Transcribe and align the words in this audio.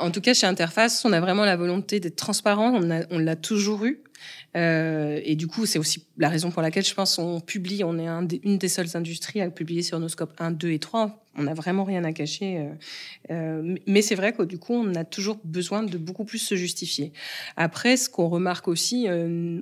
En 0.00 0.12
tout 0.12 0.20
cas, 0.20 0.32
chez 0.32 0.46
Interface, 0.46 1.04
on 1.04 1.12
a 1.12 1.20
vraiment 1.20 1.44
la 1.44 1.56
volonté 1.56 1.98
d'être 1.98 2.16
transparent. 2.16 2.80
On, 3.10 3.18
l'a 3.18 3.36
toujours 3.36 3.84
eu. 3.84 4.00
Euh, 4.56 5.20
et 5.24 5.34
du 5.34 5.48
coup, 5.48 5.66
c'est 5.66 5.78
aussi 5.78 6.06
la 6.16 6.28
raison 6.28 6.50
pour 6.50 6.62
laquelle 6.62 6.84
je 6.84 6.94
pense 6.94 7.18
on 7.18 7.40
publie. 7.40 7.82
On 7.82 7.98
est 7.98 8.06
une 8.44 8.58
des 8.58 8.68
seules 8.68 8.96
industries 8.96 9.40
à 9.40 9.50
publier 9.50 9.82
sur 9.82 9.98
nos 9.98 10.08
scopes 10.08 10.40
1, 10.40 10.52
2 10.52 10.70
et 10.70 10.78
3. 10.78 11.24
On 11.34 11.42
n'a 11.42 11.54
vraiment 11.54 11.82
rien 11.82 12.04
à 12.04 12.12
cacher. 12.12 12.58
Euh, 12.58 13.32
euh, 13.32 13.76
mais 13.88 14.00
c'est 14.00 14.14
vrai 14.14 14.32
que 14.32 14.42
du 14.44 14.58
coup, 14.58 14.74
on 14.74 14.94
a 14.94 15.04
toujours 15.04 15.40
besoin 15.42 15.82
de 15.82 15.98
beaucoup 15.98 16.24
plus 16.24 16.38
se 16.38 16.54
justifier. 16.54 17.12
Après, 17.56 17.96
ce 17.96 18.08
qu'on 18.08 18.28
remarque 18.28 18.68
aussi, 18.68 19.08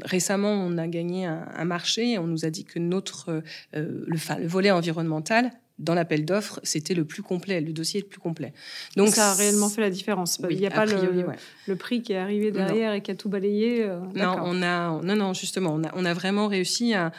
récemment, 0.04 0.52
on 0.52 0.76
a 0.76 0.86
gagné 0.86 1.24
un, 1.24 1.64
marché 1.64 2.12
et 2.12 2.18
on 2.18 2.26
nous 2.26 2.44
a 2.44 2.50
dit 2.50 2.64
que 2.64 2.78
notre 2.78 3.42
le, 3.72 3.88
le 4.04 4.46
volet 4.46 4.70
environnemental 4.70 5.50
dans 5.78 5.94
l'appel 5.94 6.24
d'offres, 6.24 6.58
c'était 6.62 6.94
le 6.94 7.04
plus 7.04 7.22
complet, 7.22 7.60
le 7.60 7.72
dossier 7.72 8.00
le 8.00 8.06
plus 8.06 8.18
complet. 8.18 8.54
Donc 8.96 9.08
ça 9.08 9.32
a 9.32 9.34
réellement 9.34 9.68
fait 9.68 9.82
la 9.82 9.90
différence. 9.90 10.40
Il 10.48 10.56
n'y 10.56 10.66
a 10.66 10.70
pas 10.70 10.86
le, 10.86 11.76
prix 11.76 12.02
qui 12.02 12.12
est 12.12 12.16
arrivé 12.16 12.50
derrière 12.50 12.94
et 12.94 13.02
qui 13.02 13.10
a 13.10 13.14
tout 13.14 13.28
balayé. 13.28 13.82
Euh, 13.82 14.00
non, 14.14 14.36
on 14.42 14.62
a, 14.62 15.02
non, 15.02 15.16
non, 15.16 15.34
justement, 15.34 15.74
on 15.74 15.84
a, 15.84 15.90
on 15.94 16.04
a 16.04 16.14
vraiment 16.14 16.48
réussi 16.48 16.94
à, 16.94 17.12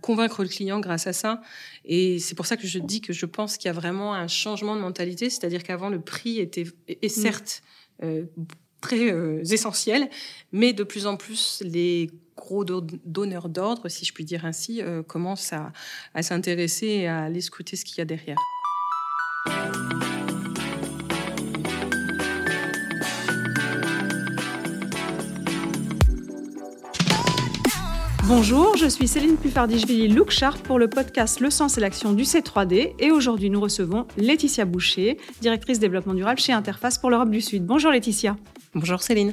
convaincre 0.00 0.42
le 0.42 0.48
client 0.48 0.80
grâce 0.80 1.06
à 1.06 1.12
ça. 1.12 1.40
Et 1.84 2.18
c'est 2.18 2.34
pour 2.34 2.46
ça 2.46 2.56
que 2.56 2.66
je 2.66 2.78
dis 2.78 3.00
que 3.00 3.12
je 3.12 3.26
pense 3.26 3.56
qu'il 3.56 3.66
y 3.66 3.70
a 3.70 3.74
vraiment 3.74 4.14
un 4.14 4.28
changement 4.28 4.74
de 4.76 4.80
mentalité, 4.80 5.30
c'est-à-dire 5.30 5.62
qu'avant 5.62 5.88
le 5.88 6.00
prix 6.00 6.38
était, 6.38 6.66
est 6.88 7.04
mm. 7.04 7.08
certes 7.08 7.62
euh, 8.02 8.24
très 8.80 9.10
euh, 9.10 9.42
essentiel, 9.44 10.08
mais 10.52 10.72
de 10.72 10.84
plus 10.84 11.06
en 11.06 11.16
plus 11.16 11.62
les 11.64 12.10
gros 12.38 12.64
donneurs 12.64 13.48
d'ordre, 13.48 13.88
si 13.88 14.04
je 14.04 14.12
puis 14.14 14.24
dire 14.24 14.44
ainsi, 14.44 14.80
euh, 14.80 15.02
commencent 15.02 15.52
à, 15.52 15.72
à 16.14 16.22
s'intéresser 16.22 16.86
et 16.86 17.08
à 17.08 17.24
aller 17.24 17.40
scruter 17.40 17.76
ce 17.76 17.84
qu'il 17.84 17.98
y 17.98 18.00
a 18.00 18.04
derrière. 18.04 18.38
Bonjour, 28.28 28.76
je 28.76 28.86
suis 28.86 29.08
Céline 29.08 29.38
Puffardichvili 29.38 30.08
Look 30.08 30.30
Sharp 30.30 30.62
pour 30.62 30.78
le 30.78 30.86
podcast 30.86 31.40
Le 31.40 31.48
sens 31.48 31.78
et 31.78 31.80
l'action 31.80 32.12
du 32.12 32.24
C3D 32.24 32.92
et 32.98 33.10
aujourd'hui 33.10 33.48
nous 33.48 33.58
recevons 33.58 34.06
Laetitia 34.18 34.66
Boucher, 34.66 35.16
directrice 35.40 35.78
développement 35.78 36.12
durable 36.12 36.38
chez 36.38 36.52
Interface 36.52 36.98
pour 36.98 37.08
l'Europe 37.08 37.30
du 37.30 37.40
Sud. 37.40 37.64
Bonjour 37.64 37.90
Laetitia. 37.90 38.36
Bonjour 38.74 39.02
Céline. 39.02 39.32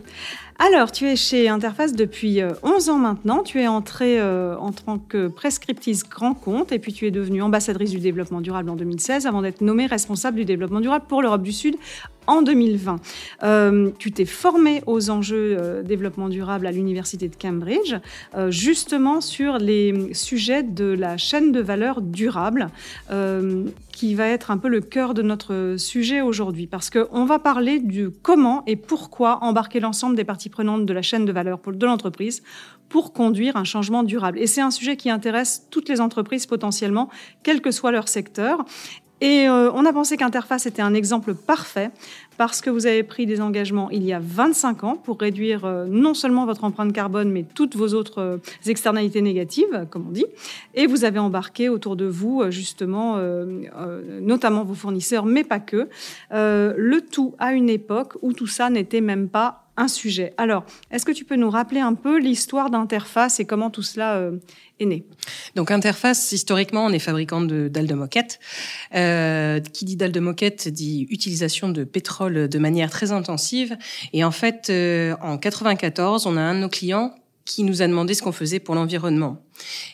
Alors, 0.58 0.89
tu 0.94 1.06
es 1.06 1.17
chez 1.17 1.50
Interface 1.50 1.92
depuis 1.92 2.39
11 2.64 2.88
euh, 2.88 2.92
ans 2.94 2.98
maintenant. 2.98 3.44
Tu 3.44 3.59
es 3.59 3.67
entrée 3.67 4.22
euh, 4.22 4.56
en 4.58 4.72
tant 4.72 5.00
que 5.00 5.28
prescriptrice 5.28 6.08
grand 6.08 6.34
compte 6.34 6.72
et 6.72 6.80
puis 6.80 6.94
tu 6.94 7.06
es 7.06 7.11
devenue 7.11 7.42
ambassadrice 7.42 7.92
du 7.92 8.00
développement 8.00 8.39
durable 8.39 8.70
en 8.70 8.76
2016 8.76 9.28
avant 9.28 9.42
d'être 9.42 9.59
nommée 9.59 9.86
responsable 9.86 10.38
du 10.38 10.45
développement 10.45 10.80
durable 10.80 11.06
pour 11.09 11.22
l'Europe 11.22 11.42
du 11.42 11.52
Sud 11.52 11.76
en 12.28 12.42
2020. 12.42 13.02
Euh, 13.44 13.89
tu 14.00 14.14
t'es 14.14 14.26
formée 14.26 14.81
aux 14.88 15.09
enjeux 15.09 15.83
développement 15.83 16.30
durable 16.30 16.67
à 16.67 16.72
l'Université 16.72 17.28
de 17.28 17.36
Cambridge, 17.36 17.95
justement 18.50 19.22
sur 19.22 19.59
les 19.59 20.11
sujets 20.14 20.64
de 20.64 20.86
la 20.86 21.17
chaîne 21.17 21.52
de 21.52 21.59
valeur 21.59 22.02
durable, 22.02 22.70
qui 23.92 24.16
va 24.16 24.28
être 24.28 24.50
un 24.50 24.58
peu 24.58 24.67
le 24.67 24.81
cœur 24.81 25.14
de 25.14 25.22
notre 25.22 25.76
sujet 25.78 26.22
aujourd'hui, 26.22 26.66
parce 26.66 26.89
qu'on 26.89 27.26
va 27.26 27.38
parler 27.38 27.80
du 27.80 28.09
comment 28.09 28.64
et 28.66 28.76
pourquoi 28.76 29.44
embarquer 29.44 29.80
l'ensemble 29.80 30.16
des 30.16 30.23
parties 30.23 30.45
prenante 30.50 30.86
de 30.86 30.94
la 30.94 31.02
chaîne 31.02 31.26
de 31.26 31.32
valeur 31.32 31.60
de 31.66 31.86
l'entreprise 31.86 32.44
pour 32.90 33.14
conduire 33.14 33.58
un 33.58 33.64
changement 33.64 34.04
durable. 34.04 34.40
Et 34.40 34.48
c'est 34.48 34.62
un 34.62 34.72
sujet 34.72 34.96
qui 34.96 35.10
intéresse 35.10 35.68
toutes 35.72 35.90
les 35.90 36.02
entreprises 36.02 36.46
potentiellement, 36.46 37.10
quel 37.44 37.62
que 37.62 37.72
soit 37.72 37.92
leur 37.92 38.08
secteur. 38.08 38.66
Et 39.22 39.48
euh, 39.48 39.72
on 39.73 39.86
a 39.86 39.94
pensé 39.94 40.18
qu'Interface 40.18 40.66
était 40.66 40.82
un 40.82 40.94
exemple 40.94 41.34
parfait 41.34 41.90
parce 42.38 42.60
que 42.60 42.70
vous 42.70 42.86
avez 42.86 43.02
pris 43.02 43.26
des 43.26 43.40
engagements 43.40 43.90
il 43.90 44.04
y 44.04 44.12
a 44.12 44.20
25 44.22 44.84
ans 44.84 44.96
pour 44.98 45.18
réduire 45.18 45.64
euh, 45.64 45.86
non 45.90 46.14
seulement 46.14 46.46
votre 46.46 46.66
empreinte 46.66 46.92
carbone, 46.92 47.32
mais 47.32 47.46
toutes 47.56 47.78
vos 47.78 47.94
autres 47.94 48.20
euh, 48.20 48.38
externalités 48.66 49.22
négatives, 49.22 49.88
comme 49.90 50.08
on 50.10 50.12
dit. 50.12 50.26
Et 50.73 50.86
vous 50.86 51.05
avez 51.05 51.20
embarqué 51.20 51.70
autour 51.70 51.95
de 51.95 52.05
vous, 52.05 52.44
justement, 52.50 53.17
notamment 54.22 54.64
vos 54.64 54.73
fournisseurs, 54.73 55.26
mais 55.26 55.44
pas 55.44 55.60
que, 55.60 55.88
le 56.32 57.00
tout 57.00 57.34
à 57.39 57.54
une 57.54 57.70
époque 57.70 58.17
où 58.22 58.34
tout 58.34 58.48
ça 58.48 58.70
n'était 58.70 59.02
même 59.02 59.30
pas 59.30 59.64
un 59.77 59.87
sujet. 59.87 60.33
Alors, 60.37 60.65
est-ce 60.91 61.05
que 61.05 61.11
tu 61.11 61.25
peux 61.25 61.36
nous 61.36 61.49
rappeler 61.49 61.80
un 61.80 61.93
peu 61.93 62.19
l'histoire 62.19 62.69
d'Interface 62.69 63.39
et 63.39 63.45
comment 63.45 63.69
tout 63.69 63.81
cela 63.81 64.15
euh, 64.15 64.37
est 64.80 64.86
né? 64.86 65.05
Donc, 65.55 65.71
Interface, 65.71 66.31
historiquement, 66.31 66.86
on 66.86 66.91
est 66.91 66.99
fabricant 66.99 67.41
de 67.41 67.67
dalles 67.67 67.87
de 67.87 67.93
moquette. 67.93 68.39
Euh, 68.95 69.59
qui 69.59 69.86
dit 69.86 69.95
dalles 69.95 70.11
de 70.11 70.19
moquette 70.19 70.67
dit 70.67 71.08
utilisation 71.09 71.69
de 71.69 71.83
pétrole 71.83 72.47
de 72.47 72.59
manière 72.59 72.89
très 72.89 73.11
intensive. 73.11 73.77
Et 74.13 74.23
en 74.23 74.31
fait, 74.31 74.67
euh, 74.69 75.15
en 75.21 75.37
94, 75.37 76.25
on 76.25 76.37
a 76.37 76.42
un 76.42 76.55
de 76.55 76.59
nos 76.59 76.69
clients 76.69 77.13
qui 77.45 77.63
nous 77.63 77.81
a 77.81 77.87
demandé 77.87 78.13
ce 78.13 78.23
qu'on 78.23 78.31
faisait 78.31 78.59
pour 78.59 78.75
l'environnement. 78.75 79.45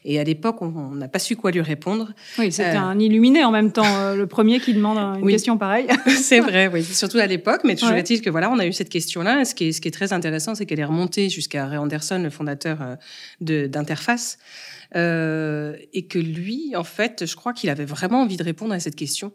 Et 0.05 0.19
à 0.19 0.23
l'époque, 0.23 0.61
on 0.61 0.91
n'a 0.91 1.07
pas 1.07 1.19
su 1.19 1.35
quoi 1.35 1.51
lui 1.51 1.61
répondre. 1.61 2.13
Oui, 2.37 2.51
c'était 2.51 2.75
euh, 2.75 2.79
un 2.79 2.99
illuminé 2.99 3.43
en 3.43 3.51
même 3.51 3.71
temps, 3.71 3.85
euh, 3.85 4.15
le 4.15 4.27
premier 4.27 4.59
qui 4.59 4.73
demande 4.73 4.97
une 5.19 5.27
question 5.27 5.57
pareille. 5.57 5.87
c'est 6.07 6.39
vrai, 6.39 6.67
oui, 6.67 6.83
surtout 6.83 7.17
à 7.17 7.27
l'époque. 7.27 7.61
Mais 7.63 7.75
toujours 7.75 7.95
est-il 7.95 8.21
que 8.21 8.29
voilà, 8.29 8.49
on 8.51 8.59
a 8.59 8.65
eu 8.65 8.73
cette 8.73 8.89
question-là. 8.89 9.45
Ce 9.45 9.55
qui 9.55 9.69
est, 9.69 9.71
ce 9.71 9.81
qui 9.81 9.87
est 9.87 9.91
très 9.91 10.13
intéressant, 10.13 10.55
c'est 10.55 10.65
qu'elle 10.65 10.79
est 10.79 10.85
remontée 10.85 11.29
jusqu'à 11.29 11.65
Ray 11.65 11.77
Anderson, 11.77 12.19
le 12.23 12.29
fondateur 12.29 12.79
euh, 12.81 13.67
d'Interface. 13.67 14.37
Euh, 14.95 15.77
et 15.93 16.05
que 16.07 16.19
lui, 16.19 16.73
en 16.75 16.83
fait, 16.83 17.25
je 17.25 17.35
crois 17.35 17.53
qu'il 17.53 17.69
avait 17.69 17.85
vraiment 17.85 18.21
envie 18.21 18.35
de 18.35 18.43
répondre 18.43 18.73
à 18.73 18.79
cette 18.79 18.95
question. 18.95 19.31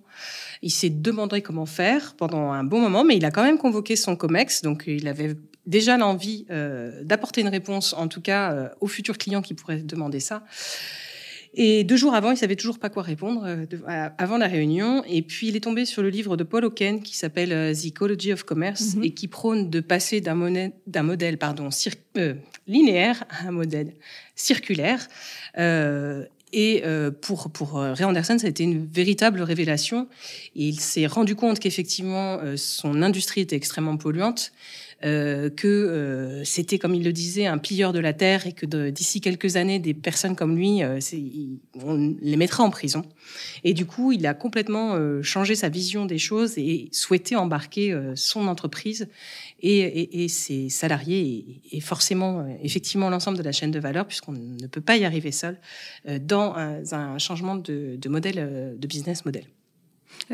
Il 0.61 0.71
s'est 0.71 0.91
demandé 0.91 1.41
comment 1.41 1.65
faire 1.65 2.15
pendant 2.17 2.53
un 2.53 2.63
bon 2.63 2.81
moment, 2.81 3.05
mais 3.05 3.17
il 3.17 3.25
a 3.25 3.31
quand 3.31 3.43
même 3.43 3.57
convoqué 3.57 3.97
son 3.97 4.17
COMEX, 4.17 4.61
donc 4.63 4.85
il 4.87 5.09
avait 5.09 5.35
déjà 5.67 5.97
l'envie 5.97 6.47
euh, 6.51 7.03
d'apporter 7.03 7.41
une 7.41 7.49
réponse, 7.49 7.93
en 7.95 8.09
tout 8.09 8.21
cas 8.21 8.53
euh, 8.53 8.69
aux 8.81 8.87
futurs 8.87 9.19
clients 9.19 9.43
qui 9.43 9.55
pourraient 9.55 9.83
demander 9.83 10.16
ça. 10.21 10.45
Et 11.59 11.85
deux 11.85 11.97
jours 11.97 12.15
avant, 12.15 12.33
il 12.33 12.37
savait 12.37 12.57
toujours 12.57 12.79
pas 12.79 12.91
quoi 12.91 13.03
répondre 13.03 13.45
euh, 13.47 14.09
avant 14.19 14.37
la 14.37 14.47
réunion. 14.47 15.03
Et 15.09 15.23
puis 15.23 15.49
il 15.49 15.57
est 15.57 15.61
tombé 15.61 15.87
sur 15.87 16.03
le 16.03 16.11
livre 16.11 16.37
de 16.37 16.45
Paul 16.45 16.65
Oken 16.67 17.03
qui 17.03 17.17
s'appelle 17.17 17.75
The 17.75 17.87
Ecology 17.87 18.33
of 18.33 18.43
Commerce 18.43 18.95
mhm. 18.95 19.05
et 19.05 19.11
qui 19.13 19.27
prône 19.27 19.71
de 19.71 19.81
passer 19.81 20.21
d'un 20.21 20.35
modèle 20.35 21.39
pardon, 21.39 21.71
linéaire 22.67 23.25
à 23.31 23.49
un 23.49 23.53
modèle 23.53 23.95
circulaire. 24.35 25.09
Et 26.53 26.83
pour, 27.23 27.51
pour 27.51 27.73
Ray 27.75 28.05
Anderson, 28.05 28.39
ça 28.39 28.47
a 28.47 28.51
été 28.51 28.65
une 28.65 28.87
véritable 28.87 29.41
révélation. 29.43 30.09
il 30.55 30.79
s'est 30.79 31.07
rendu 31.07 31.35
compte 31.35 31.59
qu'effectivement, 31.59 32.39
son 32.57 33.03
industrie 33.03 33.41
était 33.41 33.57
extrêmement 33.57 33.97
polluante, 33.97 34.53
euh, 35.05 35.51
que 35.51 35.69
euh, 35.69 36.43
c'était, 36.45 36.79
comme 36.79 36.95
il 36.95 37.05
le 37.05 37.13
disait, 37.13 37.45
un 37.45 37.59
pilleur 37.59 37.93
de 37.93 37.99
la 37.99 38.15
terre 38.15 38.47
et 38.47 38.53
que 38.53 38.65
d'ici 38.89 39.21
quelques 39.21 39.57
années, 39.57 39.79
des 39.79 39.93
personnes 39.93 40.35
comme 40.35 40.57
lui, 40.57 40.83
euh, 40.83 40.99
on 41.85 42.17
les 42.19 42.37
mettra 42.37 42.65
en 42.65 42.71
prison. 42.71 43.03
Et 43.63 43.75
du 43.75 43.85
coup, 43.85 44.13
il 44.13 44.27
a 44.27 44.33
complètement 44.33 44.97
changé 45.23 45.55
sa 45.55 45.69
vision 45.69 46.07
des 46.07 46.19
choses 46.19 46.57
et 46.57 46.89
souhaitait 46.93 47.37
embarquer 47.37 47.97
son 48.15 48.47
entreprise 48.47 49.09
et, 49.61 50.29
ses 50.29 50.69
salariés 50.71 51.61
et, 51.73 51.81
forcément, 51.81 52.47
effectivement, 52.63 53.11
l'ensemble 53.11 53.37
de 53.37 53.43
la 53.43 53.53
chaîne 53.53 53.71
de 53.71 53.81
valeur, 53.81 54.07
puisqu'on 54.07 54.33
ne 54.33 54.67
peut 54.67 54.81
pas 54.81 54.97
y 54.97 55.05
arriver 55.05 55.33
seul, 55.33 55.59
dans 56.21 56.55
un, 56.55 57.19
changement 57.19 57.57
de, 57.57 57.97
de 57.97 58.09
modèle, 58.09 58.77
de 58.79 58.87
business 58.87 59.25
model. 59.25 59.45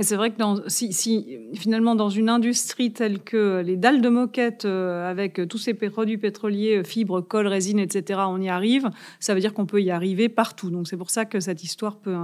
C'est 0.01 0.17
vrai 0.17 0.31
que 0.31 0.43
si, 0.69 1.39
finalement 1.55 1.95
dans 1.95 2.09
une 2.09 2.31
industrie 2.31 2.93
telle 2.93 3.21
que 3.21 3.63
les 3.65 3.77
dalles 3.77 4.01
de 4.01 4.09
moquette 4.09 4.65
euh, 4.65 5.11
avec 5.11 5.47
tous 5.49 5.59
ces 5.59 5.75
produits 5.75 6.17
pétroliers, 6.17 6.83
fibres, 6.83 7.21
colle, 7.21 7.47
résine, 7.47 7.79
etc., 7.79 8.21
on 8.27 8.41
y 8.41 8.49
arrive, 8.49 8.89
ça 9.21 9.35
veut 9.35 9.41
dire 9.41 9.53
qu'on 9.53 9.67
peut 9.67 9.83
y 9.83 9.91
arriver 9.91 10.31
partout. 10.31 10.71
Donc 10.71 10.89
c'est 10.89 10.97
pour 10.97 11.11
ça 11.11 11.27
que 11.27 11.41
cette 11.41 11.63
histoire 11.63 11.97
peut 11.97 12.17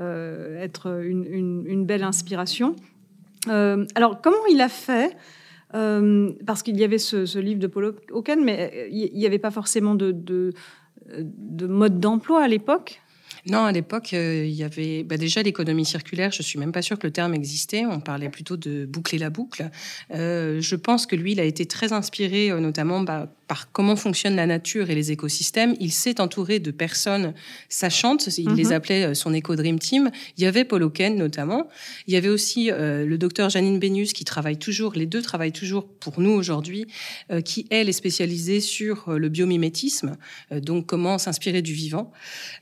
euh, 0.00 0.60
être 0.60 1.00
une, 1.04 1.84
belle 1.86 2.02
inspiration. 2.02 2.74
Euh, 3.48 3.86
alors 3.94 4.20
comment 4.20 4.44
il 4.50 4.60
a 4.60 4.68
fait 4.68 5.16
Parce 5.70 6.62
qu'il 6.64 6.76
y 6.76 6.82
avait 6.82 6.98
ce, 6.98 7.38
livre 7.38 7.60
de 7.60 7.68
Paul 7.68 7.94
Hawken, 8.10 8.42
mais 8.42 8.88
il 8.90 9.12
n'y 9.12 9.26
avait 9.26 9.38
pas 9.38 9.52
forcément 9.52 9.94
de 9.94 10.52
mode 11.66 12.00
d'emploi 12.00 12.42
à 12.42 12.48
l'époque? 12.48 13.00
Non, 13.48 13.64
à 13.64 13.72
l'époque, 13.72 14.12
euh, 14.12 14.44
il 14.44 14.54
y 14.54 14.64
avait 14.64 15.04
bah, 15.04 15.16
déjà 15.16 15.42
l'économie 15.42 15.84
circulaire. 15.84 16.32
Je 16.32 16.42
suis 16.42 16.58
même 16.58 16.72
pas 16.72 16.82
sûre 16.82 16.98
que 16.98 17.06
le 17.06 17.12
terme 17.12 17.32
existait. 17.32 17.86
On 17.86 18.00
parlait 18.00 18.28
plutôt 18.28 18.56
de 18.56 18.86
boucler 18.86 19.18
la 19.18 19.30
boucle. 19.30 19.70
Euh, 20.12 20.60
je 20.60 20.74
pense 20.74 21.06
que 21.06 21.14
lui, 21.14 21.32
il 21.32 21.40
a 21.40 21.44
été 21.44 21.64
très 21.66 21.92
inspiré, 21.92 22.50
euh, 22.50 22.58
notamment 22.58 23.00
bah, 23.00 23.32
par 23.48 23.70
comment 23.70 23.96
fonctionne 23.96 24.36
la 24.36 24.46
nature 24.46 24.90
et 24.90 24.94
les 24.94 25.12
écosystèmes. 25.12 25.74
Il 25.80 25.92
s'est 25.92 26.20
entouré 26.20 26.58
de 26.58 26.70
personnes 26.70 27.34
sachantes. 27.68 28.26
Il 28.38 28.50
les 28.50 28.64
mhm. 28.64 28.72
appelait 28.72 29.04
euh, 29.04 29.14
son 29.14 29.34
Eco 29.34 29.54
Dream 29.54 29.78
Team. 29.78 30.10
Il 30.36 30.44
y 30.44 30.46
avait 30.46 30.64
Paul 30.64 30.82
Oken 30.82 31.16
notamment. 31.16 31.68
Il 32.06 32.14
y 32.14 32.16
avait 32.16 32.28
aussi 32.28 32.70
euh, 32.70 33.06
le 33.06 33.18
docteur 33.18 33.48
Janine 33.50 33.78
Benius 33.78 34.12
qui 34.12 34.24
travaille 34.24 34.58
toujours. 34.58 34.94
Les 34.94 35.06
deux 35.06 35.22
travaillent 35.22 35.52
toujours 35.52 35.86
pour 35.86 36.20
nous 36.20 36.30
aujourd'hui, 36.30 36.86
euh, 37.30 37.40
qui 37.40 37.66
elle 37.70 37.88
est 37.88 37.92
spécialisée 37.92 38.60
sur 38.60 39.10
le 39.12 39.28
biomimétisme, 39.28 40.16
donc 40.50 40.86
comment 40.86 41.18
s'inspirer 41.18 41.62
du 41.62 41.72
vivant. 41.72 42.12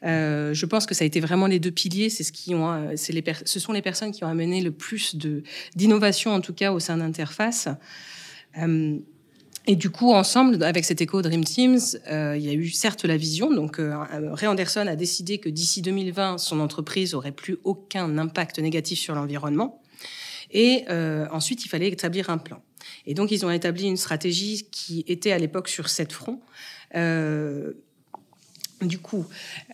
je 0.03 0.67
pense 0.67 0.87
que 0.87 0.95
ça 0.95 1.05
a 1.05 1.07
été 1.07 1.21
vraiment 1.21 1.47
les 1.47 1.59
deux 1.59 1.71
piliers. 1.71 2.11
C'est 2.11 2.25
ce 2.25 2.33
qui 2.33 2.55
ont, 2.55 2.91
c'est 2.97 3.13
les 3.13 3.25
ce 3.45 3.59
sont 3.59 3.73
les 3.73 3.83
personnes 3.83 4.13
qui 4.13 4.25
ont 4.25 4.29
amené 4.29 4.61
le 4.61 4.71
plus 4.71 5.17
de 5.17 5.43
d'innovation 5.75 6.33
en 6.33 6.41
tout 6.41 6.53
cas 6.53 6.73
au 6.73 6.81
sein 6.81 6.99
d'Interface. 6.99 7.69
Et 9.67 9.77
du 9.77 9.89
coup, 9.89 10.13
ensemble, 10.13 10.63
avec 10.63 10.85
cet 10.85 11.01
écho 11.01 11.23
Dream 11.23 11.43
Teams, 11.43 11.81
euh, 12.11 12.37
il 12.37 12.45
y 12.45 12.51
a 12.51 12.53
eu 12.53 12.69
certes 12.69 13.05
la 13.05 13.17
vision. 13.17 13.51
Donc, 13.51 13.79
euh, 13.79 13.95
Ray 14.33 14.47
Anderson 14.47 14.87
a 14.87 14.95
décidé 14.95 15.39
que 15.39 15.49
d'ici 15.49 15.81
2020, 15.81 16.37
son 16.37 16.61
entreprise 16.61 17.15
aurait 17.15 17.33
plus 17.33 17.57
aucun 17.65 18.19
impact 18.19 18.59
négatif 18.59 18.99
sur 18.99 19.15
l'environnement. 19.15 19.81
Et 20.51 20.85
euh, 20.91 21.27
ensuite, 21.31 21.65
il 21.65 21.69
fallait 21.69 21.89
établir 21.89 22.31
un 22.31 22.39
plan. 22.39 22.63
Et 23.07 23.15
donc, 23.15 23.31
ils 23.31 23.47
ont 23.47 23.51
établi 23.51 23.85
une 23.85 23.97
stratégie 23.97 24.67
qui 24.71 25.05
était 25.09 25.33
à 25.33 25.39
l'époque 25.39 25.69
sur 25.69 25.89
sept 25.89 26.13
fronts. 26.13 26.41
Euh, 26.95 27.73
du 28.83 28.99
coup, 28.99 29.27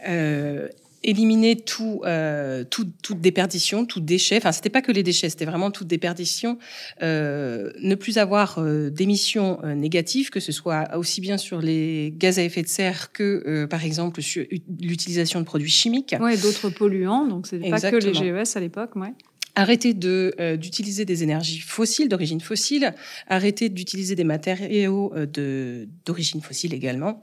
euh, 0.09 0.69
éliminer 1.03 1.57
tout, 1.57 2.03
euh, 2.05 2.65
tout, 2.65 2.87
toute 3.03 3.21
déperdition, 3.21 3.87
tout 3.87 4.01
déchet. 4.01 4.37
Enfin, 4.37 4.53
c'était 4.53 4.69
pas 4.71 4.83
que 4.83 4.93
les 4.93 5.03
déchets, 5.03 5.31
c'était 5.31 5.45
vraiment 5.45 5.71
toute 5.71 5.87
déperdition. 5.87 6.59
Euh, 7.03 7.71
ne 7.83 7.95
plus 7.95 8.19
avoir 8.19 8.59
euh, 8.59 8.91
d'émissions 8.91 9.59
euh, 9.65 9.75
négatives, 9.75 10.31
que 10.31 10.41
ce 10.41 10.53
soit 10.53 10.97
aussi 10.97 11.21
bien 11.21 11.39
sur 11.39 11.61
les 11.61 12.13
gaz 12.17 12.39
à 12.39 12.43
effet 12.43 12.63
de 12.63 12.69
serre 12.69 13.13
que, 13.13 13.43
euh, 13.47 13.67
par 13.67 13.85
exemple, 13.85 14.21
sur 14.23 14.45
l'utilisation 14.81 15.41
de 15.41 15.47
produits 15.47 15.71
chimiques. 15.71 16.15
Ouais, 16.21 16.37
d'autres 16.37 16.69
polluants. 16.69 17.27
Donc, 17.27 17.47
c'est 17.47 17.59
pas 17.59 17.81
que 17.81 17.97
les 17.97 18.15
GES 18.15 18.57
à 18.57 18.61
l'époque, 18.61 18.97
ouais. 18.97 19.13
Arrêter 19.57 19.95
de 19.95 20.55
d'utiliser 20.55 21.05
des 21.05 21.25
énergies 21.25 21.59
fossiles 21.59 22.09
d'origine 22.09 22.41
fossile, 22.41 22.95
arrêter 23.27 23.69
d'utiliser 23.69 24.15
des 24.15 24.23
matériaux 24.23 25.13
de 25.17 25.89
d'origine 26.07 26.41
fossile 26.41 26.73
également. 26.73 27.21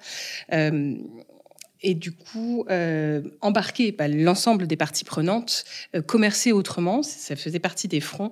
Euh, 0.51 0.95
et 1.87 1.93
du 1.93 2.11
coup 2.11 2.65
euh, 2.69 3.21
embarquer 3.39 3.93
bah, 3.93 4.09
l'ensemble 4.09 4.67
des 4.67 4.75
parties 4.75 5.05
prenantes, 5.05 5.63
euh, 5.95 6.01
commercer 6.01 6.51
autrement, 6.51 7.01
ça 7.01 7.37
faisait 7.37 7.59
partie 7.59 7.87
des 7.87 8.01
fronts. 8.01 8.31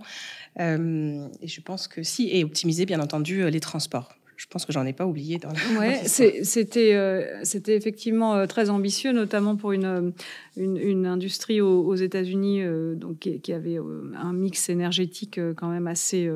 Euh, 0.59 1.25
et 1.41 1.47
je 1.47 1.61
pense 1.61 1.87
que 1.87 2.03
si, 2.03 2.29
et 2.31 2.43
optimiser 2.43 2.85
bien 2.85 2.99
entendu 2.99 3.49
les 3.49 3.59
transports 3.61 4.13
je 4.37 4.47
pense 4.47 4.65
que 4.65 4.73
j'en 4.73 4.85
ai 4.85 4.93
pas 4.93 5.05
oublié 5.05 5.37
dans 5.37 5.49
la. 5.49 5.79
Ouais, 5.79 6.01
c'était 6.05 6.93
euh, 6.93 7.39
c'était 7.43 7.75
effectivement 7.75 8.35
euh, 8.35 8.45
très 8.45 8.69
ambitieux, 8.69 9.11
notamment 9.11 9.55
pour 9.55 9.71
une 9.71 9.85
euh, 9.85 10.11
une, 10.57 11.05
industrie 11.05 11.59
aux, 11.59 11.95
États-Unis 11.95 12.61
donc 12.95 13.19
qui, 13.19 13.51
avait 13.51 13.77
un 14.15 14.31
mix 14.31 14.69
énergétique 14.69 15.37
quand 15.57 15.67
même 15.67 15.85
assez 15.85 16.31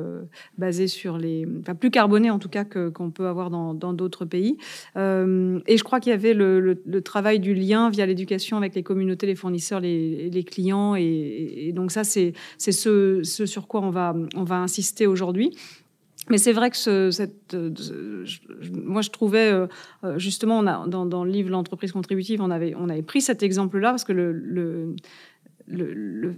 basé 0.58 0.88
sur 0.88 1.16
les, 1.16 1.46
enfin 1.60 1.74
plus 1.74 1.90
carboné 1.90 2.30
en 2.30 2.38
tout 2.38 2.50
cas 2.50 2.64
que 2.64 2.90
qu'on 2.90 3.10
peut 3.10 3.28
avoir 3.28 3.48
dans 3.48 3.94
d'autres 3.94 4.26
pays. 4.26 4.58
et 4.96 4.98
je 4.98 5.82
crois 5.82 6.00
qu'il 6.00 6.10
y 6.10 6.12
avait 6.12 6.34
le, 6.34 6.60
le, 6.60 7.00
travail 7.00 7.40
du 7.40 7.54
lien 7.54 7.88
via 7.88 8.04
l'éducation 8.04 8.58
avec 8.58 8.74
les 8.74 8.82
communautés, 8.82 9.26
les 9.26 9.34
fournisseurs, 9.34 9.80
les, 9.80 10.28
les 10.28 10.44
clients, 10.44 10.96
et, 10.96 11.68
et 11.68 11.72
donc 11.72 11.90
ça 11.90 12.04
c'est 12.04 12.34
c'est 12.58 12.72
ce, 12.72 13.22
ce 13.22 13.46
sur 13.46 13.68
quoi 13.68 13.80
on 13.80 13.90
va 13.90 14.14
on 14.36 14.44
va 14.44 14.56
insister 14.56 15.06
aujourd'hui. 15.06 15.56
Mais 16.30 16.38
c'est 16.38 16.52
vrai 16.52 16.70
que 16.70 16.76
ce, 16.76 17.10
cette, 17.10 17.54
euh, 17.54 18.24
moi 18.72 19.02
je 19.02 19.10
trouvais 19.10 19.52
euh, 19.52 19.66
euh, 20.04 20.18
justement, 20.18 20.58
on 20.58 20.66
a, 20.66 20.86
dans, 20.86 21.04
dans, 21.04 21.24
le 21.24 21.30
livre 21.30 21.50
L'entreprise 21.50 21.92
contributive, 21.92 22.40
on 22.40 22.50
avait, 22.50 22.74
on 22.76 22.88
avait 22.88 23.02
pris 23.02 23.20
cet 23.20 23.42
exemple-là 23.42 23.90
parce 23.90 24.04
que 24.04 24.12
le, 24.12 24.32
le, 24.32 24.94
le, 25.66 26.36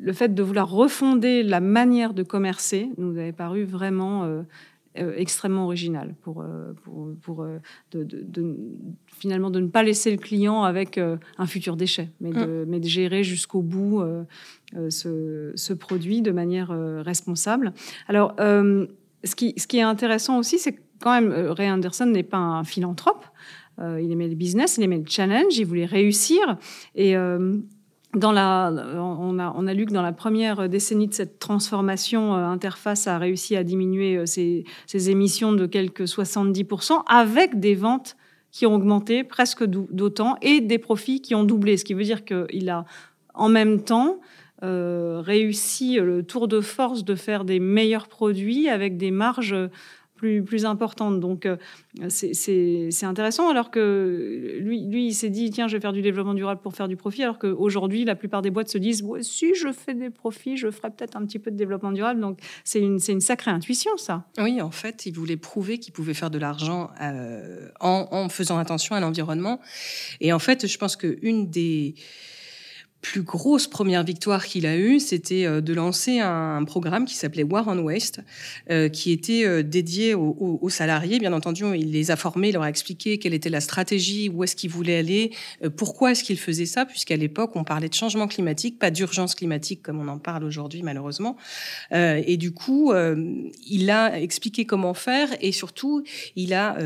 le, 0.00 0.12
fait 0.12 0.32
de 0.32 0.42
vouloir 0.42 0.70
refonder 0.70 1.42
la 1.42 1.60
manière 1.60 2.14
de 2.14 2.22
commercer 2.22 2.88
nous 2.98 3.18
avait 3.18 3.32
paru 3.32 3.64
vraiment 3.64 4.44
extrêmement 4.94 5.64
original 5.64 6.14
pour, 6.22 6.44
pour, 6.82 7.08
pour 7.20 7.46
de, 7.92 8.04
de, 8.04 8.56
finalement 9.06 9.50
de 9.50 9.60
ne 9.60 9.68
pas 9.68 9.82
laisser 9.82 10.10
le 10.10 10.18
client 10.18 10.62
avec 10.62 10.98
un 10.98 11.46
futur 11.46 11.76
déchet, 11.76 12.10
mais 12.20 12.30
de, 12.30 12.44
mmh. 12.44 12.64
mais 12.68 12.80
de 12.80 12.86
gérer 12.86 13.24
jusqu'au 13.24 13.62
bout 13.62 14.02
ce, 14.88 15.52
ce, 15.54 15.72
produit 15.72 16.22
de 16.22 16.30
manière 16.32 16.70
responsable. 17.04 17.72
Alors, 18.08 18.34
ce 19.24 19.34
qui, 19.34 19.78
est 19.78 19.82
intéressant 19.82 20.38
aussi, 20.38 20.58
c'est 20.58 20.76
quand 21.00 21.12
même, 21.12 21.32
euh, 21.32 21.52
Ray 21.52 21.70
Anderson 21.70 22.06
n'est 22.06 22.22
pas 22.22 22.38
un 22.38 22.64
philanthrope. 22.64 23.24
Euh, 23.80 24.00
il 24.00 24.10
aimait 24.12 24.28
le 24.28 24.34
business, 24.34 24.76
il 24.78 24.84
aimait 24.84 24.98
le 24.98 25.08
challenge, 25.08 25.56
il 25.56 25.64
voulait 25.64 25.84
réussir. 25.84 26.58
Et 26.94 27.16
euh, 27.16 27.58
on 28.22 28.36
a 28.36 29.74
lu 29.74 29.86
que 29.86 29.92
dans 29.92 30.02
la 30.02 30.12
première 30.12 30.68
décennie 30.68 31.08
de 31.08 31.14
cette 31.14 31.40
transformation, 31.40 32.34
Interface 32.34 33.08
a 33.08 33.18
réussi 33.18 33.56
à 33.56 33.64
diminuer 33.64 34.24
ses, 34.24 34.64
ses 34.86 35.10
émissions 35.10 35.52
de 35.52 35.66
quelques 35.66 36.04
70% 36.04 37.02
avec 37.08 37.58
des 37.58 37.74
ventes 37.74 38.16
qui 38.52 38.66
ont 38.66 38.74
augmenté 38.76 39.24
presque 39.24 39.64
d'autant 39.64 40.36
et 40.42 40.60
des 40.60 40.78
profits 40.78 41.20
qui 41.20 41.34
ont 41.34 41.42
doublé. 41.42 41.76
Ce 41.76 41.84
qui 41.84 41.94
veut 41.94 42.04
dire 42.04 42.24
qu'il 42.24 42.70
a 42.70 42.84
en 43.34 43.48
même 43.48 43.82
temps 43.82 44.20
euh, 44.62 45.20
réussi 45.20 45.96
le 45.96 46.22
tour 46.22 46.48
de 46.48 46.60
force 46.60 47.04
de 47.04 47.14
faire 47.14 47.44
des 47.44 47.58
meilleurs 47.58 48.08
produits 48.08 48.68
avec 48.68 48.96
des 48.96 49.10
marges 49.10 49.56
plus, 50.14 50.42
plus 50.44 50.64
importantes. 50.64 51.18
Donc, 51.20 51.44
euh, 51.44 51.56
c'est 52.08 53.04
intéressant. 53.04 53.50
Alors 53.50 53.70
que 53.70 54.58
lui, 54.60 54.86
lui 54.86 55.08
il 55.08 55.12
s'est 55.12 55.28
dit 55.28 55.50
tiens, 55.50 55.66
je 55.68 55.76
vais 55.76 55.80
faire 55.80 55.92
du 55.92 56.02
développement 56.02 56.34
durable 56.34 56.60
pour 56.62 56.74
faire 56.74 56.88
du 56.88 56.96
profit. 56.96 57.24
Alors 57.24 57.38
qu'aujourd'hui, 57.38 58.04
la 58.04 58.14
plupart 58.14 58.40
des 58.40 58.50
boîtes 58.50 58.68
se 58.68 58.78
disent 58.78 59.04
si 59.22 59.54
je 59.54 59.72
fais 59.72 59.92
des 59.92 60.10
profits, 60.10 60.56
je 60.56 60.70
ferai 60.70 60.90
peut-être 60.90 61.16
un 61.16 61.26
petit 61.26 61.38
peu 61.38 61.50
de 61.50 61.56
développement 61.56 61.92
durable. 61.92 62.20
Donc, 62.20 62.38
c'est 62.62 62.80
une, 62.80 63.00
une 63.08 63.20
sacrée 63.20 63.50
intuition, 63.50 63.90
ça. 63.96 64.24
Oui, 64.38 64.62
en 64.62 64.70
fait, 64.70 65.04
il 65.04 65.14
voulait 65.14 65.36
prouver 65.36 65.78
qu'il 65.78 65.92
pouvait 65.92 66.14
faire 66.14 66.30
de 66.30 66.38
l'argent 66.38 66.90
euh, 67.02 67.68
en, 67.80 68.06
en 68.10 68.28
faisant 68.28 68.58
attention 68.58 68.94
à 68.94 69.00
l'environnement. 69.00 69.60
Et 70.20 70.32
en 70.32 70.38
fait, 70.38 70.66
je 70.66 70.78
pense 70.78 70.96
qu'une 70.96 71.50
des 71.50 71.96
plus 73.04 73.22
grosse 73.22 73.66
première 73.66 74.02
victoire 74.02 74.46
qu'il 74.46 74.64
a 74.64 74.78
eue, 74.78 74.98
c'était 74.98 75.44
euh, 75.44 75.60
de 75.60 75.74
lancer 75.74 76.20
un, 76.20 76.64
programme 76.64 77.04
qui 77.04 77.14
s'appelait 77.14 77.42
War 77.42 77.68
on 77.68 77.78
Waste, 77.80 78.20
euh, 78.70 78.88
qui 78.88 79.12
était 79.12 79.44
euh, 79.44 79.62
dédié 79.62 80.14
aux, 80.14 80.70
salariés. 80.70 81.18
Bien 81.18 81.34
entendu, 81.34 81.64
il 81.76 81.92
les 81.92 82.10
a 82.10 82.16
formés, 82.16 82.48
il 82.48 82.52
leur 82.54 82.62
a 82.62 82.70
expliqué 82.70 83.18
quelle 83.18 83.34
était 83.34 83.50
la 83.50 83.60
stratégie, 83.60 84.30
où 84.30 84.42
est-ce 84.42 84.56
qu'ils 84.56 84.70
voulaient 84.70 84.96
aller, 84.96 85.32
pourquoi 85.76 86.12
est-ce 86.12 86.24
qu'ils 86.24 86.38
faisaient 86.38 86.64
ça, 86.64 86.86
puisqu'à 86.86 87.16
l'époque, 87.16 87.52
on 87.54 87.64
parlait 87.64 87.90
de 87.90 87.94
changement 87.94 88.26
climatique, 88.26 88.78
pas 88.78 88.90
d'urgence 88.90 89.34
climatique 89.34 89.82
comme 89.82 90.00
on 90.00 90.08
en 90.08 90.18
parle 90.18 90.42
aujourd'hui, 90.44 90.82
malheureusement. 90.82 91.36
et 91.92 92.36
du 92.38 92.52
coup, 92.52 92.92
il 93.68 93.90
a 93.90 94.18
expliqué 94.18 94.64
comment 94.64 94.94
faire 94.94 95.28
et 95.40 95.52
surtout, 95.52 96.02
il 96.34 96.54
a 96.54 96.78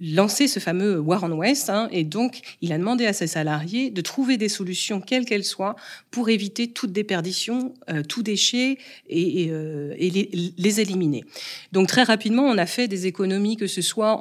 lancé 0.00 0.46
ce 0.46 0.60
fameux 0.60 0.98
War 1.00 1.24
on 1.24 1.32
Waste. 1.32 1.70
Hein, 1.70 1.88
et 1.90 2.04
donc, 2.04 2.40
il 2.60 2.72
a 2.72 2.78
demandé 2.78 3.06
à 3.06 3.12
ses 3.12 3.26
salariés 3.26 3.90
de 3.90 4.00
trouver 4.02 4.36
des 4.36 4.48
solutions, 4.48 5.00
quelles 5.00 5.24
qu'elles 5.24 5.37
soit, 5.44 5.76
pour 6.10 6.28
éviter 6.28 6.68
toute 6.68 6.92
déperdition, 6.92 7.74
euh, 7.90 8.02
tout 8.02 8.22
déchet 8.22 8.78
et, 9.08 9.48
euh, 9.50 9.94
les, 9.98 10.80
éliminer. 10.80 11.24
Donc 11.72 11.88
très 11.88 12.02
rapidement, 12.02 12.42
on 12.42 12.58
a 12.58 12.66
fait 12.66 12.88
des 12.88 13.06
économies, 13.06 13.56
que 13.56 13.66
ce 13.66 13.82
soit 13.82 14.20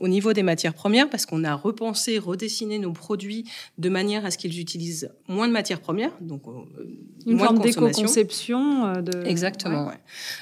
au 0.00 0.08
niveau 0.08 0.32
des 0.32 0.42
matières 0.42 0.74
premières, 0.74 1.10
parce 1.10 1.26
qu'on 1.26 1.44
a 1.44 1.54
repensé, 1.54 2.18
redessiné 2.18 2.78
nos 2.78 2.92
produits 2.92 3.44
de 3.78 3.88
manière 3.88 4.24
à 4.24 4.30
ce 4.30 4.38
qu'ils 4.38 4.60
utilisent 4.60 5.10
moins 5.28 5.48
de 5.48 5.52
matières 5.52 5.80
premières, 5.80 6.12
donc 6.20 6.42
euh, 6.46 6.84
une 7.26 7.38
forme 7.38 7.58
d'éco-conception. 7.58 9.02
De... 9.02 9.26
Exactement. 9.26 9.90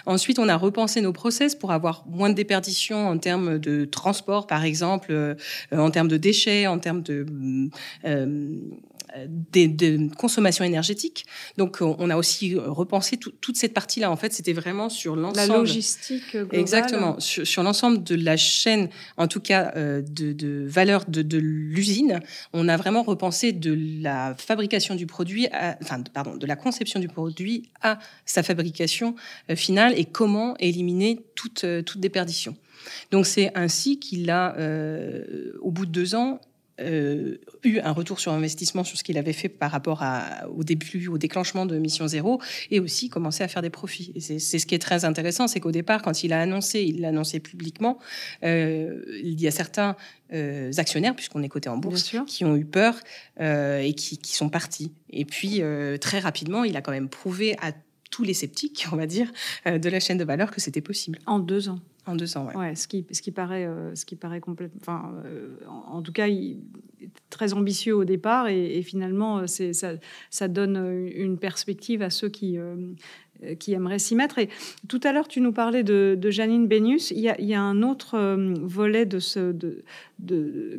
Ensuite, 0.06 0.38
on 0.38 0.48
a 0.48 0.56
repensé 0.56 1.00
nos 1.00 1.12
process 1.12 1.54
pour 1.54 1.72
avoir 1.72 2.04
moins 2.06 2.30
de 2.30 2.34
déperdition 2.34 3.08
en 3.08 3.18
termes 3.18 3.58
de 3.58 3.84
transport, 3.84 4.46
par 4.46 4.64
exemple, 4.64 5.36
en 5.72 5.90
termes 5.90 6.08
de 6.08 6.16
déchets, 6.16 6.66
en 6.66 6.78
termes 6.78 7.02
de 7.02 7.26
des, 9.28 9.68
de 9.68 10.14
consommation 10.14 10.64
énergétique. 10.64 11.26
Donc, 11.56 11.78
on 11.80 12.10
a 12.10 12.16
aussi 12.16 12.54
repensé 12.56 13.16
toute 13.16 13.56
cette 13.56 13.74
partie-là. 13.74 14.10
En 14.10 14.16
fait, 14.16 14.32
c'était 14.32 14.52
vraiment 14.52 14.88
sur 14.88 15.16
l'ensemble. 15.16 15.48
La 15.48 15.58
logistique 15.58 16.32
globale. 16.32 16.60
Exactement. 16.60 17.16
Sur, 17.20 17.62
l'ensemble 17.62 18.02
de 18.02 18.14
la 18.14 18.36
chaîne, 18.36 18.88
en 19.16 19.28
tout 19.28 19.40
cas, 19.40 19.72
euh, 19.76 20.02
de, 20.02 20.32
de, 20.32 20.64
valeur 20.66 21.04
de, 21.08 21.22
de 21.22 21.38
l'usine. 21.38 22.20
On 22.52 22.68
a 22.68 22.76
vraiment 22.76 23.02
repensé 23.02 23.52
de 23.52 23.76
la 24.02 24.34
fabrication 24.36 24.94
du 24.94 25.06
produit, 25.06 25.48
à, 25.48 25.76
enfin, 25.82 26.02
pardon, 26.12 26.36
de 26.36 26.46
la 26.46 26.56
conception 26.56 27.00
du 27.00 27.08
produit 27.08 27.70
à 27.82 27.98
sa 28.26 28.42
fabrication 28.42 29.14
euh, 29.50 29.56
finale 29.56 29.94
et 29.98 30.04
comment 30.04 30.56
éliminer 30.58 31.24
toute, 31.34 31.64
euh, 31.64 31.82
toute 31.82 32.00
déperdition. 32.00 32.56
Donc, 33.10 33.26
c'est 33.26 33.50
ainsi 33.54 33.98
qu'il 33.98 34.30
a, 34.30 34.54
au 35.60 35.70
bout 35.70 35.86
de 35.86 35.90
deux 35.90 36.14
ans, 36.14 36.38
euh, 36.80 37.36
eu 37.62 37.78
un 37.78 37.92
retour 37.92 38.18
sur 38.18 38.32
investissement 38.32 38.82
sur 38.82 38.98
ce 38.98 39.04
qu'il 39.04 39.16
avait 39.16 39.32
fait 39.32 39.48
par 39.48 39.70
rapport 39.70 40.02
au 40.54 40.64
début, 40.64 41.08
au 41.08 41.18
déclenchement 41.18 41.66
de 41.66 41.78
Mission 41.78 42.06
Zéro, 42.08 42.40
et 42.70 42.80
aussi 42.80 43.08
commencer 43.08 43.44
à 43.44 43.48
faire 43.48 43.62
des 43.62 43.70
profits. 43.70 44.12
C'est 44.18 44.58
ce 44.58 44.66
qui 44.66 44.74
est 44.74 44.80
très 44.80 45.04
intéressant, 45.04 45.46
c'est 45.46 45.60
qu'au 45.60 45.70
départ, 45.70 46.02
quand 46.02 46.24
il 46.24 46.32
a 46.32 46.40
annoncé, 46.40 46.82
il 46.82 47.00
l'a 47.00 47.08
annoncé 47.08 47.38
publiquement, 47.38 47.98
euh, 48.42 49.02
il 49.22 49.40
y 49.40 49.46
a 49.46 49.50
certains 49.50 49.96
euh, 50.32 50.72
actionnaires, 50.76 51.14
puisqu'on 51.14 51.42
est 51.42 51.48
coté 51.48 51.68
en 51.68 51.76
bourse, 51.76 52.16
qui 52.26 52.44
ont 52.44 52.56
eu 52.56 52.64
peur 52.64 52.98
et 53.38 53.94
qui, 53.96 54.18
qui, 54.18 54.34
sont 54.34 54.48
partis. 54.48 54.92
Et 55.10 55.24
puis, 55.24 55.62
très 56.00 56.18
rapidement, 56.18 56.64
il 56.64 56.76
a 56.76 56.82
quand 56.82 56.92
même 56.92 57.08
prouvé 57.08 57.56
à 57.62 57.72
tous 58.10 58.24
les 58.24 58.34
sceptiques, 58.34 58.86
on 58.92 58.96
va 58.96 59.06
dire, 59.06 59.30
de 59.66 59.88
la 59.88 60.00
chaîne 60.00 60.18
de 60.18 60.24
valeur 60.24 60.50
que 60.50 60.60
c'était 60.60 60.80
possible. 60.80 61.18
En 61.26 61.38
deux 61.38 61.68
ans. 61.68 61.80
En 62.06 62.16
deux 62.16 62.36
ans, 62.36 62.48
ouais. 62.54 62.74
ce 62.74 62.86
qui, 62.86 63.02
paraît, 63.30 63.64
euh, 63.64 63.94
ce 63.94 64.04
qui 64.04 64.14
paraît 64.14 64.40
complètement. 64.40 64.78
Enfin, 64.80 65.14
euh, 65.24 65.56
en, 65.66 66.02
tout 66.02 66.12
cas, 66.12 66.26
il 66.26 66.58
très 67.30 67.54
ambitieux 67.54 67.94
au 67.94 68.04
départ 68.04 68.48
et, 68.48 68.82
finalement, 68.82 69.38
euh, 69.38 69.46
ça, 69.46 69.92
ça, 70.30 70.48
donne 70.48 71.08
une 71.14 71.38
perspective 71.38 72.02
à 72.02 72.10
ceux 72.10 72.28
qui, 72.28 72.58
aimeraient 73.68 73.98
s'y 73.98 74.14
mettre. 74.14 74.38
Et 74.38 74.50
tout 74.86 75.00
à 75.02 75.12
l'heure, 75.12 75.28
tu 75.28 75.40
nous 75.40 75.52
parlais 75.52 75.82
de, 75.82 76.18
Janine 76.30 76.66
Benius. 76.66 77.10
Il 77.10 77.20
y, 77.20 77.54
a, 77.54 77.62
un 77.62 77.82
autre 77.82 78.18
volet 78.60 79.06
de 79.06 79.18
ce, 79.18 79.52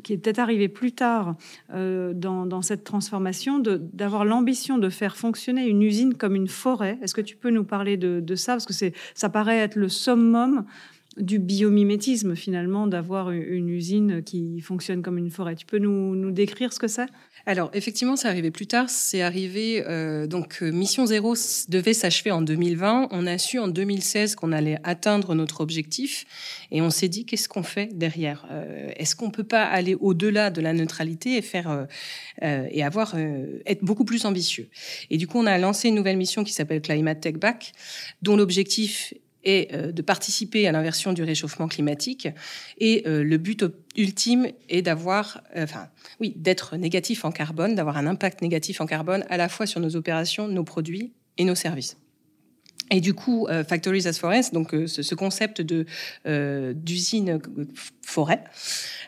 qui 0.03 0.13
est 0.13 0.17
peut-être 0.17 0.39
arrivé 0.39 0.67
plus 0.67 0.91
tard 0.91 1.35
dans, 1.69 2.45
dans, 2.45 2.61
cette 2.61 2.83
transformation, 2.83 3.59
d'avoir 3.59 4.25
l'ambition 4.25 4.77
de 4.77 4.89
faire 4.89 5.17
fonctionner 5.17 5.67
une 5.67 5.81
usine 5.81 6.13
comme 6.13 6.35
une 6.35 6.47
forêt. 6.47 6.99
Est-ce 7.01 7.15
que 7.15 7.21
tu 7.21 7.35
peux 7.35 7.49
nous 7.49 7.65
parler 7.65 7.97
de, 7.97 8.35
ça? 8.35 8.53
Parce 8.53 8.65
que 8.65 8.91
ça 9.15 9.29
paraît 9.29 9.57
être 9.57 9.75
le 9.75 9.89
summum 9.89 10.65
du 11.17 11.39
biomimétisme 11.39 12.35
finalement, 12.35 12.87
d'avoir 12.87 13.31
une 13.31 13.69
usine 13.69 14.21
qui 14.23 14.59
fonctionne 14.59 15.01
comme 15.01 15.17
une 15.17 15.29
forêt. 15.29 15.55
Tu 15.55 15.65
peux 15.65 15.77
nous, 15.77 16.31
décrire 16.31 16.73
ce 16.73 16.79
que 16.79 16.87
c'est? 16.87 17.07
Alors 17.45 17.69
effectivement, 17.73 18.15
c'est 18.15 18.27
arrivé 18.27 18.51
plus 18.51 18.67
tard. 18.67 18.89
C'est 18.89 19.21
arrivé 19.21 19.83
euh, 19.87 20.27
donc 20.27 20.61
euh, 20.61 20.71
Mission 20.71 21.05
Zéro 21.05 21.35
devait 21.69 21.93
s'achever 21.93 22.31
en 22.31 22.41
2020. 22.41 23.09
On 23.11 23.27
a 23.27 23.37
su 23.37 23.59
en 23.59 23.67
2016 23.67 24.35
qu'on 24.35 24.51
allait 24.51 24.77
atteindre 24.83 25.35
notre 25.35 25.61
objectif 25.61 26.25
et 26.71 26.81
on 26.81 26.89
s'est 26.89 27.07
dit 27.07 27.25
qu'est-ce 27.25 27.47
qu'on 27.47 27.63
fait 27.63 27.89
derrière? 27.93 28.45
Euh, 28.51 28.89
Est-ce 28.97 29.15
qu'on 29.15 29.31
peut 29.31 29.43
pas 29.43 29.63
aller 29.63 29.95
au-delà 29.95 30.49
de 30.49 30.61
la 30.61 30.73
neutralité 30.73 31.37
et 31.37 31.41
faire 31.41 31.87
et 32.41 32.83
avoir 32.83 33.15
être 33.65 33.83
beaucoup 33.83 34.05
plus 34.05 34.25
ambitieux? 34.25 34.67
Et 35.09 35.17
du 35.17 35.27
coup, 35.27 35.39
on 35.39 35.45
a 35.45 35.57
lancé 35.57 35.89
une 35.89 35.95
nouvelle 35.95 36.17
mission 36.17 36.43
qui 36.43 36.53
s'appelle 36.53 36.81
Climate 36.81 37.21
Tech 37.21 37.35
Back, 37.35 37.71
dont 38.21 38.35
l'objectif 38.35 39.13
est 39.45 39.73
euh, 39.73 39.91
de 39.91 40.01
participer 40.01 40.67
à 40.67 40.71
l'inversion 40.71 41.13
du 41.13 41.23
réchauffement 41.23 41.67
climatique. 41.67 42.27
Et 42.79 43.03
euh, 43.07 43.23
le 43.23 43.37
but 43.37 43.65
ultime 43.95 44.47
est 44.67 44.81
d'avoir, 44.81 45.41
euh, 45.55 45.63
enfin, 45.63 45.87
oui, 46.19 46.33
d'être 46.35 46.75
négatif 46.75 47.23
en 47.23 47.31
carbone, 47.31 47.75
d'avoir 47.75 47.97
un 47.97 48.07
impact 48.07 48.41
négatif 48.41 48.81
en 48.81 48.85
carbone 48.85 49.23
à 49.29 49.37
la 49.37 49.47
fois 49.47 49.65
sur 49.65 49.79
nos 49.79 49.95
opérations, 49.95 50.47
nos 50.47 50.63
produits 50.63 51.13
et 51.37 51.45
nos 51.45 51.55
services. 51.55 51.97
Et 52.91 53.01
du 53.01 53.15
coup, 53.15 53.47
Factories 53.67 54.07
as 54.07 54.19
Forests, 54.19 54.53
donc 54.53 54.69
ce, 54.85 55.15
concept 55.15 55.59
de 55.59 55.87
d'usine 56.73 57.41
forêt, 58.03 58.43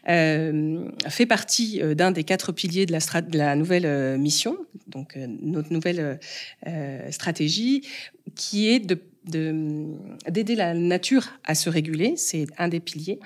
fait 0.04 1.26
partie 1.28 1.80
d'un 1.96 2.10
des 2.10 2.24
quatre 2.24 2.52
piliers 2.52 2.88
de 2.88 2.92
la, 2.92 3.22
de 3.22 3.38
la 3.38 3.56
nouvelle 3.56 4.18
mission, 4.18 4.58
donc 4.88 5.16
notre 5.16 5.72
nouvelle 5.72 6.20
stratégie, 7.12 7.84
qui 8.38 8.70
est 8.70 8.80
de 8.80 9.00
d'aider 9.28 10.56
la 10.56 10.74
nature 10.74 11.28
à 11.44 11.56
se 11.56 11.70
réguler, 11.70 12.16
c'est 12.16 12.48
un 12.58 12.68
des 12.68 12.80
piliers. 12.80 13.20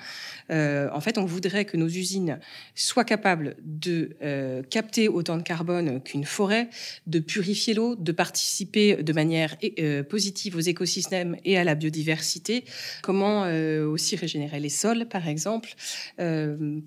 Euh, 0.50 0.88
en 0.92 1.00
fait, 1.00 1.18
on 1.18 1.24
voudrait 1.24 1.64
que 1.64 1.76
nos 1.76 1.86
usines 1.86 2.38
soient 2.74 3.04
capables 3.04 3.56
de 3.62 4.16
euh, 4.22 4.62
capter 4.62 5.08
autant 5.08 5.36
de 5.36 5.42
carbone 5.42 6.02
qu'une 6.02 6.24
forêt, 6.24 6.68
de 7.06 7.20
purifier 7.20 7.74
l'eau, 7.74 7.94
de 7.94 8.12
participer 8.12 9.02
de 9.02 9.12
manière 9.12 9.56
euh, 9.78 10.02
positive 10.02 10.56
aux 10.56 10.60
écosystèmes 10.60 11.36
et 11.44 11.56
à 11.56 11.64
la 11.64 11.74
biodiversité. 11.74 12.64
Comment 13.02 13.42
aussi 13.42 14.16
régénérer 14.16 14.60
les 14.60 14.68
sols, 14.68 15.06
par 15.06 15.28
exemple, 15.28 15.74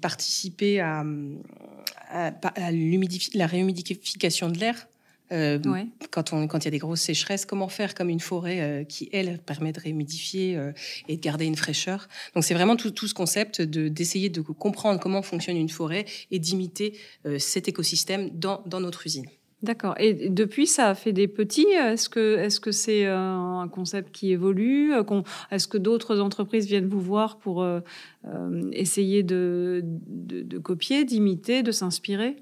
participer 0.02 0.80
à, 0.80 1.04
la 2.58 3.48
réhumidification 3.48 4.50
de 4.50 4.58
l'air 4.58 4.88
euh, 5.32 5.60
quand, 6.12 6.32
il 6.32 6.66
y 6.66 6.68
a 6.68 6.72
des 6.72 6.78
grosses 6.78 7.02
sécheresses, 7.02 7.46
comment 7.46 7.68
faire 7.68 7.96
comme 7.96 8.10
une 8.10 8.20
forêt 8.20 8.62
euh, 8.62 8.84
qui, 8.84 9.10
elle, 9.12 9.40
permet 9.40 9.72
de 9.72 9.80
réhumidifier 9.80 10.56
euh, 10.56 10.72
et 11.08 11.18
de 11.18 11.22
garder 11.22 11.46
une 11.46 11.56
fraîcheur. 11.56 12.08
Donc 12.36 12.44
c'est 12.44 12.54
vraiment 12.54 12.76
tout, 12.76 12.92
tout, 12.92 13.08
ce 13.08 13.14
concept 13.14 13.62
d'essayer 13.62 14.30
de, 14.30 14.42
comprendre 14.42 15.00
comment 15.00 15.22
fonctionne 15.22 15.58
une 15.58 15.70
forêt 15.70 16.06
et 16.32 16.40
d'imiter 16.40 16.98
cet 17.40 17.68
écosystème 17.68 18.30
dans, 18.30 18.62
dans 18.66 18.80
notre 18.80 19.06
usine. 19.06 19.26
D'accord. 19.64 19.96
Et 19.98 20.30
depuis, 20.30 20.68
ça 20.68 20.90
a 20.90 20.96
fait 20.96 21.12
des 21.12 21.28
petits. 21.28 21.68
Est-ce 21.68 22.08
que 22.10 22.38
est-ce 22.38 22.60
que 22.60 22.72
c'est 22.72 23.06
un 23.06 23.68
concept 23.72 24.14
qui 24.14 24.32
évolue 24.32 24.94
Est-ce 25.52 25.68
que 25.68 25.78
d'autres 25.78 26.20
entreprises 26.20 26.68
viennent 26.68 26.88
vous 26.88 27.02
voir 27.02 27.38
pour 27.38 27.66
essayer 28.72 29.24
de, 29.24 29.82
de, 29.84 30.42
de 30.42 30.58
copier, 30.60 31.04
d'imiter, 31.04 31.64
de 31.64 31.72
s'inspirer? 31.72 32.38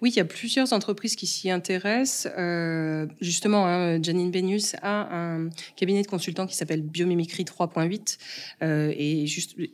Oui, 0.00 0.10
il 0.10 0.16
y 0.16 0.20
a 0.20 0.24
plusieurs 0.24 0.72
entreprises 0.72 1.16
qui 1.16 1.26
s'y 1.26 1.50
intéressent. 1.50 2.32
Euh, 2.38 3.06
justement, 3.20 3.66
hein, 3.66 4.02
Janine 4.02 4.30
Benius 4.30 4.74
a 4.82 5.14
un 5.14 5.48
cabinet 5.76 6.02
de 6.02 6.06
consultants 6.06 6.46
qui 6.46 6.56
s'appelle 6.56 6.82
Biomimicry 6.82 7.44
3.8 7.44 8.18
euh, 8.62 8.92
et, 8.96 9.24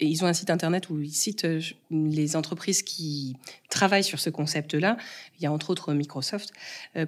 ils 0.00 0.24
ont 0.24 0.26
un 0.26 0.32
site 0.32 0.50
internet 0.50 0.90
où 0.90 1.00
ils 1.00 1.12
citent 1.12 1.44
euh, 1.44 1.60
les 1.90 2.36
entreprises 2.36 2.82
qui 2.82 3.36
travaillent 3.70 4.04
sur 4.04 4.20
ce 4.20 4.30
concept-là. 4.30 4.96
Il 5.38 5.44
y 5.44 5.46
a 5.46 5.52
entre 5.52 5.70
autres 5.70 5.92
Microsoft, 5.94 6.52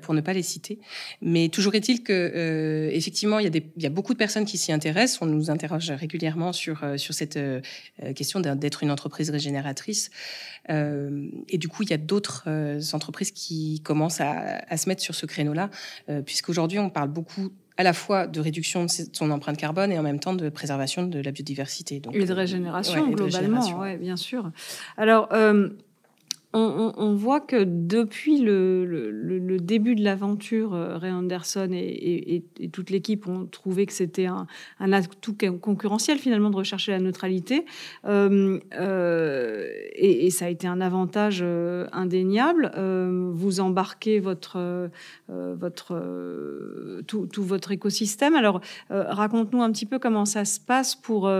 pour 0.03 0.15
ne 0.15 0.21
pas 0.21 0.33
les 0.33 0.43
citer. 0.43 0.79
Mais 1.21 1.49
toujours 1.49 1.75
est-il 1.75 2.03
que 2.03 2.91
effectivement, 2.93 3.39
il 3.39 3.45
y, 3.45 3.47
a 3.47 3.51
des, 3.51 3.67
il 3.77 3.83
y 3.83 3.87
a 3.87 3.91
beaucoup 3.91 4.13
de 4.13 4.19
personnes 4.19 4.45
qui 4.45 4.59
s'y 4.59 4.73
intéressent. 4.73 5.23
On 5.23 5.27
nous 5.27 5.51
interroge 5.51 5.91
régulièrement 5.91 6.53
sur 6.53 6.85
sur 6.97 7.15
cette 7.15 7.39
question 8.15 8.41
d'être 8.41 8.83
une 8.83 8.91
entreprise 8.91 9.31
régénératrice. 9.31 10.11
et 10.69 11.59
du 11.59 11.69
coup, 11.69 11.83
il 11.83 11.91
y 11.91 11.95
a 11.95 11.99
d'autres 11.99 12.45
entreprises 12.95 13.31
qui 13.31 13.81
commencent 13.85 14.21
à, 14.21 14.77
se 14.77 14.89
mettre 14.89 15.03
sur 15.03 15.15
ce 15.15 15.27
créneau-là, 15.27 15.71
euh, 16.09 16.23
puisqu'aujourd'hui, 16.23 16.79
on 16.79 16.91
parle 16.91 17.09
beaucoup 17.09 17.51
à 17.77 17.83
la 17.83 17.93
fois 17.93 18.27
de 18.27 18.41
réduction 18.41 18.85
de 18.85 18.91
son 19.13 19.31
empreinte 19.31 19.57
carbone 19.57 19.91
et 19.91 19.99
en 19.99 20.03
même 20.03 20.21
temps 20.21 20.35
de 20.35 20.49
préservation 20.51 21.03
de 21.05 21.19
la 21.21 21.31
biodiversité. 21.31 22.01
Donc, 22.01 22.15
et 22.15 22.25
de 22.25 22.33
régénération, 22.33 23.09
globalement, 23.09 23.79
ouais, 23.79 23.97
bien 23.97 24.17
sûr. 24.17 24.51
Alors, 24.99 25.29
euh, 25.33 25.71
on, 26.53 27.15
voit 27.15 27.41
que 27.41 27.63
depuis 27.65 28.41
le, 28.41 29.57
début 29.61 29.95
de 29.95 30.03
l'aventure, 30.03 30.75
euh, 30.75 30.97
Ray 30.99 31.13
Anderson 31.13 31.69
et, 31.73 32.43
toute 32.73 32.91
l'équipe 32.91 33.29
ont 33.29 33.47
trouvé 33.47 33.87
que 33.87 33.93
c'était 33.93 34.27
un, 34.27 34.47
atout 34.93 35.37
concurrentiel 35.61 36.19
finalement 36.19 36.51
de 36.51 36.57
rechercher 36.57 36.93
la 36.93 36.99
neutralité. 36.99 37.65
Euh, 38.05 38.59
euh, 38.75 39.69
et, 39.95 40.31
ça 40.31 40.47
a 40.47 40.49
été 40.49 40.67
un 40.67 40.81
avantage 40.81 41.45
indéniable. 41.93 42.73
vous 42.77 43.61
embarquez 43.61 44.19
votre, 44.19 44.91
tout, 47.07 47.29
votre 47.45 47.71
écosystème. 47.71 48.35
Alors, 48.35 48.61
raconte-nous 48.89 49.63
un 49.63 49.71
petit 49.71 49.87
peu 49.87 49.99
comment 49.99 50.25
ça 50.25 50.45
se 50.45 50.59
passe 50.59 50.97
pour 50.97 51.31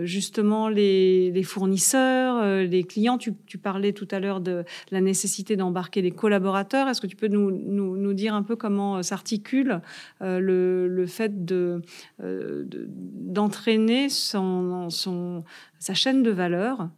justement 0.00 0.68
les, 0.68 1.42
fournisseurs, 1.44 2.62
les 2.62 2.84
clients. 2.84 3.18
Tu 3.18 3.58
parlais 3.58 3.92
tout 3.92 4.08
à 4.10 4.20
l'heure 4.20 4.21
de 4.22 4.64
la 4.90 5.00
nécessité 5.00 5.56
d'embarquer 5.56 6.02
des 6.02 6.10
collaborateurs. 6.10 6.88
Est-ce 6.88 7.00
que 7.00 7.06
tu 7.06 7.16
peux 7.16 7.28
nous, 7.28 7.50
nous, 7.50 8.14
dire 8.14 8.34
un 8.34 8.42
peu 8.42 8.56
comment 8.56 8.98
euh, 8.98 9.02
s'articule 9.02 9.80
euh, 10.20 10.38
le, 10.38 10.88
le, 10.88 11.06
fait 11.06 11.32
euh, 11.50 11.80
de, 12.18 12.86
d'entraîner 12.88 14.08
son, 14.08 14.90
son, 14.90 15.44
sa 15.78 15.94
chaîne 15.94 16.22
de 16.22 16.30
valeur 16.30 16.88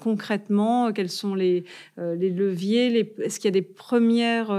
concrètement 0.00 0.92
Quels 0.92 1.10
sont 1.10 1.34
les, 1.34 1.64
les 1.96 2.30
leviers 2.30 2.90
les, 2.90 3.14
Est-ce 3.22 3.38
qu'il 3.38 3.48
y 3.48 3.52
a 3.56 3.58
des, 3.60 3.62
premières, 3.62 4.56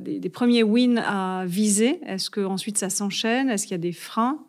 des, 0.00 0.28
premiers 0.30 0.62
wins 0.62 0.98
à 0.98 1.44
viser? 1.46 2.00
Est-ce 2.06 2.30
que 2.30 2.40
ensuite 2.40 2.78
ça 2.78 2.90
s'enchaîne? 2.90 3.50
Est-ce 3.50 3.66
qu'il 3.66 3.74
y 3.74 3.80
a 3.80 3.82
des 3.82 3.92
freins? 3.92 4.44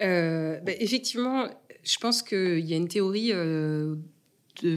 Ben, 0.00 0.60
effectivement, 0.80 1.46
je 1.84 1.96
pense 1.98 2.22
qu'il 2.22 2.60
y 2.60 2.74
a 2.74 2.76
une 2.76 2.88
théorie 2.88 3.32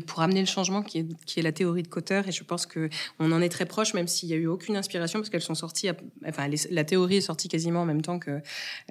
pour 0.05 0.21
amener 0.21 0.39
le 0.39 0.45
changement 0.45 0.81
qui 0.81 0.99
est, 0.99 1.41
la 1.41 1.51
théorie 1.51 1.83
de 1.83 1.87
Cotter. 1.87 2.21
Et 2.27 2.31
je 2.31 2.43
pense 2.43 2.65
qu'on 2.65 2.89
en 3.19 3.41
est 3.41 3.49
très 3.49 3.65
proche, 3.65 3.93
même 3.93 4.07
s'il 4.07 4.29
n'y 4.29 4.35
a 4.35 4.37
eu 4.37 4.47
aucune 4.47 4.75
inspiration, 4.77 5.19
parce 5.19 5.29
qu'elles 5.29 5.41
sont 5.41 5.55
sorties, 5.55 5.89
enfin, 6.25 6.49
la 6.69 6.83
théorie 6.83 7.17
est 7.17 7.21
sortie 7.21 7.47
quasiment 7.47 7.81
en 7.81 7.85
même 7.85 8.01
temps 8.01 8.19
que. 8.19 8.41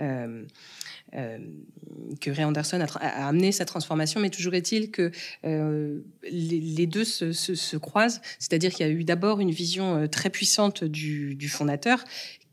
Euh, 0.01 0.45
euh, 1.15 1.39
que 2.21 2.31
Ray 2.31 2.45
Anderson 2.45 2.81
a, 2.81 3.29
amené 3.29 3.53
sa 3.53 3.65
transformation, 3.65 4.19
mais 4.19 4.31
toujours 4.31 4.55
est-il 4.55 4.91
que 4.91 5.13
euh, 5.45 6.01
les, 6.29 6.87
deux 6.87 7.05
se, 7.05 7.33
se, 7.33 7.55
se 7.55 7.77
croisent, 7.77 8.21
c'est-à-dire 8.41 8.73
qu'il 8.73 8.85
y 8.85 8.89
a 8.89 8.93
eu 8.93 9.05
d'abord 9.05 9.39
une 9.39 9.53
vision 9.53 10.09
très 10.09 10.31
puissante 10.31 10.83
du 10.83 11.49
fondateur 11.49 12.03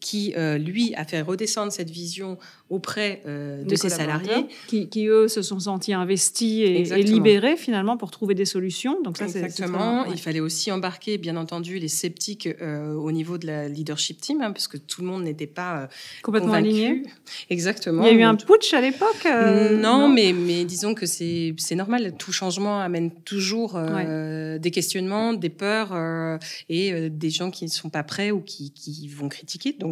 qui, 0.01 0.33
lui, 0.59 0.93
a 0.95 1.05
fait 1.05 1.21
redescendre 1.21 1.71
cette 1.71 1.89
vision 1.89 2.37
auprès 2.69 3.21
de 3.25 3.75
ses 3.75 3.89
salariés. 3.89 4.47
Qui, 4.67 4.89
qui, 4.89 5.07
eux, 5.07 5.27
se 5.27 5.41
sont 5.41 5.59
sentis 5.59 5.93
investis 5.93 6.61
et, 6.63 7.03
libérés, 7.03 7.55
finalement, 7.55 7.95
pour 7.95 8.11
trouver 8.11 8.35
des 8.35 8.45
solutions. 8.45 9.01
Donc 9.01 9.17
ça, 9.17 9.25
Exactement. 9.25 10.05
Il 10.05 10.19
fallait 10.19 10.39
aussi 10.39 10.71
embarquer, 10.71 11.17
bien 11.17 11.37
entendu, 11.37 11.79
les 11.79 11.87
sceptiques 11.87 12.49
au 12.61 13.11
niveau 13.11 13.37
de 13.37 13.47
la 13.47 13.69
leadership 13.69 14.19
team, 14.19 14.41
hein, 14.41 14.51
parce 14.51 14.67
que 14.67 14.77
tout 14.77 15.01
le 15.01 15.07
monde 15.07 15.23
n'était 15.23 15.47
pas 15.47 15.87
complètement 16.23 16.53
aligné. 16.53 17.03
Exactement. 17.49 18.03
Il 18.03 18.07
y 18.07 18.09
a 18.09 18.19
eu 18.19 18.23
un 18.23 18.35
putsch 18.35 18.73
à 18.73 18.81
l'époque 18.81 19.27
non, 19.71 20.09
mais, 20.09 20.33
mais 20.33 20.65
disons 20.65 20.93
que 20.93 21.05
c'est 21.05 21.75
normal. 21.75 22.15
Tout 22.17 22.31
changement 22.31 22.79
amène 22.79 23.11
toujours 23.11 23.79
des 23.79 24.71
questionnements, 24.71 25.33
des 25.33 25.49
peurs 25.49 26.39
et 26.69 27.09
des 27.09 27.29
gens 27.29 27.51
qui 27.51 27.65
ne 27.65 27.69
sont 27.69 27.89
pas 27.89 28.03
prêts 28.03 28.31
ou 28.31 28.41
qui, 28.41 28.71
qui 28.71 29.07
vont 29.07 29.29
critiquer. 29.29 29.75
Donc, 29.77 29.90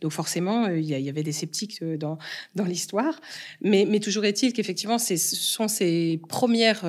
donc 0.00 0.12
forcément, 0.12 0.68
il 0.68 0.84
y, 0.84 1.08
avait 1.08 1.22
des 1.22 1.32
sceptiques 1.32 1.82
dans, 1.82 2.18
dans 2.54 2.64
l'histoire. 2.64 3.20
Mais, 3.60 3.86
mais 3.88 4.00
toujours 4.00 4.24
est-il 4.24 4.52
qu'effectivement, 4.52 4.98
ce 4.98 5.16
sont 5.16 5.68
ces 5.68 6.20
premières 6.28 6.84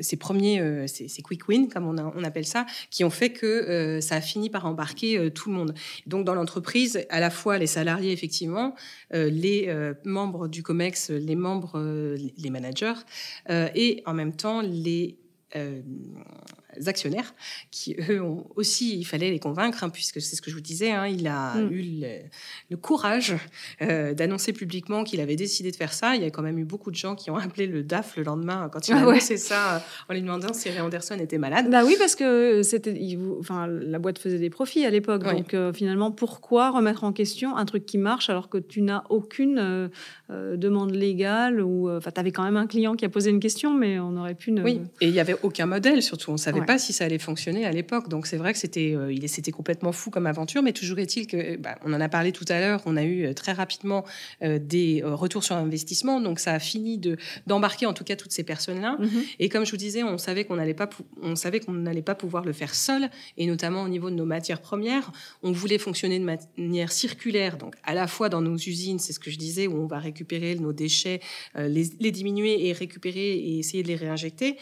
ces 0.00 0.16
premiers, 0.16 0.60
euh, 0.60 0.86
ces, 0.86 1.22
quick 1.22 1.48
wins, 1.48 1.68
comme 1.68 1.86
on, 1.86 2.24
appelle 2.24 2.46
ça, 2.46 2.66
qui 2.90 3.04
ont 3.04 3.10
fait 3.10 3.30
que 3.30 3.46
euh, 3.46 4.00
ça 4.00 4.16
a 4.16 4.20
fini 4.20 4.50
par 4.50 4.66
embarquer 4.66 5.18
euh, 5.18 5.30
tout 5.30 5.50
le 5.50 5.56
monde. 5.56 5.74
Donc 6.06 6.24
dans 6.24 6.34
l'entreprise, 6.34 7.04
à 7.10 7.20
la 7.20 7.30
fois 7.30 7.58
les 7.58 7.66
salariés, 7.66 8.12
effectivement, 8.12 8.74
les 9.12 9.72
membres 10.04 10.48
du 10.48 10.62
COMEX, 10.62 11.10
les 11.10 11.36
membres, 11.36 11.78
les 12.36 12.50
managers, 12.50 12.94
et 13.48 14.02
en 14.06 14.14
même 14.14 14.34
temps 14.34 14.60
les 14.60 15.18
actionnaires 16.86 17.34
qui, 17.70 17.96
eux, 18.08 18.22
ont 18.22 18.46
aussi, 18.56 18.98
il 18.98 19.04
fallait 19.04 19.30
les 19.30 19.38
convaincre, 19.38 19.84
hein, 19.84 19.90
puisque 19.90 20.20
c'est 20.20 20.36
ce 20.36 20.42
que 20.42 20.50
je 20.50 20.54
vous 20.54 20.62
disais, 20.62 20.90
hein, 20.90 21.06
il 21.06 21.26
a 21.26 21.54
mm. 21.54 21.72
eu 21.72 21.82
le, 22.70 22.76
courage 22.76 23.34
euh, 23.80 24.14
d'annoncer 24.14 24.52
publiquement 24.52 25.04
qu'il 25.04 25.20
avait 25.20 25.36
décidé 25.36 25.70
de 25.70 25.76
faire 25.76 25.92
ça. 25.92 26.16
Il 26.16 26.22
y 26.22 26.24
a 26.24 26.30
quand 26.30 26.42
même 26.42 26.58
eu 26.58 26.64
beaucoup 26.64 26.90
de 26.90 26.96
gens 26.96 27.14
qui 27.14 27.30
ont 27.30 27.36
appelé 27.36 27.66
le 27.66 27.82
DAF 27.82 28.16
le 28.16 28.24
lendemain 28.24 28.68
quand 28.72 28.88
il 28.88 28.94
a 28.94 28.98
ah 28.98 29.02
annoncé 29.02 29.36
ça 29.36 29.76
euh, 29.76 29.78
en 30.08 30.14
lui 30.14 30.22
demandant 30.22 30.52
si 30.52 30.68
Ray 30.70 30.80
Anderson 30.80 31.16
était 31.18 31.38
malade. 31.38 31.70
Bah 31.70 31.82
oui, 31.84 31.96
parce 31.98 32.16
que 32.16 32.62
c'était, 32.62 33.18
enfin, 33.38 33.66
la 33.66 33.98
boîte 33.98 34.18
faisait 34.18 34.38
des 34.38 34.50
profits 34.50 34.84
à 34.84 34.90
l'époque. 34.90 35.22
Donc 35.22 35.54
euh, 35.54 35.72
finalement, 35.72 36.10
pourquoi 36.10 36.70
remettre 36.70 37.04
en 37.04 37.12
question 37.12 37.56
un 37.56 37.64
truc 37.64 37.86
qui 37.86 37.98
marche 37.98 38.30
alors 38.30 38.48
que 38.48 38.58
tu 38.58 38.82
n'as 38.82 39.04
aucune 39.10 39.90
demande 40.30 40.94
légale 40.94 41.60
ou, 41.60 41.90
enfin, 41.90 42.10
tu 42.10 42.20
avais 42.20 42.32
quand 42.32 42.42
même 42.42 42.56
un 42.56 42.66
client 42.66 42.94
qui 42.94 43.04
a 43.04 43.08
posé 43.08 43.30
une 43.30 43.40
question, 43.40 43.74
mais 43.74 43.98
on 43.98 44.16
aurait 44.16 44.34
pu 44.34 44.50
ne... 44.52 44.62
Oui, 44.62 44.80
et 45.00 45.08
il 45.08 45.12
n'y 45.12 45.20
avait 45.20 45.36
aucun 45.42 45.66
modèle 45.66 46.02
surtout. 46.02 46.30
On 46.30 46.36
savait 46.36 46.61
pas 46.64 46.78
si 46.78 46.92
ça 46.92 47.04
allait 47.04 47.18
fonctionner 47.18 47.64
à 47.64 47.72
l'époque. 47.72 48.08
Donc 48.08 48.26
c'est 48.26 48.36
vrai 48.36 48.52
que 48.52 48.58
c'était 48.58 48.94
euh, 48.94 49.14
c'était 49.26 49.52
complètement 49.52 49.92
fou 49.92 50.10
comme 50.10 50.26
aventure, 50.26 50.62
mais 50.62 50.72
toujours 50.72 50.98
est-il 50.98 51.26
que 51.26 51.56
bah, 51.56 51.76
on 51.84 51.92
en 51.92 52.00
a 52.00 52.08
parlé 52.08 52.32
tout 52.32 52.44
à 52.48 52.60
l'heure. 52.60 52.80
On 52.86 52.96
a 52.96 53.02
eu 53.04 53.24
euh, 53.24 53.34
très 53.34 53.52
rapidement 53.52 54.04
euh, 54.42 54.58
des 54.58 55.02
retours 55.04 55.44
sur 55.44 55.56
investissement, 55.56 56.20
donc 56.20 56.38
ça 56.38 56.52
a 56.52 56.58
fini 56.58 56.98
de 56.98 57.16
d'embarquer 57.46 57.86
en 57.86 57.92
tout 57.92 58.04
cas 58.04 58.16
toutes 58.16 58.32
ces 58.32 58.44
personnes-là. 58.44 58.96
Mhm. 58.98 59.22
Et 59.38 59.48
comme 59.48 59.64
je 59.64 59.70
vous 59.70 59.76
disais, 59.76 60.02
on 60.02 60.18
savait 60.18 60.44
qu'on 60.44 60.56
n'allait 60.56 60.74
pas 60.74 60.88
on 61.22 61.36
savait 61.36 61.60
qu'on 61.60 61.72
n'allait 61.72 62.02
pas 62.02 62.14
pouvoir 62.14 62.44
le 62.44 62.52
faire 62.52 62.74
seul, 62.74 63.10
et 63.36 63.46
notamment 63.46 63.82
au 63.82 63.88
niveau 63.88 64.10
de 64.10 64.16
nos 64.16 64.26
matières 64.26 64.60
premières. 64.60 65.12
On 65.42 65.52
voulait 65.52 65.78
fonctionner 65.78 66.18
de 66.18 66.24
manière 66.24 66.92
circulaire, 66.92 67.56
donc 67.56 67.74
à 67.84 67.94
la 67.94 68.06
fois 68.06 68.28
dans 68.28 68.40
nos 68.40 68.56
usines, 68.56 68.98
c'est 68.98 69.12
ce 69.12 69.20
que 69.20 69.30
je 69.30 69.38
disais, 69.38 69.66
où 69.66 69.76
on 69.76 69.86
va 69.86 69.98
récupérer 69.98 70.54
nos 70.56 70.72
déchets, 70.72 71.20
les, 71.56 71.90
les 72.00 72.10
diminuer 72.10 72.68
et 72.68 72.72
récupérer 72.72 73.32
et 73.32 73.58
essayer 73.58 73.82
de 73.82 73.88
les 73.88 73.96
réinjecter. 73.96 74.56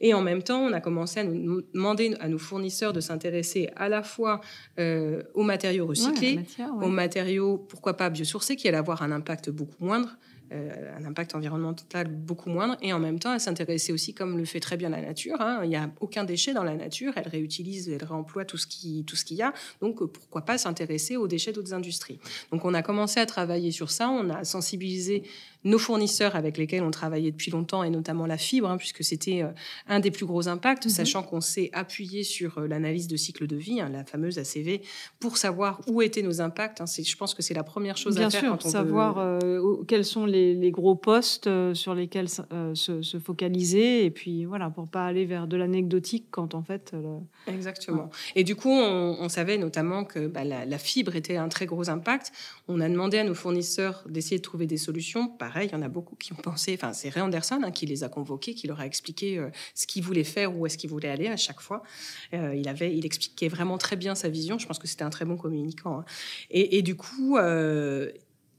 Et 0.00 0.14
en 0.14 0.22
même 0.22 0.42
temps, 0.42 0.60
on 0.60 0.72
a 0.72 0.80
commencé 0.80 1.20
à 1.20 1.24
nous 1.24 1.45
demander 1.72 2.14
à 2.20 2.28
nos 2.28 2.38
fournisseurs 2.38 2.92
de 2.92 3.00
s'intéresser 3.00 3.68
à 3.76 3.88
la 3.88 4.02
fois 4.02 4.40
euh, 4.78 5.22
aux 5.34 5.42
matériaux 5.42 5.86
recyclés, 5.86 6.40
aux 6.80 6.88
matériaux, 6.88 7.58
pourquoi 7.58 7.96
pas 7.96 8.10
biosourcés, 8.10 8.56
qui 8.56 8.68
allaient 8.68 8.76
avoir 8.76 9.02
un 9.02 9.12
impact 9.12 9.50
beaucoup 9.50 9.84
moindre. 9.84 10.16
Euh, 10.52 10.96
un 10.96 11.04
impact 11.04 11.34
environnemental 11.34 12.06
beaucoup 12.06 12.50
moindre, 12.50 12.76
et 12.80 12.92
en 12.92 13.00
même 13.00 13.18
temps, 13.18 13.34
elle 13.34 13.40
s'intéressait 13.40 13.92
aussi, 13.92 14.14
comme 14.14 14.38
le 14.38 14.44
fait 14.44 14.60
très 14.60 14.76
bien 14.76 14.90
la 14.90 15.00
nature, 15.00 15.40
hein. 15.40 15.62
il 15.64 15.70
n'y 15.70 15.76
a 15.76 15.90
aucun 16.00 16.22
déchet 16.22 16.54
dans 16.54 16.62
la 16.62 16.76
nature, 16.76 17.14
elle 17.16 17.26
réutilise, 17.26 17.88
elle 17.88 18.04
réemploie 18.04 18.44
tout 18.44 18.56
ce 18.56 18.68
qui 18.68 19.04
tout 19.04 19.16
ce 19.16 19.24
qu'il 19.24 19.38
y 19.38 19.42
a, 19.42 19.52
donc 19.80 20.04
pourquoi 20.04 20.42
pas 20.42 20.56
s'intéresser 20.56 21.16
aux 21.16 21.26
déchets 21.26 21.50
d'autres 21.50 21.74
industries. 21.74 22.20
Donc 22.52 22.64
on 22.64 22.74
a 22.74 22.82
commencé 22.82 23.18
à 23.18 23.26
travailler 23.26 23.72
sur 23.72 23.90
ça, 23.90 24.08
on 24.08 24.30
a 24.30 24.44
sensibilisé 24.44 25.24
nos 25.66 25.78
fournisseurs 25.78 26.36
avec 26.36 26.58
lesquels 26.58 26.84
on 26.84 26.92
travaillait 26.92 27.32
depuis 27.32 27.50
longtemps, 27.50 27.82
et 27.82 27.90
notamment 27.90 28.26
la 28.26 28.38
fibre, 28.38 28.70
hein, 28.70 28.76
puisque 28.76 29.02
c'était 29.02 29.42
euh, 29.42 29.48
un 29.88 29.98
des 29.98 30.12
plus 30.12 30.24
gros 30.24 30.48
impacts, 30.48 30.86
mhm. 30.86 30.90
sachant 30.90 31.22
qu'on 31.24 31.40
s'est 31.40 31.70
appuyé 31.72 32.22
sur 32.22 32.58
euh, 32.58 32.68
l'analyse 32.68 33.08
de 33.08 33.16
cycle 33.16 33.48
de 33.48 33.56
vie, 33.56 33.80
hein, 33.80 33.90
la 33.92 34.04
fameuse 34.04 34.38
ACV, 34.38 34.80
pour 35.18 35.36
savoir 35.36 35.80
où 35.88 36.02
étaient 36.02 36.22
nos 36.22 36.40
impacts. 36.40 36.80
Hein. 36.80 36.84
je 36.86 37.16
pense 37.16 37.34
que 37.34 37.42
c'est 37.42 37.52
la 37.52 37.64
première 37.64 37.96
chose 37.96 38.16
à 38.18 38.30
faire. 38.30 38.42
Bien 38.42 38.58
sûr, 38.58 38.70
savoir 38.70 39.18
euh, 39.18 39.82
quels 39.88 40.04
sont 40.04 40.24
les, 40.24 40.70
gros 40.70 40.94
postes 40.94 41.48
sur 41.74 41.94
lesquels 41.94 42.28
se, 42.28 43.18
focaliser, 43.22 44.04
et 44.04 44.10
puis 44.10 44.44
voilà, 44.44 44.70
pour 44.70 44.88
pas 44.88 45.06
aller 45.06 45.24
vers 45.24 45.46
de 45.48 45.56
l'anecdotique 45.56 46.26
quand 46.30 46.54
en 46.54 46.62
fait. 46.62 46.94
Exactement. 47.46 48.10
Et 48.34 48.44
du 48.44 48.54
coup, 48.54 48.70
on, 48.70 49.28
savait 49.28 49.58
notamment 49.58 50.04
que 50.04 50.26
bah, 50.28 50.44
la, 50.44 50.64
la, 50.64 50.78
fibre 50.78 51.16
était 51.16 51.36
un 51.36 51.48
très 51.48 51.66
gros 51.66 51.90
impact. 51.90 52.32
On 52.68 52.80
a 52.80 52.88
demandé 52.88 53.18
à 53.18 53.24
nos 53.24 53.34
fournisseurs 53.34 54.04
d'essayer 54.08 54.38
de 54.38 54.42
trouver 54.42 54.66
des 54.66 54.76
solutions. 54.76 55.28
Par 55.28 55.55
il 55.64 55.70
y 55.70 55.74
en 55.74 55.82
a 55.82 55.88
beaucoup 55.88 56.16
qui 56.16 56.32
ont 56.32 56.36
pensé, 56.36 56.74
enfin 56.74 56.92
c'est 56.92 57.08
Ray 57.08 57.22
Anderson 57.22 57.60
hein, 57.62 57.70
qui 57.70 57.86
les 57.86 58.04
a 58.04 58.08
convoqués, 58.08 58.54
qui 58.54 58.66
leur 58.66 58.80
a 58.80 58.86
expliqué 58.86 59.38
euh, 59.38 59.50
ce 59.74 59.86
qu'il 59.86 60.02
voulait 60.02 60.24
faire, 60.24 60.56
où 60.56 60.66
est-ce 60.66 60.78
qu'il 60.78 60.90
voulait 60.90 61.08
aller 61.08 61.28
à 61.28 61.36
chaque 61.36 61.60
fois. 61.60 61.82
Euh, 62.34 62.54
il, 62.54 62.68
avait, 62.68 62.96
il 62.96 63.06
expliquait 63.06 63.48
vraiment 63.48 63.78
très 63.78 63.96
bien 63.96 64.14
sa 64.14 64.28
vision, 64.28 64.58
je 64.58 64.66
pense 64.66 64.78
que 64.78 64.86
c'était 64.86 65.04
un 65.04 65.10
très 65.10 65.24
bon 65.24 65.36
communicant. 65.36 66.00
Hein. 66.00 66.04
Et, 66.50 66.82
du 66.82 66.96
coup, 66.96 67.36
euh, 67.36 68.10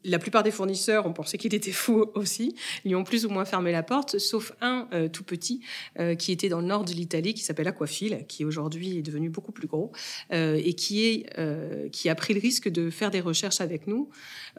la 0.04 0.20
plupart 0.20 0.44
des 0.44 0.52
fournisseurs 0.52 1.06
ont 1.06 1.14
pensé 1.14 1.38
qu'il 1.38 1.54
était 1.54 1.72
fou 1.72 2.06
aussi, 2.14 2.56
lui 2.86 2.96
ont 2.96 3.04
plus 3.04 3.26
ou 3.26 3.30
moins 3.30 3.46
fermé 3.46 3.72
la 3.72 3.84
porte, 3.84 4.20
sauf 4.20 4.54
un 4.62 4.88
euh, 4.94 5.10
tout 5.10 5.24
petit 5.24 5.62
euh, 6.00 6.16
qui 6.16 6.32
était 6.32 6.50
dans 6.50 6.62
le 6.62 6.68
nord 6.68 6.86
de 6.86 6.94
l'Italie, 6.94 7.34
qui 7.34 7.44
s'appelle 7.44 7.68
Aquafil, 7.68 8.26
qui 8.28 8.46
aujourd'hui 8.46 9.00
est 9.00 9.02
devenu 9.02 9.30
beaucoup 9.30 9.52
plus 9.52 9.68
gros 9.68 9.92
euh, 10.32 10.60
et 10.64 10.74
qui, 10.74 11.26
a 11.36 12.16
pris 12.16 12.34
le 12.34 12.40
risque 12.40 12.70
de 12.70 12.90
faire 12.90 13.12
des 13.12 13.20
recherches 13.20 13.60
avec 13.60 13.88
nous. 13.88 14.10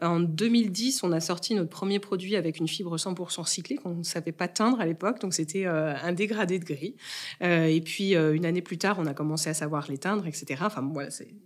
En 0.01 0.19
2010, 0.19 1.03
on 1.03 1.11
a 1.11 1.19
sorti 1.19 1.55
notre 1.55 1.69
premier 1.69 1.99
produit 1.99 2.35
avec 2.35 2.59
une 2.59 2.67
fibre 2.67 2.97
100% 2.97 3.41
recyclée 3.41 3.75
qu'on 3.75 3.95
ne 3.95 4.03
savait 4.03 4.31
pas 4.31 4.47
teindre 4.47 4.79
à 4.79 4.85
l'époque, 4.85 5.19
donc 5.19 5.33
c'était 5.33 5.65
un 5.65 6.13
dégradé 6.13 6.59
de 6.59 6.65
gris. 6.65 6.95
et 7.41 7.81
puis 7.83 8.13
une 8.13 8.45
année 8.45 8.61
plus 8.61 8.77
tard, 8.77 8.97
on 8.99 9.05
a 9.07 9.13
commencé 9.13 9.49
à 9.49 9.53
savoir 9.53 9.89
l'éteindre, 9.89 10.27
etc. 10.27 10.61
Enfin 10.65 10.87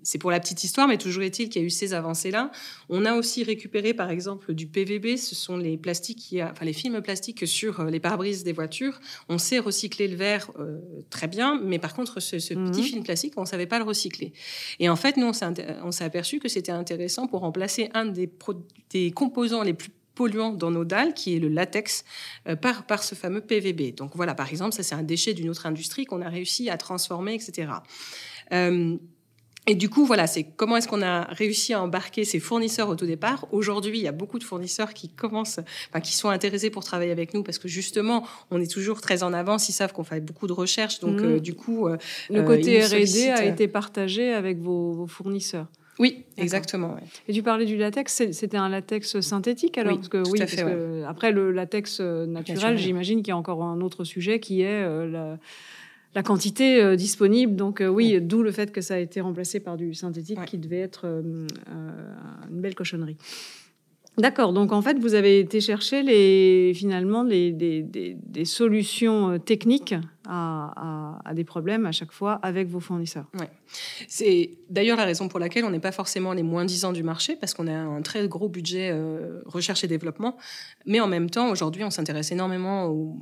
c'est 0.03 0.17
pour 0.17 0.29
la 0.29 0.39
petite 0.39 0.63
histoire, 0.63 0.87
mais 0.87 0.97
toujours 0.97 1.23
est-il 1.23 1.49
qu'il 1.49 1.61
y 1.61 1.65
a 1.65 1.67
eu 1.67 1.71
ces 1.71 1.93
avancées-là. 1.93 2.51
On 2.89 3.05
a 3.05 3.15
aussi 3.15 3.43
récupéré 3.43 3.82
par 3.91 4.09
exemple 4.09 4.53
du 4.53 4.67
PVB, 4.67 5.17
ce 5.17 5.35
sont 5.35 5.57
les 5.57 5.77
plastiques, 5.77 6.19
qui 6.19 6.41
enfin 6.41 6.63
les 6.63 6.73
films 6.73 7.01
plastiques 7.01 7.45
sur 7.47 7.81
euh, 7.81 7.89
les 7.89 7.99
pare-brises 7.99 8.43
des 8.43 8.53
voitures. 8.53 8.99
On 9.27 9.37
sait 9.37 9.59
recycler 9.59 10.07
le 10.07 10.15
verre 10.15 10.51
euh, 10.59 10.79
très 11.09 11.27
bien, 11.27 11.59
mais 11.61 11.79
par 11.79 11.93
contre 11.93 12.19
ce, 12.21 12.37
petit 12.37 12.55
mhm. 12.55 12.73
film 12.73 13.03
plastique, 13.03 13.33
on 13.37 13.41
ne 13.41 13.47
savait 13.47 13.65
pas 13.65 13.79
le 13.79 13.85
recycler. 13.85 14.31
Et 14.79 14.89
en 14.89 14.95
fait, 14.95 15.17
nous 15.17 15.27
on 15.27 15.91
s'est 15.91 16.03
aperçu 16.03 16.39
que 16.39 16.47
c'était 16.47 16.71
intéressant 16.71 17.27
pour 17.27 17.41
remplacer 17.41 17.89
un 17.93 18.05
des, 18.05 18.29
des 18.91 19.11
composants 19.11 19.63
les 19.63 19.73
plus 19.73 19.89
polluants 20.15 20.53
dans 20.53 20.71
nos 20.71 20.85
dalles, 20.85 21.13
qui 21.13 21.35
est 21.35 21.39
le 21.39 21.47
latex, 21.47 22.05
euh, 22.47 22.55
par, 22.55 22.85
par 22.85 23.03
ce 23.03 23.15
fameux 23.15 23.41
PVB. 23.41 23.95
Donc 23.95 24.11
voilà, 24.15 24.35
par 24.35 24.49
exemple, 24.49 24.73
ça 24.73 24.83
c'est 24.83 24.95
un 24.95 25.03
déchet 25.03 25.33
d'une 25.33 25.49
autre 25.49 25.65
industrie 25.65 26.05
qu'on 26.05 26.21
a 26.21 26.29
réussi 26.29 26.69
à 26.69 26.77
transformer, 26.77 27.33
etc. 27.33 27.71
Et 29.65 29.75
du 29.75 29.89
coup, 29.89 30.05
voilà, 30.05 30.27
c'est 30.27 30.43
comment 30.43 30.75
est-ce 30.75 30.89
qu'on 30.89 31.01
a 31.01 31.21
réussi 31.23 31.73
à 31.73 31.81
embarquer 31.81 32.25
ces 32.25 32.39
fournisseurs 32.39 32.89
au 32.89 32.95
tout 32.95 33.05
départ. 33.05 33.47
Aujourd'hui, 33.51 33.97
il 33.97 34.03
y 34.03 34.09
a 34.09 34.11
beaucoup 34.11 34.37
de 34.37 34.43
fournisseurs 34.43 34.93
qui 34.93 35.07
commencent, 35.07 35.59
enfin, 35.89 36.01
qui 36.01 36.13
sont 36.13 36.29
intéressés 36.29 36.69
pour 36.69 36.83
travailler 36.83 37.11
avec 37.11 37.33
nous 37.33 37.43
parce 37.43 37.59
que 37.59 37.69
justement, 37.69 38.27
on 38.51 38.59
est 38.59 38.69
toujours 38.69 38.99
très 38.99 39.23
en 39.23 39.31
avance. 39.31 39.69
Ils 39.69 39.73
savent 39.73 39.93
qu'on 39.93 40.03
fait 40.03 40.19
beaucoup 40.19 40.47
de 40.47 40.53
recherches, 40.53 40.99
donc 40.99 41.21
mmh. 41.21 41.25
euh, 41.25 41.39
du 41.39 41.53
coup, 41.53 41.87
euh, 41.87 41.97
le 42.29 42.43
côté 42.43 42.83
R&D 42.83 43.29
a 43.29 43.45
été 43.45 43.69
partagé 43.69 44.33
avec 44.33 44.59
vos, 44.59 45.07
fournisseurs. 45.07 45.67
Oui, 45.99 46.25
exactement. 46.37 46.97
Et 47.27 47.33
tu 47.33 47.43
parlais 47.43 47.65
du 47.65 47.77
latex, 47.77 48.31
c'était 48.31 48.57
un 48.57 48.67
latex 48.67 49.21
synthétique 49.21 49.77
alors? 49.77 49.93
Oui, 49.93 49.97
parce 49.99 50.09
que, 50.09 50.29
oui, 50.29 50.39
parce 50.39 50.55
que 50.55 51.03
après 51.07 51.31
le 51.31 51.51
latex 51.51 51.99
euh, 52.01 52.25
naturel, 52.25 52.77
j'imagine 52.77 53.19
qu'il 53.19 53.29
y 53.29 53.31
a 53.31 53.37
encore 53.37 53.63
un 53.63 53.79
autre 53.79 54.03
sujet 54.03 54.39
qui 54.39 54.61
est 54.61 54.81
la 55.07 55.37
la 56.15 56.23
quantité 56.23 56.81
euh, 56.81 56.95
disponible. 56.95 57.55
Donc 57.55 57.81
euh, 57.81 57.87
oui, 57.87 58.19
d'où 58.21 58.43
le 58.43 58.51
fait 58.51 58.71
que 58.71 58.81
ça 58.81 58.95
a 58.95 58.97
été 58.97 59.21
remplacé 59.21 59.59
par 59.59 59.77
du 59.77 59.93
synthétique 59.93 60.43
qui 60.45 60.57
devait 60.57 60.79
être 60.79 61.01
euh, 61.05 61.47
une 62.49 62.61
belle 62.61 62.75
cochonnerie. 62.75 63.17
D'accord, 64.19 64.53
donc 64.53 64.71
en 64.73 64.83
fait, 64.83 64.99
vous 64.99 65.15
avez 65.15 65.39
été 65.39 65.59
chercher 65.59 66.03
les, 66.03 66.73
finalement 66.75 67.23
des, 67.23 67.51
des, 67.51 68.45
solutions 68.45 69.39
techniques 69.39 69.95
à, 70.29 71.19
des 71.33 71.43
problèmes 71.43 71.87
à 71.87 71.91
chaque 71.91 72.11
fois 72.11 72.33
avec 72.43 72.67
vos 72.67 72.79
fournisseurs. 72.79 73.25
Ouais. 73.39 73.49
C'est 74.07 74.51
d'ailleurs 74.69 74.97
la 74.97 75.05
raison 75.05 75.29
pour 75.29 75.39
laquelle 75.39 75.65
on 75.65 75.71
n'est 75.71 75.79
pas 75.79 75.91
forcément 75.91 76.33
les 76.33 76.43
moins 76.43 76.63
disants 76.63 76.93
du 76.93 77.01
marché, 77.01 77.35
parce 77.35 77.55
qu'on 77.55 77.65
a 77.65 77.73
un 77.73 78.03
très 78.03 78.27
gros 78.27 78.49
budget 78.49 78.95
recherche 79.47 79.83
et 79.83 79.87
développement, 79.87 80.37
mais 80.85 80.99
en 80.99 81.07
même 81.07 81.31
temps, 81.31 81.49
aujourd'hui, 81.49 81.83
on 81.83 81.89
s'intéresse 81.89 82.31
énormément 82.31 82.85
aux, 82.85 83.17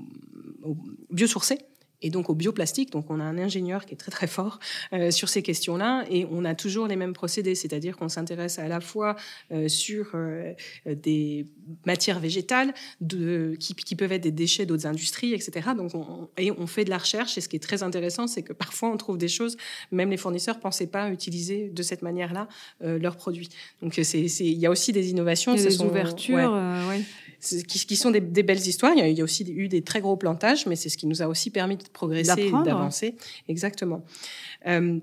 aux 0.63 0.75
biosourcés 1.09 1.59
et 2.01 2.09
donc 2.09 2.29
au 2.29 2.35
bioplastique. 2.35 2.91
Donc 2.91 3.09
on 3.09 3.19
a 3.19 3.23
un 3.23 3.37
ingénieur 3.37 3.85
qui 3.85 3.93
est 3.93 3.97
très 3.97 4.11
très 4.11 4.27
fort 4.27 4.59
euh, 4.93 5.11
sur 5.11 5.29
ces 5.29 5.41
questions-là 5.41 6.05
et 6.09 6.25
on 6.31 6.45
a 6.45 6.55
toujours 6.55 6.87
les 6.87 6.95
mêmes 6.95 7.13
procédés, 7.13 7.55
c'est-à-dire 7.55 7.97
qu'on 7.97 8.09
s'intéresse 8.09 8.59
à 8.59 8.67
la 8.67 8.81
fois 8.81 9.15
euh, 9.51 9.67
sur 9.67 10.11
euh, 10.13 10.53
des 10.85 11.45
matières 11.85 12.19
végétales 12.19 12.73
de, 12.99 13.55
qui, 13.59 13.75
qui, 13.75 13.95
peuvent 13.95 14.11
être 14.11 14.23
des 14.23 14.31
déchets 14.31 14.65
d'autres 14.65 14.87
industries, 14.87 15.33
etc. 15.33 15.69
Donc 15.75 15.95
on, 15.95 16.29
et 16.37 16.51
on 16.51 16.67
fait 16.67 16.85
de 16.85 16.89
la 16.89 16.97
recherche 16.97 17.37
et 17.37 17.41
ce 17.41 17.49
qui 17.49 17.55
est 17.55 17.59
très 17.59 17.83
intéressant, 17.83 18.27
c'est 18.27 18.43
que 18.43 18.53
parfois 18.53 18.89
on 18.89 18.97
trouve 18.97 19.17
des 19.17 19.27
choses, 19.27 19.57
même 19.91 20.09
les 20.09 20.17
fournisseurs 20.17 20.59
pensaient 20.59 20.87
pas 20.87 21.09
utiliser 21.09 21.69
de 21.69 21.83
cette 21.83 22.01
manière-là 22.01 22.47
leurs 22.81 23.15
produits. 23.15 23.49
Donc 23.81 23.97
il 23.97 24.57
y 24.57 24.65
a 24.65 24.69
aussi 24.69 24.91
des 24.91 25.09
innovations, 25.09 25.53
des 25.53 25.69
sont, 25.71 25.87
ouvertures, 25.87 26.51
ouais 26.89 27.03
qui, 27.41 27.95
sont 27.95 28.11
des, 28.11 28.21
belles 28.21 28.67
histoires. 28.67 28.93
Il 28.95 29.17
y, 29.17 29.21
a, 29.21 29.23
aussi 29.23 29.43
eu 29.51 29.67
des 29.67 29.81
très 29.81 30.01
gros 30.01 30.15
plantages, 30.15 30.65
mais 30.67 30.75
c'est 30.75 30.89
ce 30.89 30.97
qui 30.97 31.07
nous 31.07 31.21
a 31.21 31.27
aussi 31.27 31.49
permis 31.49 31.77
de 31.77 31.83
progresser, 31.91 32.51
d'avancer. 32.65 33.15
Exactement. 33.47 34.03
Euh, 34.67 34.99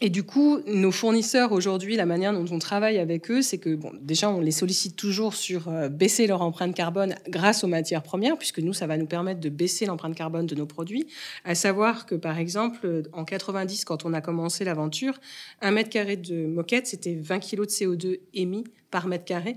et 0.00 0.10
du 0.10 0.22
coup, 0.22 0.60
nos 0.68 0.92
fournisseurs 0.92 1.50
aujourd'hui, 1.50 1.96
la 1.96 2.06
manière 2.06 2.32
dont 2.32 2.46
on 2.52 2.60
travaille 2.60 2.98
avec 2.98 3.32
eux, 3.32 3.42
c'est 3.42 3.58
que 3.58 3.74
bon, 3.74 3.90
déjà 4.00 4.30
on 4.30 4.40
les 4.40 4.52
sollicite 4.52 4.94
toujours 4.94 5.34
sur 5.34 5.66
euh, 5.66 5.88
baisser 5.88 6.28
leur 6.28 6.42
empreinte 6.42 6.72
carbone 6.72 7.16
grâce 7.28 7.64
aux 7.64 7.66
matières 7.66 8.04
premières, 8.04 8.38
puisque 8.38 8.60
nous, 8.60 8.72
ça 8.72 8.86
va 8.86 8.96
nous 8.96 9.06
permettre 9.06 9.40
de 9.40 9.48
baisser 9.48 9.86
l'empreinte 9.86 10.14
carbone 10.14 10.46
de 10.46 10.54
nos 10.54 10.66
produits. 10.66 11.08
À 11.44 11.56
savoir 11.56 12.06
que 12.06 12.14
par 12.14 12.38
exemple, 12.38 13.02
en 13.12 13.24
90, 13.24 13.84
quand 13.84 14.04
on 14.04 14.14
a 14.14 14.20
commencé 14.20 14.64
l'aventure, 14.64 15.18
un 15.62 15.72
mètre 15.72 15.90
carré 15.90 16.16
de 16.16 16.46
moquette, 16.46 16.86
c'était 16.86 17.16
20 17.16 17.40
kg 17.40 17.62
de 17.62 17.64
CO2 17.64 18.20
émis 18.34 18.64
par 18.90 19.06
mètre 19.06 19.24
carré, 19.24 19.56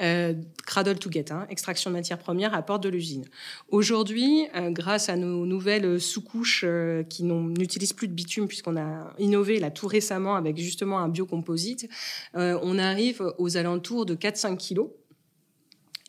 euh, 0.00 0.34
cradle 0.66 0.98
to 0.98 1.10
get, 1.10 1.26
hein, 1.30 1.46
extraction 1.50 1.90
de 1.90 1.96
matières 1.96 2.18
premières 2.18 2.54
à 2.54 2.62
porte 2.62 2.82
de 2.82 2.88
l'usine. 2.88 3.24
Aujourd'hui, 3.68 4.46
euh, 4.54 4.70
grâce 4.70 5.08
à 5.08 5.16
nos 5.16 5.44
nouvelles 5.46 6.00
sous-couches 6.00 6.64
euh, 6.64 7.02
qui 7.02 7.24
n'utilisent 7.24 7.92
plus 7.92 8.08
de 8.08 8.14
bitume, 8.14 8.48
puisqu'on 8.48 8.76
a 8.76 9.12
innové 9.18 9.60
là 9.60 9.70
tout 9.70 9.86
récemment 9.86 10.36
avec 10.36 10.56
justement 10.58 10.98
un 10.98 11.08
biocomposite, 11.08 11.88
on 12.34 12.78
arrive 12.78 13.32
aux 13.38 13.56
alentours 13.56 14.06
de 14.06 14.14
4-5 14.14 14.56
kilos 14.56 14.88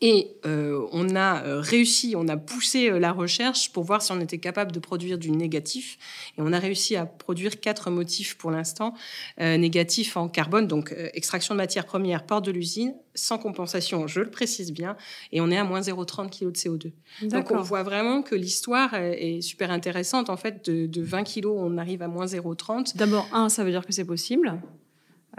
et 0.03 0.35
euh, 0.47 0.87
on 0.91 1.15
a 1.15 1.43
euh, 1.43 1.59
réussi, 1.59 2.15
on 2.17 2.27
a 2.27 2.35
poussé 2.35 2.89
euh, 2.89 2.97
la 2.97 3.11
recherche 3.11 3.71
pour 3.71 3.83
voir 3.83 4.01
si 4.01 4.11
on 4.11 4.19
était 4.19 4.39
capable 4.39 4.71
de 4.71 4.79
produire 4.79 5.19
du 5.19 5.29
négatif. 5.29 5.99
Et 6.37 6.41
on 6.41 6.51
a 6.53 6.57
réussi 6.57 6.95
à 6.95 7.05
produire 7.05 7.59
quatre 7.59 7.91
motifs 7.91 8.35
pour 8.37 8.49
l'instant 8.49 8.93
négatifs 9.37 10.17
en 10.17 10.27
carbone, 10.27 10.67
donc 10.67 10.93
extraction 11.13 11.53
de 11.53 11.57
matières 11.57 11.85
premières, 11.85 12.25
port 12.25 12.41
de 12.41 12.51
l'usine, 12.51 12.95
sans 13.15 13.37
compensation, 13.37 14.07
je 14.07 14.21
le 14.21 14.29
précise 14.29 14.71
bien, 14.71 14.95
et 15.31 15.41
on 15.41 15.49
est 15.51 15.57
à 15.57 15.63
moins 15.63 15.81
0,30 15.81 16.29
kg 16.29 16.51
de 16.51 16.57
CO2. 16.57 17.27
Donc 17.29 17.51
on 17.51 17.61
voit 17.61 17.83
vraiment 17.83 18.21
que 18.21 18.35
l'histoire 18.35 18.93
est 18.95 19.41
super 19.41 19.71
intéressante. 19.71 20.29
En 20.29 20.37
fait, 20.37 20.69
de, 20.69 20.85
de 20.85 21.01
20 21.01 21.23
kg, 21.23 21.47
on 21.47 21.77
arrive 21.77 22.01
à 22.01 22.07
moins 22.07 22.25
0,30. 22.25 22.95
D'abord, 22.97 23.27
un, 23.33 23.49
ça 23.49 23.63
veut 23.63 23.71
dire 23.71 23.85
que 23.85 23.93
c'est 23.93 24.05
possible. 24.05 24.59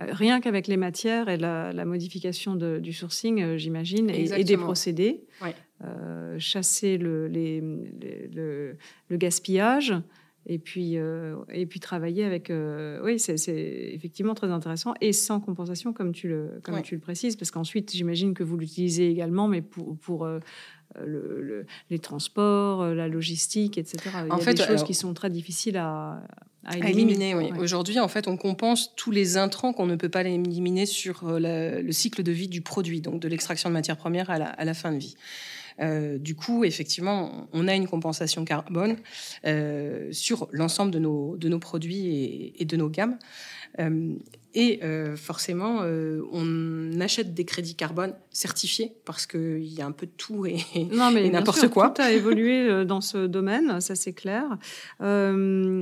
Euh, 0.00 0.06
rien 0.10 0.40
qu'avec 0.40 0.66
les 0.68 0.76
matières 0.76 1.28
et 1.28 1.36
la, 1.36 1.84
modification 1.84 2.56
du 2.56 2.92
sourcing, 2.92 3.42
euh, 3.42 3.58
j'imagine, 3.58 4.08
et, 4.10 4.44
des 4.44 4.56
procédés, 4.56 5.24
euh, 5.84 6.38
chasser 6.38 6.96
le, 6.96 7.28
le, 7.28 8.76
gaspillage 9.16 9.94
et 10.46 10.58
puis, 10.58 10.96
et 11.50 11.66
puis 11.66 11.80
travailler 11.80 12.24
avec. 12.24 12.50
oui, 13.02 13.18
c'est 13.18 13.36
effectivement 13.94 14.34
très 14.34 14.50
intéressant 14.50 14.94
et 15.00 15.12
sans 15.12 15.40
compensation, 15.40 15.92
comme 15.92 16.12
tu 16.12 16.28
le, 16.28 16.60
comme 16.62 16.80
tu 16.82 16.94
le 16.94 17.00
précises, 17.00 17.36
parce 17.36 17.50
qu'ensuite, 17.50 17.92
j'imagine 17.92 18.34
que 18.34 18.42
vous 18.42 18.56
l'utilisez 18.56 19.10
également, 19.10 19.48
mais 19.48 19.62
pour. 19.62 19.96
pour 19.98 20.28
les 21.90 21.98
transports, 21.98 22.86
la 22.86 23.08
logistique, 23.08 23.78
etc. 23.78 23.98
Il 24.24 24.28
y 24.28 24.32
a 24.32 24.38
fait, 24.38 24.54
des 24.54 24.64
choses 24.64 24.84
qui 24.84 24.94
sont 24.94 25.14
très 25.14 25.30
difficiles 25.30 25.76
à, 25.76 26.22
à 26.64 26.76
éliminer. 26.76 27.34
oui. 27.34 27.50
Aujourd'hui, 27.58 27.98
en 27.98 28.08
fait, 28.08 28.28
on 28.28 28.36
compense 28.36 28.94
tous 28.94 29.10
les 29.10 29.36
intrants 29.36 29.72
qu'on 29.72 29.86
ne 29.86 29.96
peut 29.96 30.08
pas 30.08 30.22
éliminer 30.22 30.86
sur 30.86 31.26
euh, 31.26 31.82
le 31.82 31.92
cycle 31.92 32.22
de 32.22 32.32
vie 32.32 32.48
du 32.48 32.60
produit, 32.60 33.00
donc 33.00 33.20
de 33.20 33.28
l'extraction 33.28 33.68
de 33.68 33.74
matières 33.74 33.96
premières 33.96 34.30
à 34.30 34.64
la, 34.64 34.74
fin 34.74 34.92
de 34.92 34.98
vie. 34.98 35.16
Euh, 35.80 36.18
du 36.18 36.34
coup, 36.34 36.64
effectivement, 36.64 37.48
on 37.52 37.66
a 37.66 37.74
une 37.74 37.88
compensation 37.88 38.44
carbone 38.44 38.96
euh, 39.44 40.08
sur 40.12 40.48
l'ensemble 40.52 40.92
de 40.92 40.98
nos, 40.98 41.36
de 41.36 41.48
nos 41.48 41.58
produits 41.58 42.52
et, 42.56 42.64
de 42.64 42.76
nos 42.76 42.88
gammes. 42.88 43.18
Et 44.54 44.80
forcément, 45.16 45.82
on 46.32 47.00
achète 47.00 47.34
des 47.34 47.44
crédits 47.44 47.74
carbone 47.74 48.14
certifiés 48.30 48.92
parce 49.04 49.26
qu'il 49.26 49.64
y 49.64 49.80
a 49.80 49.86
un 49.86 49.92
peu 49.92 50.06
de 50.06 50.12
tout 50.16 50.46
et, 50.46 50.58
n'importe 51.30 51.68
quoi. 51.68 51.90
Tout 51.90 52.02
a 52.02 52.12
évolué 52.12 52.84
dans 52.84 53.00
ce 53.00 53.26
domaine, 53.26 53.80
ça 53.80 53.94
c'est 53.94 54.12
clair. 54.12 54.44
Euh, 55.00 55.80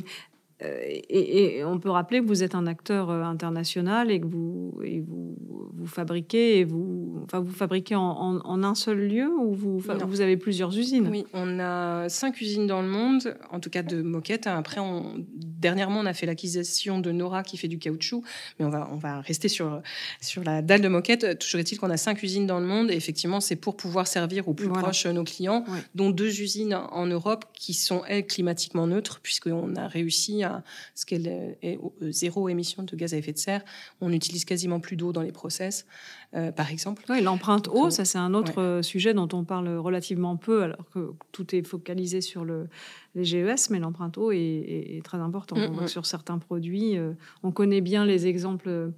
et, 0.62 1.64
on 1.64 1.78
peut 1.78 1.90
rappeler 1.90 2.20
que 2.20 2.26
vous 2.26 2.42
êtes 2.42 2.54
un 2.54 2.66
acteur 2.66 3.10
euh, 3.10 3.22
international 3.22 4.10
et 4.10 4.20
que 4.20 4.26
vous, 4.26 4.78
et 4.84 5.00
vous, 5.00 5.36
vous 5.74 5.86
fabriquez 5.86 6.58
et 6.58 6.64
vous, 6.64 7.20
enfin, 7.24 7.40
vous 7.40 7.52
fabriquez 7.52 7.94
en, 7.94 8.40
un 8.44 8.74
seul 8.74 8.98
lieu 8.98 9.28
ou 9.28 9.54
vous, 9.54 9.78
vous 9.78 10.20
avez 10.20 10.36
plusieurs 10.36 10.76
usines? 10.76 11.08
Oui, 11.08 11.24
on 11.32 11.58
a 11.58 12.08
cinq 12.08 12.40
usines 12.40 12.66
dans 12.66 12.82
le 12.82 12.88
monde, 12.88 13.36
en 13.50 13.60
tout 13.60 13.70
cas 13.70 13.82
de 13.82 14.02
moquettes. 14.02 14.46
Après, 14.46 14.80
on, 14.80 15.24
dernièrement, 15.34 16.00
on 16.00 16.06
a 16.06 16.12
fait 16.12 16.26
l'acquisition 16.26 16.98
de 16.98 17.10
Nora 17.10 17.42
qui 17.42 17.56
fait 17.56 17.68
du 17.68 17.78
caoutchouc, 17.78 18.22
mais 18.58 18.66
on 18.66 18.70
va, 18.70 18.88
on 18.92 18.96
va 18.96 19.20
rester 19.20 19.48
sur, 19.48 19.80
sur 20.20 20.44
la 20.44 20.62
dalle 20.62 20.82
de 20.82 20.88
moquette. 20.88 21.38
Toujours 21.38 21.60
est-il 21.60 21.78
qu'on 21.78 21.90
a 21.90 21.96
cinq 21.96 22.22
usines 22.22 22.46
dans 22.46 22.60
le 22.60 22.66
monde 22.66 22.90
et 22.90 22.94
effectivement, 22.94 23.40
c'est 23.40 23.56
pour 23.56 23.76
pouvoir 23.76 24.06
servir 24.06 24.48
au 24.48 24.54
plus 24.54 24.68
proche 24.68 25.06
nos 25.06 25.24
clients, 25.24 25.64
dont 25.94 26.10
deux 26.10 26.40
usines 26.40 26.74
en 26.74 27.06
Europe 27.06 27.44
qui 27.54 27.74
sont, 27.74 28.02
elles, 28.06 28.26
climatiquement 28.26 28.86
neutres, 28.86 29.20
puisqu'on 29.22 29.74
a 29.76 29.88
réussi 29.88 30.44
à 30.44 30.49
ce 30.94 31.06
qu'elle 31.06 31.26
est 31.26 31.78
euh, 32.02 32.10
zéro 32.10 32.48
émission 32.48 32.82
de 32.82 32.96
gaz 32.96 33.14
à 33.14 33.16
effet 33.16 33.32
de 33.32 33.38
serre. 33.38 33.62
On 34.00 34.08
n'utilise 34.10 34.44
quasiment 34.44 34.80
plus 34.80 34.96
d'eau 34.96 35.12
dans 35.12 35.22
les 35.22 35.32
process, 35.32 35.86
euh, 36.34 36.52
par 36.52 36.70
exemple. 36.70 37.04
Oui, 37.08 37.20
l'empreinte 37.20 37.68
eau, 37.68 37.86
euh, 37.86 37.90
ça 37.90 38.04
c'est 38.04 38.18
un 38.18 38.34
autre 38.34 38.80
sujet 38.82 39.14
dont 39.14 39.28
on 39.32 39.44
parle 39.44 39.68
relativement 39.76 40.36
peu, 40.36 40.62
alors 40.62 40.88
que 40.92 41.12
tout 41.32 41.54
est 41.54 41.66
focalisé 41.66 42.20
sur 42.20 42.44
le, 42.44 42.68
les 43.14 43.24
GES, 43.24 43.70
mais 43.70 43.78
l'empreinte 43.78 44.18
eau 44.18 44.32
est, 44.32 45.00
très 45.04 45.18
importante. 45.18 45.58
Mm, 45.58 45.84
mm. 45.84 45.88
Sur 45.88 46.06
certains 46.06 46.38
produits, 46.38 46.96
on 47.42 47.52
connaît 47.52 47.80
bien 47.80 48.04
les 48.04 48.26
exemples 48.26 48.92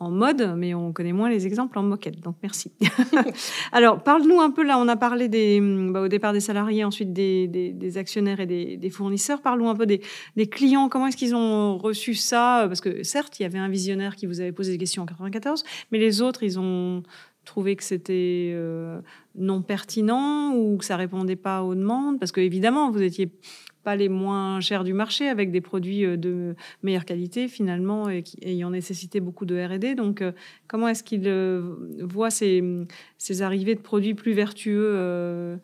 en 0.00 0.10
mode, 0.10 0.54
mais 0.56 0.74
on 0.74 0.92
connaît 0.92 1.12
moins 1.12 1.28
les 1.28 1.46
exemples 1.46 1.78
en 1.78 1.82
moquette. 1.82 2.20
Donc 2.20 2.36
merci. 2.42 2.72
Alors 3.72 4.02
parle-nous 4.02 4.40
un 4.40 4.50
peu 4.50 4.64
là. 4.64 4.78
On 4.78 4.88
a 4.88 4.96
parlé 4.96 5.28
des, 5.28 5.60
bah, 5.60 6.00
au 6.00 6.08
départ 6.08 6.32
des 6.32 6.40
salariés, 6.40 6.84
ensuite 6.84 7.12
des, 7.12 7.96
actionnaires 7.96 8.40
et 8.40 8.46
des, 8.46 8.90
fournisseurs. 8.90 9.42
Parle-nous 9.42 9.68
un 9.68 9.76
peu 9.76 9.86
des, 9.86 10.00
clients. 10.50 10.88
Comment 10.88 11.08
est-ce 11.08 11.16
qu'ils 11.16 11.34
ont 11.34 11.76
reçu 11.78 12.14
ça? 12.14 12.64
Parce 12.66 12.80
que 12.80 13.02
certes, 13.02 13.38
il 13.38 13.42
y 13.42 13.46
avait 13.46 13.58
un 13.58 13.68
visionnaire 13.68 14.16
qui 14.16 14.26
vous 14.26 14.40
avait 14.40 14.52
posé 14.52 14.72
des 14.72 14.78
questions 14.78 15.02
en 15.02 15.06
94, 15.06 15.64
mais 15.92 15.98
les 15.98 16.22
autres, 16.22 16.42
ils 16.42 16.58
ont 16.58 17.02
trouvé 17.44 17.76
que 17.76 17.82
c'était 17.82 18.52
euh, 18.54 19.00
non 19.34 19.62
pertinent 19.62 20.54
ou 20.54 20.76
que 20.76 20.84
ça 20.84 20.96
répondait 20.96 21.36
pas 21.36 21.62
aux 21.62 21.74
demandes? 21.74 22.18
Parce 22.18 22.32
que 22.32 22.40
évidemment, 22.40 22.90
vous 22.90 23.02
étiez 23.02 23.32
pas 23.82 23.96
les 23.96 24.08
moins 24.08 24.60
chers 24.60 24.84
du 24.84 24.92
marché, 24.92 25.28
avec 25.28 25.50
des 25.50 25.60
produits 25.60 26.04
euh, 26.04 26.16
de 26.16 26.54
meilleure 26.82 27.04
qualité 27.04 27.48
finalement 27.48 28.08
et 28.08 28.22
qui, 28.22 28.38
ayant 28.42 28.70
nécessité 28.70 29.20
beaucoup 29.20 29.46
de 29.46 29.60
R&D. 29.60 29.94
Donc, 29.94 30.22
euh, 30.22 30.32
comment 30.68 30.88
est-ce 30.88 31.02
qu'il 31.02 31.26
euh, 31.26 31.76
voit 32.00 32.30
ces, 32.30 32.62
ces, 33.18 33.42
arrivées 33.42 33.74
de 33.74 33.80
produits 33.80 34.14
plus 34.14 34.32
vertueux 34.32 35.58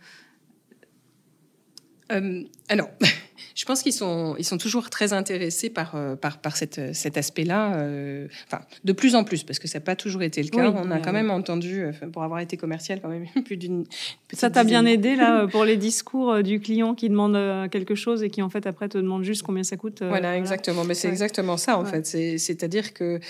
Alors, 2.09 2.89
je 3.57 3.65
pense 3.65 3.83
qu'ils 3.83 3.95
sont, 3.95 4.37
ils 4.39 4.45
sont 4.45 4.59
toujours 4.59 4.91
très 4.91 5.15
intéressés 5.15 5.71
par, 5.71 5.95
euh, 5.95 6.15
par, 6.15 6.39
par 6.39 6.59
cette, 6.59 6.95
cet 6.95 7.17
aspect-là. 7.17 7.77
Euh, 7.77 8.29
enfin, 8.47 8.63
de 8.85 8.93
plus 8.93 9.15
en 9.15 9.25
plus, 9.25 9.45
parce 9.45 9.59
que 9.59 9.67
ça 9.67 9.79
n'a 9.79 9.85
pas 9.85 9.97
toujours 9.97 10.23
été 10.23 10.43
le 10.43 10.51
cas. 10.51 10.71
on 10.71 10.91
a 10.91 10.99
quand 10.99 11.15
même 11.15 11.31
entendu, 11.31 11.81
euh, 11.81 11.93
pour 12.13 12.23
avoir 12.23 12.41
été 12.41 12.59
commercial, 12.59 13.01
quand 13.01 13.09
même 13.09 13.25
plus 13.47 13.57
d'une. 13.57 13.87
Ça 14.35 14.51
t'a 14.51 14.63
bien 14.63 14.85
aidé 14.85 15.17
là 15.17 15.47
pour 15.51 15.65
les 15.65 15.79
discours 15.79 16.43
du 16.43 16.61
client 16.61 16.95
qui 16.95 17.09
demande 17.09 17.71
quelque 17.71 17.95
chose 17.95 18.23
et 18.23 18.29
qui 18.29 18.43
en 18.43 18.51
fait 18.51 18.67
après 18.67 18.91
te 18.91 18.99
demande 18.99 19.25
juste 19.25 19.43
combien 19.43 19.63
ça 19.63 19.79
coûte. 19.79 20.03
voilà, 20.03 20.37
exactement. 20.37 20.85
Mais 20.85 20.95
c'est 20.95 21.09
exactement 21.09 21.57
ça 21.57 21.79
en 21.79 21.87
fait. 21.87 22.05
C'est-à-dire 22.07 22.93
que 22.93 23.21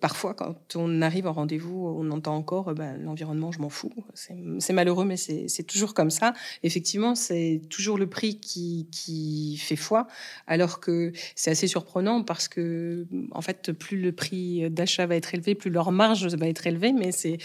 parfois, 0.00 0.34
quand 0.34 0.56
on 0.74 1.00
arrive 1.00 1.28
en 1.28 1.32
rendez-vous, 1.32 1.94
on 1.96 2.10
entend 2.10 2.34
encore 2.34 2.74
bah, 2.74 2.96
l'environnement, 3.00 3.52
je 3.52 3.60
m'en 3.60 3.68
fous. 3.68 3.92
C'est 4.14 4.72
malheureux, 4.72 5.04
mais 5.04 5.16
c'est 5.16 5.62
toujours 5.62 5.94
comme 5.94 6.10
ça. 6.10 6.34
Effectivement, 6.64 7.14
c'est 7.14 7.60
toujours 7.70 7.98
le 7.98 8.08
prix 8.08 8.40
qui, 8.40 8.88
qui 8.90 9.27
fait 9.58 9.76
foi, 9.76 10.06
alors 10.46 10.80
que 10.80 11.12
c'est 11.34 11.50
assez 11.50 11.66
surprenant 11.66 12.22
parce 12.22 12.48
que, 12.48 13.06
en 13.32 13.40
fait, 13.40 13.72
plus 13.72 14.00
le 14.00 14.12
prix 14.12 14.70
d'achat 14.70 15.06
va 15.06 15.16
être 15.16 15.34
élevé, 15.34 15.54
plus 15.54 15.70
leur 15.70 15.92
marge 15.92 16.26
va 16.26 16.48
être 16.48 16.66
élevée, 16.66 16.92
mais 16.92 17.10
c'est, 17.12 17.38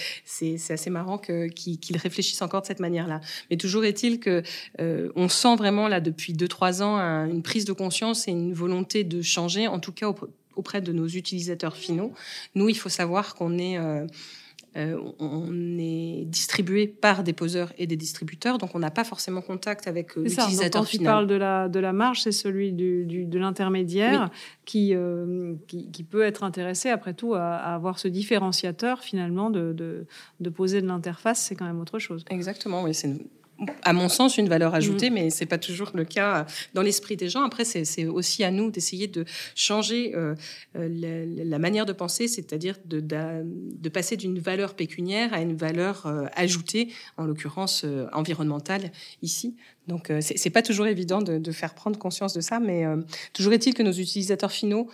assez 0.69 0.89
marrant 0.89 1.17
qu'ils, 1.17 1.97
réfléchissent 1.97 2.41
encore 2.41 2.61
de 2.61 2.67
cette 2.67 2.79
manière-là. 2.79 3.21
Mais 3.49 3.57
toujours 3.57 3.85
est-il 3.85 4.19
que 4.19 4.43
euh, 4.79 5.11
on 5.15 5.29
sent 5.29 5.55
vraiment 5.55 5.87
là 5.87 5.99
depuis 5.99 6.33
2-3 6.33 6.81
ans 6.81 6.97
une 6.97 7.43
prise 7.43 7.65
de 7.65 7.73
conscience 7.73 8.27
et 8.27 8.31
une 8.31 8.53
volonté 8.53 9.03
de 9.03 9.21
changer, 9.21 9.67
en 9.67 9.79
tout 9.79 9.91
cas 9.91 10.13
auprès 10.55 10.81
de 10.81 10.91
nos 10.91 11.07
utilisateurs 11.07 11.75
finaux. 11.75 12.13
Nous, 12.55 12.69
il 12.69 12.77
faut 12.77 12.89
savoir 12.89 13.35
qu'on 13.35 13.57
est... 13.57 13.77
Euh, 13.77 14.05
euh, 14.77 14.99
on 15.19 15.77
est 15.77 16.25
distribué 16.25 16.87
par 16.87 17.23
des 17.23 17.33
poseurs 17.33 17.73
et 17.77 17.87
des 17.87 17.95
distributeurs, 17.95 18.57
donc 18.57 18.71
on 18.73 18.79
n'a 18.79 18.91
pas 18.91 19.03
forcément 19.03 19.41
contact 19.41 19.87
avec 19.87 20.15
l'utilisateur 20.15 20.85
final. 20.85 20.85
Quand 20.85 20.85
tu 20.85 20.99
parles 20.99 21.27
de 21.27 21.35
la, 21.35 21.69
de 21.69 21.79
la 21.79 21.93
marge, 21.93 22.21
c'est 22.21 22.31
celui 22.31 22.71
du, 22.71 23.05
de 23.05 23.39
l'intermédiaire 23.39 24.29
qui, 24.65 24.93
qui, 25.67 26.03
peut 26.03 26.23
être 26.23 26.43
intéressé, 26.43 26.89
après 26.89 27.13
tout, 27.13 27.33
à, 27.33 27.55
avoir 27.55 27.99
ce 27.99 28.07
différenciateur, 28.07 29.01
finalement, 29.01 29.49
de, 29.49 29.73
de, 29.73 30.05
de 30.39 30.49
poser 30.49 30.81
de 30.81 30.87
l'interface. 30.87 31.39
C'est 31.39 31.55
quand 31.55 31.65
même 31.65 31.79
autre 31.79 31.99
chose. 31.99 32.25
Exactement, 32.29 32.83
oui. 32.83 32.93
C'est 32.93 33.13
à 33.83 33.93
mon 33.93 34.09
sens, 34.09 34.37
une 34.37 34.49
valeur 34.49 34.73
ajoutée, 34.75 35.09
mm. 35.09 35.13
mais 35.13 35.29
c'est 35.29 35.45
pas 35.45 35.57
toujours 35.57 35.91
le 35.93 36.05
cas 36.05 36.45
dans 36.73 36.81
l'esprit 36.81 37.17
des 37.17 37.29
gens. 37.29 37.43
Après, 37.43 37.65
c'est 37.65 38.05
aussi 38.05 38.43
à 38.43 38.51
nous 38.51 38.71
d'essayer 38.71 39.07
de 39.07 39.25
changer 39.55 40.15
euh, 40.15 40.35
euh, 40.75 41.25
la, 41.45 41.59
manière 41.59 41.85
de 41.85 41.93
penser, 41.93 42.27
c'est-à-dire 42.27 42.77
de, 42.85 42.99
de, 42.99 43.89
passer 43.89 44.17
d'une 44.17 44.39
valeur 44.39 44.75
pécuniaire 44.75 45.33
à 45.33 45.41
une 45.41 45.55
valeur 45.55 46.05
euh, 46.05 46.25
ajoutée, 46.35 46.89
en 47.17 47.25
l'occurrence 47.25 47.85
environnementale 48.11 48.91
ici. 49.21 49.55
Donc, 49.87 50.11
c'est 50.21 50.49
pas 50.49 50.61
toujours 50.61 50.87
évident 50.87 51.21
de, 51.21 51.37
de, 51.37 51.51
faire 51.51 51.73
prendre 51.73 51.99
conscience 51.99 52.33
de 52.33 52.41
ça, 52.41 52.59
mais 52.59 52.85
toujours 53.33 53.53
est-il 53.53 53.73
que 53.73 53.83
nos 53.83 53.91
utilisateurs 53.91 54.51
finaux 54.51 54.89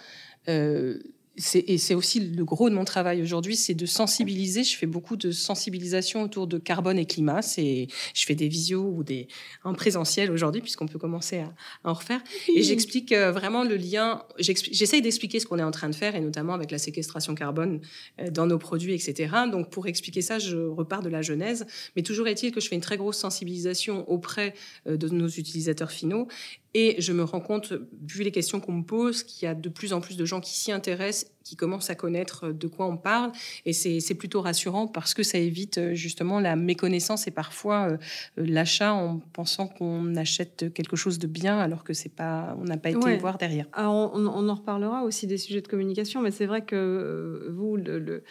et 1.56 1.78
c'est 1.78 1.94
aussi 1.94 2.20
le 2.20 2.44
gros 2.44 2.70
de 2.70 2.76
mon 2.76 2.84
travail 2.84 3.22
aujourd'hui, 3.22 3.56
c'est 3.56 3.74
de 3.74 3.86
sensibiliser. 3.86 4.64
Je 4.64 4.76
fais 4.76 4.86
beaucoup 4.86 5.16
de 5.16 5.32
sensibilisation 5.32 6.22
autour 6.22 6.48
de 6.48 6.58
carbone 6.58 7.00
et 7.00 7.06
climat. 7.06 7.42
C'est, 7.42 7.88
je 8.14 8.26
fais 8.26 8.36
des 8.36 8.48
visios 8.48 8.84
ou 8.84 9.04
des 9.04 9.28
en 9.64 9.74
présentiel 9.74 10.32
aujourd'hui, 10.32 10.62
puisqu'on 10.62 10.88
peut 10.88 11.00
commencer 11.00 11.40
à, 11.40 11.54
en 11.84 11.94
refaire. 11.94 12.22
Et 12.54 12.62
j'explique 12.62 13.12
euh, 13.12 13.32
vraiment 13.32 13.64
le 13.64 13.78
lien. 13.78 14.24
J'essaye 14.40 15.02
d'expliquer 15.02 15.40
ce 15.40 15.46
qu'on 15.46 15.60
est 15.60 15.64
en 15.64 15.72
train 15.72 15.90
de 15.90 15.96
faire, 15.96 16.16
et 16.16 16.22
notamment 16.22 16.54
avec 16.54 16.72
la 16.72 16.78
séquestration 16.78 17.36
carbone 17.36 17.80
euh, 18.20 18.30
dans 18.30 18.46
nos 18.46 18.58
produits, 18.58 18.94
etc. 18.94 19.34
Donc 19.52 19.70
pour 19.70 19.88
expliquer 19.88 20.22
ça, 20.22 20.40
je 20.40 20.58
repars 20.58 21.02
de 21.02 21.10
la 21.10 21.22
genèse. 21.22 21.66
Mais 21.96 22.02
toujours 22.02 22.28
est-il 22.28 22.52
que 22.52 22.60
je 22.60 22.68
fais 22.68 22.76
une 22.76 22.82
très 22.82 22.98
grosse 22.98 23.18
sensibilisation 23.18 24.10
auprès 24.10 24.54
euh, 24.88 24.98
de 24.98 25.08
nos 25.10 25.28
utilisateurs 25.28 25.92
finaux 25.92 26.28
et 26.74 27.02
je 27.02 27.14
me 27.14 27.24
rends 27.24 27.40
compte, 27.40 27.74
vu 28.08 28.24
les 28.24 28.32
questions 28.32 28.60
qu'on 28.60 28.74
me 28.74 28.84
pose, 28.84 29.24
qu'il 29.24 29.48
y 29.48 29.50
a 29.50 29.56
de 29.56 29.70
plus 29.70 29.92
en 29.94 30.02
plus 30.02 30.18
de 30.18 30.26
gens 30.26 30.40
qui 30.40 30.52
s'y 30.52 30.72
intéressent, 30.72 31.32
qui 31.44 31.56
commencent 31.56 31.90
à 31.90 31.96
connaître 31.96 32.52
de 32.52 32.68
quoi 32.68 32.86
on 32.86 32.98
parle. 32.98 33.32
Et 33.66 33.74
c'est 33.74 34.14
plutôt 34.14 34.42
rassurant 34.42 34.86
parce 34.86 35.16
que 35.16 35.24
ça 35.24 35.40
évite 35.40 35.80
euh, 35.80 35.96
justement 35.96 36.40
la 36.40 36.56
méconnaissance 36.56 37.28
et 37.28 37.32
parfois 37.32 37.90
euh, 37.90 37.98
l'achat 38.38 38.94
en 38.94 39.20
pensant 39.34 39.68
qu'on 39.68 40.16
achète 40.16 40.72
quelque 40.74 40.96
chose 40.96 41.18
de 41.18 41.26
bien 41.26 41.58
alors 41.58 41.84
que 41.84 41.94
c'est 41.94 42.14
pas, 42.14 42.56
on 42.60 42.66
n'a 42.66 42.78
pas 42.78 42.92
été 42.92 43.18
voir 43.18 43.40
derrière. 43.40 43.66
Alors 43.74 44.12
on, 44.14 44.28
en 44.28 44.56
reparlera 44.56 45.04
aussi 45.04 45.26
des 45.26 45.38
sujets 45.38 45.62
de 45.62 45.68
communication, 45.68 46.22
mais 46.22 46.32
c'est 46.32 46.46
vrai 46.46 46.64
que 46.64 46.76
euh, 46.76 47.52
vous, 47.52 47.78
le 47.78 48.00
le, 48.00 48.24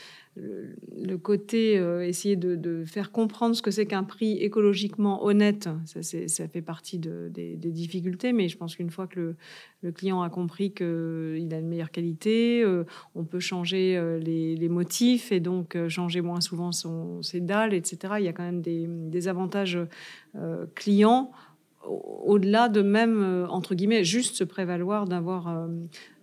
côté 1.19 1.79
euh, 1.79 2.07
essayer 2.07 2.37
de, 2.37 2.85
faire 2.85 3.13
comprendre 3.13 3.55
ce 3.55 3.63
que 3.63 3.71
c'est 3.71 3.87
qu'un 3.87 4.05
prix 4.05 4.39
écologiquement 4.39 5.25
honnête, 5.25 5.69
ça, 5.85 6.49
fait 6.49 6.63
partie 6.63 6.99
des, 6.99 7.57
difficultés, 7.57 8.33
mais 8.33 8.49
je 8.49 8.57
pense 8.57 8.77
qu'une 8.77 8.91
fois 8.91 9.07
que 9.07 9.35
le, 9.83 9.93
client 9.93 10.23
a 10.23 10.31
compris 10.31 10.73
qu'il 10.73 11.49
a 11.53 11.59
une 11.59 11.69
meilleure 11.69 11.91
qualité, 11.91 12.63
euh, 12.63 12.85
on 13.15 13.25
peut 13.25 13.41
changer 13.41 13.97
euh, 13.97 14.19
les, 14.19 14.69
motifs 14.69 15.33
et 15.33 15.41
donc 15.41 15.77
changer 15.89 16.21
moins 16.21 16.41
souvent 16.41 16.73
son, 16.73 17.23
ses 17.23 17.41
dalles, 17.41 17.75
etc. 17.75 18.15
Il 18.19 18.25
y 18.25 18.29
a 18.29 18.33
quand 18.33 18.45
même 18.45 18.61
des 18.63 19.29
avantages 19.29 19.79
clients 20.75 21.31
au-delà 21.85 22.69
de 22.69 22.83
même, 22.83 23.47
entre 23.49 23.75
guillemets, 23.75 24.05
juste 24.05 24.37
se 24.37 24.45
prévaloir 24.45 25.07
d'avoir 25.07 25.69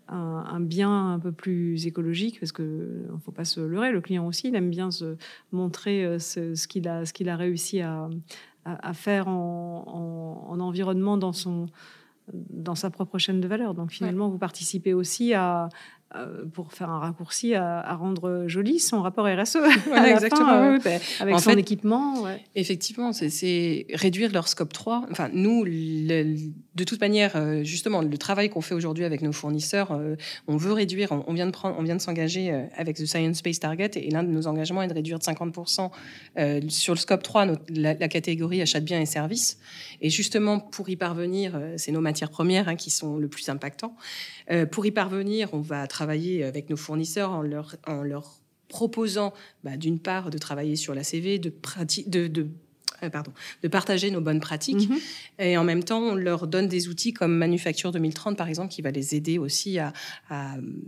un, 0.08 0.60
bien 0.60 1.14
un 1.14 1.20
peu 1.20 1.32
plus 1.32 1.88
écologique, 1.88 2.40
parce 2.40 2.52
qu'il 2.52 2.66
ne 2.66 3.18
faut 3.24 3.32
pas 3.32 3.46
se 3.46 3.60
leurrer, 3.60 3.92
le 3.92 4.02
client 4.02 4.26
aussi, 4.28 4.50
il 4.50 4.56
aime 4.56 4.70
bien 4.70 4.92
se 4.92 5.18
montrer 5.52 6.06
euh, 6.06 6.20
ce, 6.20 6.68
qu'il 6.68 6.88
a, 6.88 7.06
ce 7.06 7.28
a 7.28 7.36
réussi 7.36 7.82
à, 7.82 8.10
à, 8.66 8.94
faire 8.94 9.28
en, 9.28 10.46
en, 10.50 10.60
environnement 10.60 11.18
dans, 11.18 11.34
son, 11.34 11.68
dans 12.34 12.76
sa 12.76 12.90
propre 12.90 13.18
chaîne 13.18 13.42
de 13.42 13.48
valeur. 13.48 13.74
Donc 13.74 13.92
finalement, 13.92 14.30
vous 14.30 14.38
participez 14.38 14.94
aussi 14.94 15.34
à, 15.34 15.66
euh, 15.66 15.70
pour 16.54 16.74
faire 16.74 16.90
un 16.90 17.00
raccourci, 17.00 17.56
à, 17.56 17.96
rendre 17.96 18.46
joli 18.48 18.80
son 18.80 19.02
rapport 19.02 19.26
RSE. 19.26 19.58
exactement. 20.08 20.64
Euh, 20.64 20.78
ben, 20.84 21.00
avec 21.20 21.40
son 21.40 21.58
équipement. 21.58 22.26
Effectivement, 22.56 23.12
c'est 23.14 23.88
réduire 23.94 24.32
leur 24.32 24.48
scope 24.48 24.74
3. 24.74 25.06
Enfin, 25.12 25.30
nous, 25.34 25.66
de 25.66 26.84
toute 26.86 27.00
manière, 27.00 27.36
euh, 27.36 27.64
justement, 27.64 28.02
le 28.02 28.18
travail 28.18 28.50
qu'on 28.50 28.62
fait 28.62 28.76
aujourd'hui 28.76 29.06
avec 29.06 29.22
nos 29.22 29.32
fournisseurs, 29.32 30.00
on 30.48 30.58
veut 30.58 30.74
réduire. 30.74 31.12
On, 31.28 31.34
vient 31.34 31.46
de 31.46 31.52
prendre, 31.52 31.76
on 31.78 31.84
vient 31.84 31.96
de 31.96 32.02
s'engager 32.02 32.52
avec 32.76 32.98
The 32.98 33.06
Science 33.06 33.38
Space 33.38 33.60
Target, 33.60 33.92
et 33.96 34.10
l'un 34.10 34.24
de 34.24 34.30
nos 34.30 34.48
engagements 34.48 34.82
est 34.82 34.88
de 34.88 34.94
réduire 34.94 35.20
de 35.20 35.24
50% 35.24 35.90
sur 36.70 36.94
le 36.94 37.00
scope 37.00 37.24
3, 37.24 37.48
la, 37.70 37.96
catégorie 38.08 38.62
achat 38.62 38.80
de 38.80 38.86
biens 38.86 39.02
et 39.02 39.06
services. 39.06 39.58
Et 40.02 40.10
justement, 40.10 40.60
pour 40.60 40.90
y 40.90 40.96
parvenir, 40.96 41.60
c'est 41.78 41.92
nos 41.92 42.02
matières 42.02 42.30
premières 42.30 42.68
hein, 42.68 42.76
qui 42.76 42.90
sont 42.90 43.18
le 43.18 43.28
plus 43.28 43.50
impactants. 43.50 43.96
pour 44.72 44.86
y 44.86 44.92
parvenir, 44.92 45.50
on 45.54 45.62
va 45.62 45.88
travailler 45.88 46.05
avec 46.44 46.70
nos 46.70 46.78
fournisseurs 46.78 47.32
en 47.32 47.42
leur, 47.42 47.76
en 47.88 48.04
leur 48.04 48.40
proposant, 48.68 49.34
bah, 49.64 49.78
d'une 49.78 50.00
part, 50.00 50.30
de 50.30 50.38
travailler 50.38 50.76
sur 50.76 50.94
la 50.94 51.04
CV, 51.04 51.40
de, 51.40 51.54
de, 52.08 52.28
de 52.28 52.48
pardon, 53.10 53.32
de 53.64 53.68
partager 53.68 54.12
nos 54.12 54.22
bonnes 54.22 54.40
pratiques. 54.40 54.90
Mhm. 54.90 54.98
Et 55.40 55.58
en 55.58 55.64
même 55.64 55.84
temps, 55.84 56.00
on 56.00 56.16
leur 56.16 56.48
donne 56.48 56.68
des 56.68 56.88
outils 56.88 57.14
comme 57.14 57.36
Manufacture 57.36 57.92
2030, 57.92 58.38
par 58.38 58.48
exemple, 58.48 58.72
qui 58.72 58.82
va 58.82 58.92
les 58.92 59.16
aider 59.16 59.38
aussi 59.38 59.80
à, 59.80 59.94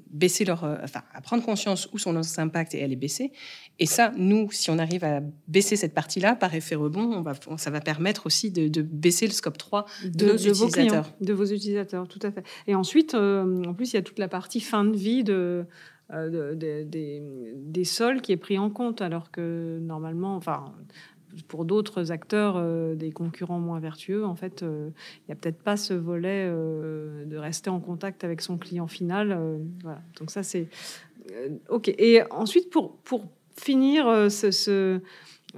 baisser 0.09 0.45
leur, 0.45 0.63
euh, 0.63 0.77
enfin, 0.83 1.01
à 1.13 1.21
prendre 1.21 1.43
conscience 1.43 1.87
où 1.93 1.97
sont 1.97 2.13
leurs 2.13 2.39
impacts 2.39 2.75
et 2.75 2.83
à 2.83 2.87
les 2.87 2.95
baisser. 2.95 3.31
Et 3.79 3.85
ça, 3.85 4.11
nous, 4.17 4.49
si 4.51 4.69
on 4.71 4.79
arrive 4.79 5.03
à 5.03 5.21
baisser 5.47 5.75
cette 5.75 5.93
partie-là, 5.93 6.35
par 6.35 6.53
effet 6.53 6.75
rebond, 6.75 7.13
on 7.13 7.21
va, 7.21 7.33
ça 7.57 7.69
va 7.69 7.79
permettre 7.79 8.25
aussi 8.25 8.51
de, 8.51 8.81
baisser 8.81 9.27
le 9.27 9.33
scope 9.33 9.57
3 9.57 9.85
de, 10.05 10.25
nos 10.25 10.37
utilisateurs. 10.37 11.13
de 11.21 11.33
vos 11.33 11.45
utilisateurs, 11.45 12.07
tout 12.07 12.19
à 12.23 12.31
fait. 12.31 12.43
Et 12.67 12.75
ensuite, 12.75 13.13
euh, 13.13 13.63
en 13.65 13.73
plus, 13.73 13.93
il 13.93 13.95
y 13.95 13.99
a 13.99 14.01
toute 14.01 14.19
la 14.19 14.27
partie 14.27 14.61
fin 14.61 14.83
de 14.83 14.95
vie 14.95 15.23
de, 15.23 15.65
des, 16.09 16.85
des, 17.55 17.83
sols 17.83 18.21
qui 18.21 18.31
est 18.31 18.37
pris 18.37 18.57
en 18.57 18.69
compte, 18.69 19.01
alors 19.01 19.29
que 19.31 19.77
normalement, 19.81 20.35
enfin, 20.35 20.73
pour 21.47 21.65
d'autres 21.65 22.11
acteurs, 22.11 22.55
euh, 22.57 22.95
des 22.95 23.11
concurrents 23.11 23.59
moins 23.59 23.79
vertueux, 23.79 24.25
en 24.25 24.35
fait, 24.35 24.63
euh, 24.63 24.89
il 25.21 25.29
n'y 25.29 25.33
a 25.33 25.35
peut-être 25.35 25.61
pas 25.61 25.77
ce 25.77 25.93
volet 25.93 26.45
euh, 26.47 27.25
de 27.25 27.37
rester 27.37 27.69
en 27.69 27.79
contact 27.79 28.23
avec 28.23 28.41
son 28.41 28.57
client 28.57 28.87
final. 28.87 29.37
Donc 30.19 30.31
ça, 30.31 30.43
c'est 30.43 30.67
ok. 31.69 31.89
Et 31.97 32.21
ensuite, 32.31 32.69
pour 32.69 32.97
pour 32.97 33.25
finir 33.55 34.29
ce, 34.29 35.01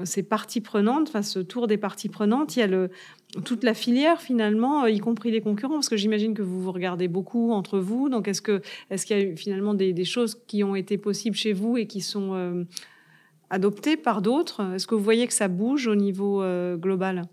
ces 0.04 0.24
parties 0.24 0.62
prenantes, 0.62 1.10
enfin 1.10 1.22
ce 1.22 1.40
tour 1.40 1.68
des 1.68 1.78
parties 1.78 2.10
prenantes, 2.10 2.56
il 2.56 2.60
y 2.60 2.64
a 2.64 2.68
le 2.68 2.90
toute 3.46 3.64
la 3.64 3.76
filière 3.76 4.22
finalement, 4.22 4.88
y 4.88 4.98
compris 5.00 5.30
les 5.30 5.42
concurrents, 5.42 5.76
parce 5.76 5.90
que 5.90 5.98
j'imagine 5.98 6.34
que 6.34 6.42
vous 6.42 6.64
vous 6.64 6.72
regardez 6.72 7.08
beaucoup 7.08 7.52
entre 7.52 7.78
vous. 7.78 8.10
Donc 8.10 8.28
est-ce 8.28 8.42
que 8.42 8.62
est-ce 8.90 9.06
qu'il 9.06 9.18
y 9.18 9.22
a 9.22 9.24
eu 9.24 9.38
finalement 9.38 9.74
des, 9.76 10.06
choses 10.06 10.40
qui 10.48 10.64
ont 10.64 10.76
été 10.76 10.98
possibles 10.98 11.36
chez 11.36 11.54
vous 11.54 11.78
et 11.78 11.86
qui 11.86 12.02
sont 12.02 12.66
adopté 13.50 13.98
par 13.98 14.22
d'autres. 14.22 14.74
Est-ce 14.76 14.88
que 14.88 14.96
vous 14.96 15.04
voyez 15.04 15.28
que 15.28 15.34
ça 15.34 15.48
bouge 15.48 15.88
au 15.88 15.96
niveau 15.96 16.42
euh, 16.42 16.78
global? 16.78 17.24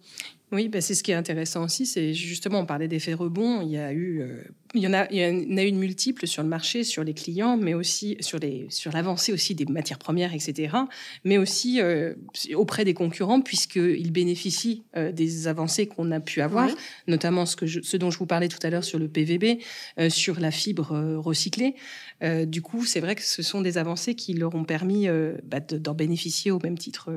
Oui, 0.52 0.68
bah, 0.68 0.80
c'est 0.80 0.94
ce 0.94 1.02
qui 1.02 1.10
est 1.10 1.14
intéressant 1.14 1.64
aussi, 1.64 1.86
c'est 1.86 2.14
justement, 2.14 2.60
on 2.60 2.66
parlait 2.66 2.86
d'effet 2.86 3.14
rebond, 3.14 3.62
il 3.62 3.70
y 3.70 3.78
a 3.78 3.92
eu, 3.92 4.20
euh, 4.22 4.42
il 4.76 4.82
y 4.82 4.86
en 4.86 4.92
a, 4.92 5.06
il 5.10 5.18
y 5.18 5.24
en 5.24 5.56
a 5.56 5.62
une 5.62 5.78
multiple 5.78 6.26
sur 6.26 6.42
le 6.42 6.48
marché, 6.48 6.84
sur 6.84 7.04
les 7.04 7.14
clients, 7.14 7.56
mais 7.56 7.74
aussi 7.74 8.16
sur 8.20 8.38
les, 8.38 8.66
sur 8.70 8.92
l'avancée 8.92 9.32
aussi 9.32 9.54
des 9.54 9.64
matières 9.66 9.98
premières, 9.98 10.34
etc. 10.34 10.76
Mais 11.24 11.38
aussi 11.38 11.80
euh, 11.80 12.14
auprès 12.54 12.84
des 12.84 12.94
concurrents, 12.94 13.40
puisqu'ils 13.40 14.12
bénéficient 14.12 14.84
euh, 14.96 15.12
des 15.12 15.48
avancées 15.48 15.86
qu'on 15.86 16.10
a 16.10 16.20
pu 16.20 16.40
avoir, 16.40 16.68
notamment 17.06 17.46
ce 17.46 17.56
que 17.56 17.66
ce 17.66 17.96
dont 17.96 18.10
je 18.10 18.18
vous 18.18 18.26
parlais 18.26 18.48
tout 18.48 18.58
à 18.62 18.70
l'heure 18.70 18.84
sur 18.84 18.98
le 18.98 19.08
PVB, 19.08 19.60
sur 20.08 20.40
la 20.40 20.50
fibre 20.50 21.16
recyclée. 21.16 21.74
du 22.22 22.62
coup, 22.62 22.84
c'est 22.84 23.00
vrai 23.00 23.14
que 23.14 23.22
ce 23.22 23.42
sont 23.42 23.60
des 23.60 23.78
avancées 23.78 24.14
qui 24.14 24.34
leur 24.34 24.54
ont 24.54 24.64
permis 24.64 25.08
bah, 25.44 25.60
d'en 25.60 25.94
bénéficier 25.94 26.50
au 26.50 26.58
même 26.62 26.78
titre, 26.78 27.10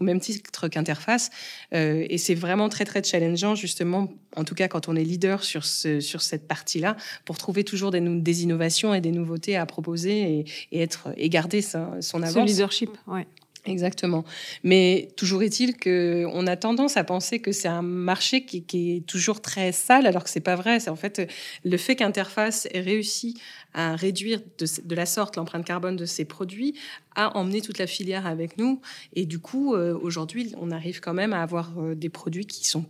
au 0.00 0.04
même 0.04 0.20
titre 0.20 0.68
qu'Interface. 0.68 1.30
et 1.72 2.18
c'est 2.18 2.34
vraiment 2.34 2.68
très, 2.68 2.84
très 2.84 3.02
challengeant, 3.02 3.54
justement, 3.54 4.08
en 4.36 4.44
tout 4.44 4.54
cas 4.54 4.68
quand 4.68 4.88
on 4.88 4.96
est 4.96 5.04
leader 5.04 5.42
sur, 5.42 5.64
ce, 5.64 6.00
sur 6.00 6.22
cette 6.22 6.46
partie-là, 6.46 6.96
pour 7.24 7.38
trouver 7.38 7.64
toujours 7.64 7.90
des, 7.90 8.00
des, 8.00 8.42
innovations 8.42 8.94
et 8.94 9.00
des 9.00 9.12
nouveautés 9.12 9.56
à 9.56 9.66
proposer 9.66 10.46
et, 10.72 10.82
être, 10.82 11.08
et 11.16 11.28
garder 11.28 11.62
son 11.62 12.22
avance. 12.22 12.32
Ce 12.32 12.38
leadership, 12.40 12.90
ouais. 13.06 13.26
Exactement. 13.68 14.24
Mais 14.64 15.08
toujours 15.16 15.42
est-il 15.42 15.76
qu'on 15.76 16.46
a 16.46 16.56
tendance 16.56 16.96
à 16.96 17.04
penser 17.04 17.40
que 17.40 17.52
c'est 17.52 17.68
un 17.68 17.82
marché 17.82 18.44
qui, 18.44 18.96
est 18.96 19.06
toujours 19.06 19.40
très 19.40 19.72
sale, 19.72 20.06
alors 20.06 20.24
que 20.24 20.30
c'est 20.30 20.40
pas 20.40 20.56
vrai. 20.56 20.80
C'est 20.80 20.90
en 20.90 20.96
fait 20.96 21.30
le 21.64 21.76
fait 21.76 21.96
qu'Interface 21.96 22.66
ait 22.72 22.80
réussi 22.80 23.34
à 23.74 23.94
réduire 23.96 24.40
de, 24.58 24.94
la 24.94 25.06
sorte 25.06 25.36
l'empreinte 25.36 25.64
carbone 25.64 25.96
de 25.96 26.06
ses 26.06 26.24
produits, 26.24 26.74
a 27.14 27.36
emmené 27.36 27.60
toute 27.60 27.78
la 27.78 27.86
filière 27.86 28.26
avec 28.26 28.58
nous. 28.58 28.80
Et 29.14 29.26
du 29.26 29.38
coup, 29.38 29.74
euh, 29.74 29.98
aujourd'hui, 30.00 30.54
on 30.58 30.70
arrive 30.70 31.00
quand 31.00 31.14
même 31.14 31.32
à 31.32 31.42
avoir 31.42 31.72
euh, 31.78 31.94
des 31.94 32.08
produits 32.08 32.46
qui 32.46 32.66
sont 32.66 32.86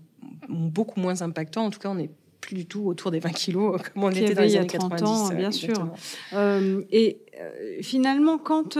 beaucoup 0.48 1.00
moins 1.00 1.22
impactants. 1.22 1.64
En 1.64 1.70
tout 1.70 1.78
cas, 1.78 1.90
on 1.90 1.98
est 1.98 2.10
plus 2.40 2.54
du 2.54 2.66
tout 2.66 2.86
autour 2.86 3.10
des 3.10 3.18
20 3.18 3.30
kilos 3.30 3.82
comme 3.82 4.04
on 4.04 4.10
était 4.10 4.34
dans 4.34 4.42
les 4.42 4.56
années 4.56 4.66
90. 4.66 5.02
Ans, 5.04 5.34
bien 5.34 5.50
sûr. 5.50 5.92
et 6.90 7.18
finalement, 7.82 8.38
quand, 8.38 8.78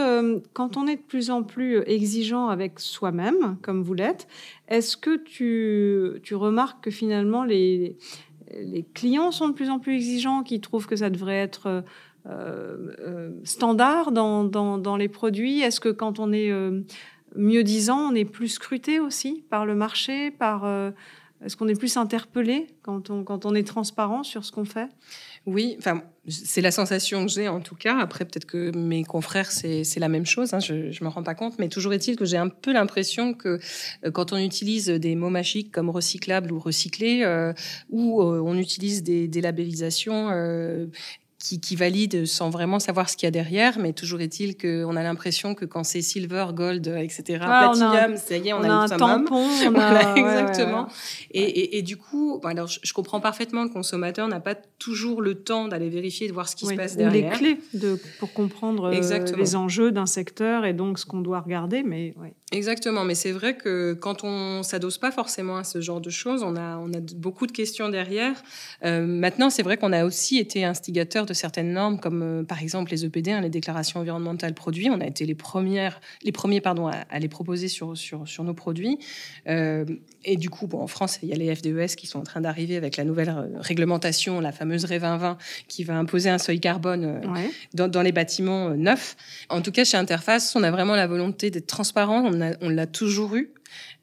quand 0.53 0.77
on 0.77 0.87
est 0.87 0.97
de 0.97 1.03
plus 1.03 1.31
en 1.31 1.42
plus 1.42 1.83
exigeant 1.87 2.49
avec 2.49 2.81
soi-même, 2.81 3.57
comme 3.62 3.83
vous 3.83 3.94
l'êtes, 3.94 4.27
est-ce 4.68 4.97
que 4.97 5.16
tu, 5.16 6.21
tu 6.23 6.35
remarques 6.35 6.85
que 6.85 6.90
finalement 6.90 7.44
les, 7.44 7.97
les 8.53 8.85
clients 8.94 9.31
sont 9.31 9.49
de 9.49 9.55
plus 9.55 9.71
en 9.71 9.79
plus 9.79 9.94
exigeants, 9.94 10.42
qui 10.42 10.61
trouvent 10.61 10.87
que 10.87 10.97
ça 10.97 11.11
devrait 11.11 11.37
être 11.38 11.85
standard 13.44 14.12
dans, 14.12 14.44
dans, 14.44 14.79
dans, 14.79 14.97
les 14.97 15.09
produits? 15.09 15.61
Est-ce 15.61 15.81
que 15.81 15.88
quand 15.88 16.18
on 16.18 16.33
est 16.33 16.51
mieux 17.37 17.64
disant, 17.64 18.11
on 18.11 18.14
est 18.14 18.25
plus 18.25 18.49
scruté 18.49 19.01
aussi 19.01 19.44
par 19.51 19.66
le 19.66 19.75
marché, 19.75 20.31
par 20.31 20.64
euh, 20.64 20.90
est-ce 21.44 21.57
qu'on 21.57 21.68
est 21.68 21.79
plus 21.79 21.96
interpellé 21.96 22.66
quand 22.83 23.11
on, 23.11 23.22
quand 23.22 23.46
on 23.46 23.55
est 23.55 23.66
transparent 23.66 24.24
sur 24.24 24.44
ce 24.44 24.51
qu'on 24.51 24.64
fait? 24.64 24.88
Oui, 25.46 25.77
enfin, 25.79 26.03
c'est 26.27 26.61
la 26.61 26.72
sensation 26.72 27.27
que 27.27 27.31
j'ai 27.31 27.48
en 27.48 27.61
tout 27.61 27.77
cas. 27.77 27.98
Après, 27.98 28.24
peut-être 28.24 28.44
que 28.44 28.77
mes 28.77 29.05
confrères, 29.05 29.51
c'est 29.51 29.85
la 29.98 30.09
même 30.09 30.27
chose, 30.27 30.53
hein, 30.53 30.59
je 30.59 30.74
ne 30.74 31.05
me 31.05 31.09
rends 31.09 31.22
pas 31.22 31.35
compte. 31.35 31.59
Mais 31.59 31.68
toujours 31.68 31.92
est-il 31.92 32.16
que 32.16 32.24
j'ai 32.24 32.37
un 32.37 32.48
peu 32.48 32.72
l'impression 32.72 33.35
que 33.35 33.61
euh, 34.05 34.11
quand 34.11 34.33
on 34.33 34.38
utilise 34.38 34.88
des 34.88 35.14
mots 35.14 35.31
magiques 35.31 35.70
comme 35.70 35.90
recyclable 35.90 36.53
ou 36.53 36.59
recyclé, 36.59 37.22
euh, 37.22 37.53
ou 37.90 38.20
on 38.22 38.57
utilise 38.57 39.03
des, 39.03 39.29
des 39.29 39.40
labellisations 39.40 40.29
qui, 41.38 41.61
qui, 41.61 41.77
valide 41.77 42.27
sans 42.27 42.51
vraiment 42.51 42.81
savoir 42.81 43.09
ce 43.09 43.16
qu'il 43.16 43.27
y 43.27 43.29
a 43.29 43.31
derrière, 43.31 43.79
mais 43.79 43.92
toujours 43.92 44.20
est-il 44.20 44.57
qu'on 44.57 44.96
a 44.96 45.03
l'impression 45.03 45.55
que 45.55 45.64
quand 45.64 45.85
c'est 45.85 46.03
silver, 46.03 46.46
gold, 46.53 46.87
etc., 46.88 47.38
platinum, 47.38 48.16
ça 48.16 48.37
y 48.37 48.48
est, 48.48 48.53
on, 48.53 48.62
a, 48.62 48.68
un 48.68 48.88
tampon. 48.88 49.46
On 49.46 49.74
a... 49.79 50.16
exactement. 50.16 50.88
et, 51.31 51.42
et, 51.42 51.79
et, 51.79 51.83
du 51.83 51.96
coup, 51.96 52.40
alors 52.44 52.66
je, 52.66 52.92
comprends 52.92 53.20
parfaitement 53.20 53.62
le 53.62 53.68
consommateur 53.68 54.27
n'a 54.27 54.40
pas 54.40 54.57
toujours 54.79 55.22
le 55.22 55.37
temps 55.37 55.68
d'aller 55.68 55.90
vérifier, 55.90 56.27
de 56.27 56.33
voir 56.33 56.48
ce 56.48 56.57
qui 56.57 56.66
se 56.66 56.74
passe 56.74 56.96
derrière. 56.96 57.33
les 57.33 57.37
clés 57.37 57.61
de, 57.72 58.01
pour 58.18 58.33
comprendre 58.33 58.87
euh, 58.87 59.37
les 59.37 59.57
enjeux 59.57 59.92
d'un 59.92 60.07
secteur 60.07 60.64
et 60.64 60.72
donc 60.72 60.98
ce 60.98 61.07
qu'on 61.07 61.20
doit 61.20 61.40
regarder, 61.40 61.85
mais 61.85 62.14
Exactement, 62.50 63.04
mais 63.04 63.14
c'est 63.14 63.32
vrai 63.32 63.58
que 63.58 63.92
quand 63.92 64.24
on 64.24 64.62
s'adosse 64.62 64.96
pas 64.96 65.11
forcément 65.11 65.58
à 65.58 65.64
ce 65.64 65.82
genre 65.82 66.00
de 66.00 66.08
choses, 66.08 66.42
on 66.42 66.56
a, 66.56 66.78
on 66.78 66.90
a 66.94 67.00
beaucoup 67.14 67.46
de 67.46 67.52
questions 67.52 67.90
derrière. 67.90 68.42
Euh, 68.87 69.04
maintenant, 69.06 69.50
c'est 69.50 69.62
vrai 69.62 69.76
qu'on 69.76 69.92
a 69.92 70.06
aussi 70.06 70.38
été 70.38 70.64
instigateur 70.64 71.26
de 71.26 71.34
certaines 71.34 71.74
normes, 71.74 72.00
comme 72.00 72.22
euh, 72.22 72.44
par 72.44 72.62
exemple 72.62 72.90
les 72.90 73.04
EPD, 73.04 73.32
hein, 73.32 73.42
les 73.42 73.50
déclarations 73.50 74.00
environnementales 74.00 74.54
produits. 74.54 74.88
On 74.88 74.98
a 75.02 75.06
été 75.06 75.26
les 75.26 75.34
premières, 75.34 76.00
les 76.22 76.32
premiers 76.32 76.62
pardon, 76.62 76.87
à, 76.87 77.18
les 77.18 77.28
proposer 77.28 77.68
sur, 77.68 77.94
sur, 77.98 78.26
sur 78.26 78.44
nos 78.44 78.54
produits. 78.54 78.98
Euh, 79.46 79.84
et 80.24 80.38
du 80.38 80.48
coup, 80.48 80.66
bon, 80.66 80.80
en 80.80 80.87
France, 80.87 81.18
il 81.22 81.28
y 81.28 81.34
a 81.34 81.37
les 81.37 81.54
FDES 81.54 81.96
qui 81.96 82.06
sont 82.06 82.20
en 82.20 82.24
train 82.24 82.40
d'arriver 82.40 82.78
avec 82.78 82.96
la 82.96 83.04
nouvelle 83.04 83.50
réglementation, 83.56 84.40
la 84.40 84.52
fameuse 84.52 84.87
RE 84.87 84.98
2020, 84.98 85.37
qui 85.68 85.84
va 85.84 85.98
imposer 85.98 86.30
un 86.30 86.38
seuil 86.38 86.61
carbone 86.61 87.20
dans, 87.74 87.88
dans, 87.88 88.02
les 88.02 88.12
bâtiments 88.12 88.70
neufs. 88.70 89.16
En 89.50 89.61
tout 89.61 89.70
cas, 89.70 89.84
chez 89.84 89.98
Interface, 89.98 90.56
on 90.56 90.62
a 90.62 90.70
vraiment 90.70 90.96
la 90.96 91.06
volonté 91.06 91.50
d'être 91.50 91.66
transparent. 91.66 92.24
On 92.24 92.38
l'a 92.38 92.87
toujours 92.87 93.37
eu. 93.37 93.53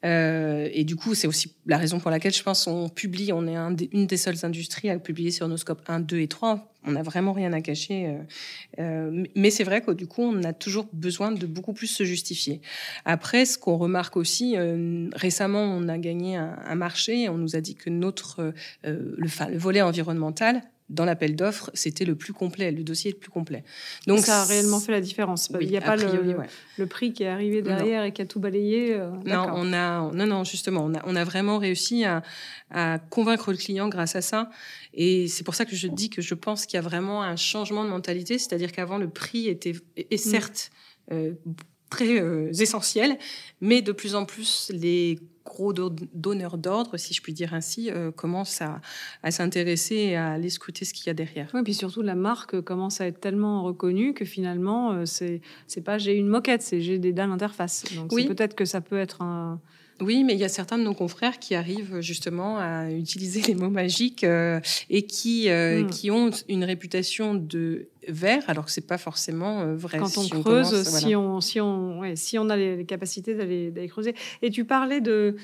Euh, 0.04 0.68
et 0.72 0.84
du 0.84 0.96
coup, 0.96 1.14
c'est 1.14 1.26
aussi 1.26 1.54
la 1.66 1.78
raison 1.78 1.98
pour 1.98 2.10
laquelle 2.10 2.32
je 2.32 2.42
pense 2.42 2.66
on 2.66 2.88
publie, 2.88 3.32
on 3.32 3.46
est 3.46 3.56
un 3.56 3.74
une 3.92 4.06
des 4.06 4.16
seules 4.16 4.44
industries 4.44 4.90
à 4.90 4.98
publier 4.98 5.30
sur 5.30 5.48
nos 5.48 5.56
scopes 5.56 5.82
1, 5.88 6.00
2 6.00 6.18
et 6.18 6.28
3. 6.28 6.72
On 6.84 6.92
n'a 6.92 7.02
vraiment 7.02 7.32
rien 7.32 7.52
à 7.52 7.60
cacher. 7.60 8.06
Euh, 8.06 8.12
euh, 8.78 9.24
mais 9.34 9.50
c'est 9.50 9.64
vrai 9.64 9.80
que 9.80 9.90
du 9.90 10.06
coup, 10.06 10.22
on 10.22 10.44
a 10.44 10.52
toujours 10.52 10.86
besoin 10.92 11.32
de 11.32 11.46
beaucoup 11.46 11.72
plus 11.72 11.88
se 11.88 12.04
justifier. 12.04 12.60
Après, 13.04 13.44
ce 13.44 13.58
qu'on 13.58 13.76
remarque 13.76 14.16
aussi, 14.16 14.56
récemment, 15.14 15.62
on 15.62 15.88
a 15.88 15.98
gagné 15.98 16.36
un, 16.36 16.74
marché. 16.76 17.28
On 17.28 17.38
nous 17.38 17.56
a 17.56 17.60
dit 17.60 17.74
que 17.74 17.90
notre, 17.90 18.52
le, 18.84 19.16
le 19.16 19.58
volet 19.58 19.82
environnemental 19.82 20.62
dans 20.88 21.04
l'appel 21.04 21.34
d'offres, 21.34 21.70
c'était 21.74 22.04
le 22.04 22.14
plus 22.14 22.32
complet, 22.32 22.70
le 22.70 22.84
dossier 22.84 23.10
le 23.10 23.16
plus 23.16 23.30
complet. 23.30 23.64
Donc 24.06 24.20
ça 24.20 24.42
a 24.42 24.44
réellement 24.44 24.78
fait 24.78 24.92
la 24.92 25.00
différence. 25.00 25.50
Il 25.60 25.68
n'y 25.68 25.76
a 25.76 25.80
pas 25.80 25.96
le, 25.96 26.86
prix 26.86 27.12
qui 27.12 27.24
est 27.24 27.28
arrivé 27.28 27.62
derrière 27.62 28.04
et 28.04 28.12
qui 28.12 28.22
a 28.22 28.26
tout 28.26 28.38
balayé. 28.38 28.94
Euh, 28.94 29.10
non, 29.24 29.48
on 29.54 29.72
a, 29.72 30.12
non, 30.12 30.26
non, 30.26 30.44
justement, 30.44 30.84
on 30.84 30.94
a, 30.94 31.02
on 31.04 31.16
a 31.16 31.24
vraiment 31.24 31.58
réussi 31.58 32.04
à, 32.04 32.22
convaincre 33.10 33.50
le 33.50 33.58
client 33.58 33.88
grâce 33.88 34.16
à 34.16 34.22
ça. 34.22 34.50
Et 34.94 35.28
c'est 35.28 35.44
pour 35.44 35.54
ça 35.54 35.64
que 35.64 35.74
je 35.74 35.88
dis 35.88 36.08
que 36.08 36.22
je 36.22 36.34
pense 36.34 36.66
qu'il 36.66 36.76
y 36.76 36.78
a 36.78 36.82
vraiment 36.82 37.22
un 37.22 37.36
changement 37.36 37.84
de 37.84 37.90
mentalité, 37.90 38.38
c'est-à-dire 38.38 38.72
qu'avant 38.72 38.98
le 38.98 39.08
prix 39.08 39.48
était, 39.48 39.74
et 39.96 40.14
mm. 40.14 40.18
certes. 40.18 40.70
Euh, 41.12 41.34
très 41.88 42.20
euh, 42.20 42.50
essentiel, 42.52 43.16
mais 43.60 43.80
de 43.80 43.92
plus 43.92 44.16
en 44.16 44.24
plus 44.24 44.72
les 44.74 45.20
gros 45.46 45.72
donneurs 45.72 46.58
d'ordre, 46.58 46.96
si 46.96 47.14
je 47.14 47.22
puis 47.22 47.32
dire 47.32 47.54
ainsi, 47.54 47.90
euh, 47.90 48.10
commencent 48.10 48.60
à, 48.62 48.80
s'intéresser 49.30 49.94
et 49.96 50.16
à 50.16 50.32
aller 50.32 50.50
scruter 50.50 50.84
ce 50.84 50.92
qu'il 50.92 51.06
y 51.06 51.10
a 51.10 51.14
derrière. 51.14 51.48
Oui, 51.54 51.62
puis 51.62 51.74
surtout 51.74 52.02
la 52.02 52.14
marque 52.14 52.60
commence 52.60 53.00
à 53.00 53.06
être 53.06 53.20
tellement 53.20 53.62
reconnue 53.62 54.14
que 54.14 54.24
finalement, 54.24 54.92
euh, 54.92 55.04
c'est 55.06 55.40
pas 55.84 55.98
j'ai 55.98 56.14
une 56.14 56.28
moquette, 56.28 56.62
c'est 56.62 56.80
j'ai 56.80 56.98
des 56.98 57.12
dalles 57.12 57.30
interface. 57.30 57.84
Donc 57.94 58.12
oui. 58.12 58.26
peut-être 58.26 58.54
que 58.54 58.64
ça 58.64 58.80
peut 58.80 58.98
être 58.98 59.22
un 59.22 59.60
oui, 60.00 60.24
mais 60.24 60.34
il 60.34 60.38
y 60.38 60.44
a 60.44 60.48
certains 60.48 60.78
de 60.78 60.82
nos 60.82 60.94
confrères 60.94 61.38
qui 61.38 61.54
arrivent 61.54 62.00
justement 62.00 62.58
à 62.58 62.90
utiliser 62.90 63.40
les 63.48 63.54
mots 63.54 63.70
magiques 63.70 64.24
euh, 64.24 64.60
et 64.90 65.02
qui, 65.02 65.48
euh, 65.48 65.82
hmm. 65.82 65.90
qui 65.90 66.10
ont 66.10 66.30
une 66.48 66.64
réputation 66.64 67.34
de 67.34 67.88
vert, 68.08 68.42
alors 68.48 68.66
que 68.66 68.70
c'est 68.70 68.86
pas 68.86 68.98
forcément 68.98 69.62
euh, 69.62 69.74
vrai. 69.74 69.98
Quand 69.98 70.18
on 70.18 70.28
creuse, 70.28 70.82
si, 70.82 71.16
on, 71.16 71.40
si, 71.40 71.60
on, 71.60 72.02
si 72.14 72.38
on 72.38 72.48
a 72.48 72.56
les, 72.56 72.84
capacités 72.84 73.34
d'aller 73.34 73.88
creuser. 73.88 74.14
Et 74.42 74.50
tu 74.50 74.64
parlais 74.64 75.00
de, 75.00 75.36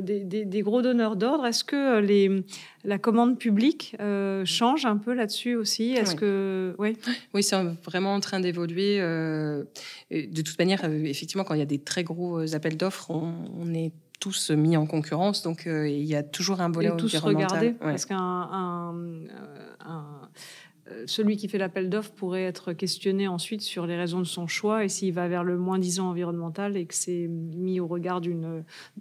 des, 0.00 0.24
des, 0.24 0.62
gros 0.62 0.82
donneurs 0.82 1.16
d'ordre. 1.16 1.46
Est-ce 1.46 1.64
que 1.64 1.98
les, 2.00 2.44
la 2.84 2.98
commande 2.98 3.38
publique 3.38 3.96
change 4.44 4.84
un 4.84 4.96
peu 4.96 5.12
là-dessus 5.12 5.54
aussi? 5.54 5.92
Est-ce 5.92 6.14
que 6.14 6.74
oui, 6.78 6.96
oui, 7.34 7.42
c'est 7.42 7.56
vraiment 7.84 8.14
en 8.14 8.20
train 8.20 8.40
d'évoluer. 8.40 8.98
de 9.00 10.42
toute 10.42 10.58
manière, 10.58 10.84
effectivement, 10.84 11.44
quand 11.44 11.54
il 11.54 11.60
y 11.60 11.62
a 11.62 11.66
des 11.66 11.80
très 11.80 12.04
gros 12.04 12.54
appels 12.54 12.76
d'offres, 12.76 13.10
on, 13.10 13.34
on 13.58 13.74
est 13.74 13.92
tous 14.22 14.52
mis 14.52 14.76
en 14.76 14.86
concurrence, 14.86 15.42
donc 15.42 15.66
euh, 15.66 15.88
il 15.88 16.04
y 16.04 16.14
a 16.14 16.22
toujours 16.22 16.60
un 16.60 16.70
volet 16.70 16.90
Et 16.90 16.96
tous 16.96 17.16
regarder, 17.16 17.72
parce 17.72 18.06
qu'un 18.06 18.94
euh, 18.94 19.26
celui 21.06 21.36
qui 21.36 21.48
fait 21.48 21.58
l'appel 21.58 21.88
d'offres 21.88 22.12
pourrait 22.12 22.42
être 22.42 22.72
questionné 22.72 23.28
ensuite 23.28 23.60
sur 23.60 23.86
les 23.86 23.96
raisons 23.96 24.18
de 24.18 24.26
son 24.26 24.46
choix 24.46 24.84
et 24.84 24.88
s'il 24.88 25.12
va 25.14 25.28
vers 25.28 25.44
le 25.44 25.56
moins 25.56 25.78
disant 25.78 26.10
environnemental 26.10 26.76
et 26.76 26.86
que 26.86 26.94
c'est 26.94 27.28
mis 27.28 27.80
au 27.80 27.86
regard 27.86 28.20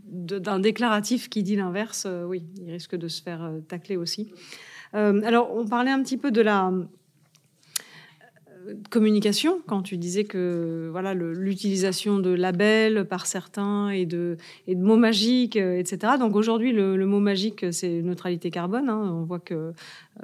d'un 0.06 0.60
déclaratif 0.60 1.30
qui 1.30 1.44
dit 1.44 1.56
l'inverse, 1.56 2.06
euh, 2.08 2.24
oui, 2.24 2.44
il 2.62 2.72
risque 2.72 2.96
de 2.96 3.08
se 3.08 3.22
faire 3.22 3.52
tacler 3.68 3.98
aussi. 3.98 4.32
alors, 4.94 5.56
on 5.56 5.66
parlait 5.66 5.92
un 5.92 6.04
petit 6.04 6.18
peu 6.18 6.32
de 6.32 6.42
la 6.42 6.72
communication, 8.90 9.62
quand 9.68 9.82
tu 9.82 9.98
disais 9.98 10.24
que 10.24 10.90
voilà 10.92 11.14
l'utilisation 11.14 12.20
de 12.20 12.32
labels 12.32 13.06
par 13.06 13.26
certains 13.26 13.90
et 13.90 14.06
de, 14.06 14.38
mots 14.68 14.98
magiques, 14.98 15.58
euh, 15.58 15.78
etc. 15.78 16.14
Donc 16.20 16.36
aujourd'hui, 16.36 16.72
le, 16.72 17.06
mot 17.06 17.20
magique, 17.20 17.66
c'est 17.72 18.02
neutralité 18.02 18.52
carbone. 18.52 18.90
Hein. 18.90 19.12
On 19.14 19.24
voit 19.24 19.40
que 19.40 19.54
euh, 19.54 19.72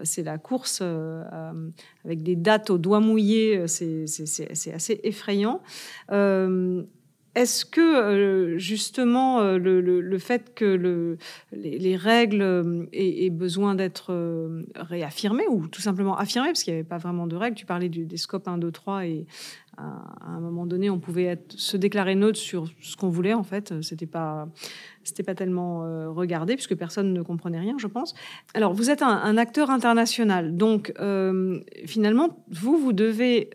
c'est 0.04 0.24
la 0.24 0.38
course 0.38 0.80
euh, 0.82 1.24
avec 2.06 2.24
des 2.24 2.36
dates 2.36 2.70
au 2.70 2.78
doigt 2.78 3.00
mouillé, 3.00 3.68
c'est 3.68 4.06
assez 4.74 5.00
effrayant. 5.04 5.62
Est-ce 7.38 7.66
que 7.66 7.82
euh, 7.82 8.58
justement 8.58 9.42
euh, 9.42 9.60
le, 9.60 10.18
fait 10.18 10.56
que 10.56 11.16
les, 11.52 11.96
règles 11.96 12.42
euh, 12.42 12.88
aient, 12.94 13.30
besoin 13.30 13.76
d'être 13.76 14.12
réaffirmées 14.76 15.46
ou 15.48 15.68
tout 15.68 15.82
simplement 15.82 16.18
affirmées, 16.18 16.48
parce 16.48 16.64
qu'il 16.64 16.74
n'y 16.74 16.80
avait 16.80 16.88
pas 16.88 16.98
vraiment 16.98 17.28
de 17.28 17.36
règles, 17.36 17.56
tu 17.56 17.68
parlais 17.68 17.90
des 17.90 18.18
scopes 18.18 18.48
1, 18.48 18.58
2, 18.58 18.72
3 18.72 19.06
et 19.06 19.28
à, 19.78 19.84
un 20.26 20.40
moment 20.40 20.66
donné 20.66 20.90
on 20.90 20.98
pouvait 20.98 21.40
se 21.50 21.78
déclarer 21.78 22.16
neutre 22.16 22.40
sur 22.40 22.66
ce 22.82 22.96
qu'on 22.96 23.10
voulait 23.10 23.36
en 23.36 23.44
fait, 23.44 23.72
c'était 23.84 24.08
pas 24.08 24.48
pas 25.26 25.36
tellement 25.36 25.82
regardé 26.12 26.56
puisque 26.56 26.76
personne 26.76 27.14
ne 27.14 27.22
comprenait 27.22 27.60
rien, 27.60 27.76
je 27.78 27.88
pense. 27.88 28.16
Alors 28.56 28.74
vous 28.74 28.90
êtes 28.90 29.04
un, 29.04 29.38
acteur 29.38 29.70
international, 29.70 30.58
donc 30.58 30.92
finalement 31.86 32.44
vous 32.50 32.78
vous 32.78 32.94
devez 32.94 33.52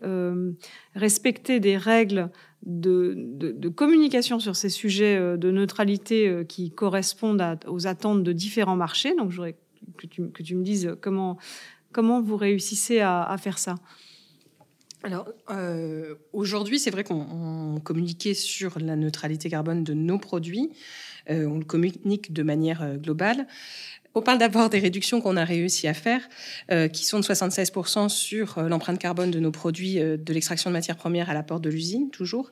respecter 0.95 1.59
des 1.59 1.75
règles 1.75 2.29
de, 2.65 3.69
communication 3.69 4.39
sur 4.39 4.55
ces 4.55 4.69
sujets 4.69 5.17
euh, 5.17 5.37
de 5.37 5.51
neutralité 5.51 6.27
euh, 6.27 6.43
qui 6.43 6.71
correspondent 6.71 7.59
aux 7.67 7.87
attentes 7.87 8.23
de 8.23 8.31
différents 8.31 8.75
marchés. 8.75 9.15
Donc, 9.15 9.31
je 9.31 9.35
voudrais 9.35 9.55
que 9.97 10.07
tu, 10.07 10.29
que 10.29 10.43
tu 10.43 10.55
me 10.55 10.63
dises 10.63 10.95
comment, 11.01 11.37
comment 11.91 12.21
vous 12.21 12.37
réussissez 12.37 12.99
à, 13.01 13.35
faire 13.37 13.57
ça. 13.57 13.75
Alors, 15.03 15.27
euh, 15.49 16.15
aujourd'hui, 16.31 16.79
c'est 16.79 16.91
vrai 16.91 17.03
qu'on 17.03 17.81
communiquait 17.83 18.33
sur 18.33 18.79
la 18.79 18.95
neutralité 18.95 19.49
carbone 19.49 19.83
de 19.83 19.93
nos 19.93 20.17
produits. 20.17 20.71
on 21.27 21.57
le 21.57 21.65
communique 21.65 22.31
de 22.31 22.43
manière 22.43 22.97
globale. 22.97 23.45
On 24.15 24.21
parle 24.21 24.37
d'abord 24.37 24.69
des 24.69 24.77
réductions 24.77 25.21
qu'on 25.21 25.37
a 25.37 25.43
réussi 25.43 25.87
à 25.87 25.95
faire, 25.95 26.21
euh, 26.71 26.87
qui 26.87 27.03
sont 27.03 27.19
de 27.19 27.23
76% 27.23 28.09
sur 28.09 28.59
euh, 28.59 28.67
l'empreinte 28.67 28.99
carbone 28.99 29.31
de 29.31 29.39
nos 29.39 29.49
produits 29.49 29.99
euh, 29.99 30.17
de 30.17 30.33
l'extraction 30.33 30.69
de 30.69 30.73
matières 30.73 30.97
premières 30.97 31.31
à 31.31 31.33
la 31.33 31.41
porte 31.41 31.63
de 31.63 31.69
l'usine, 31.71 32.11
toujours. 32.11 32.51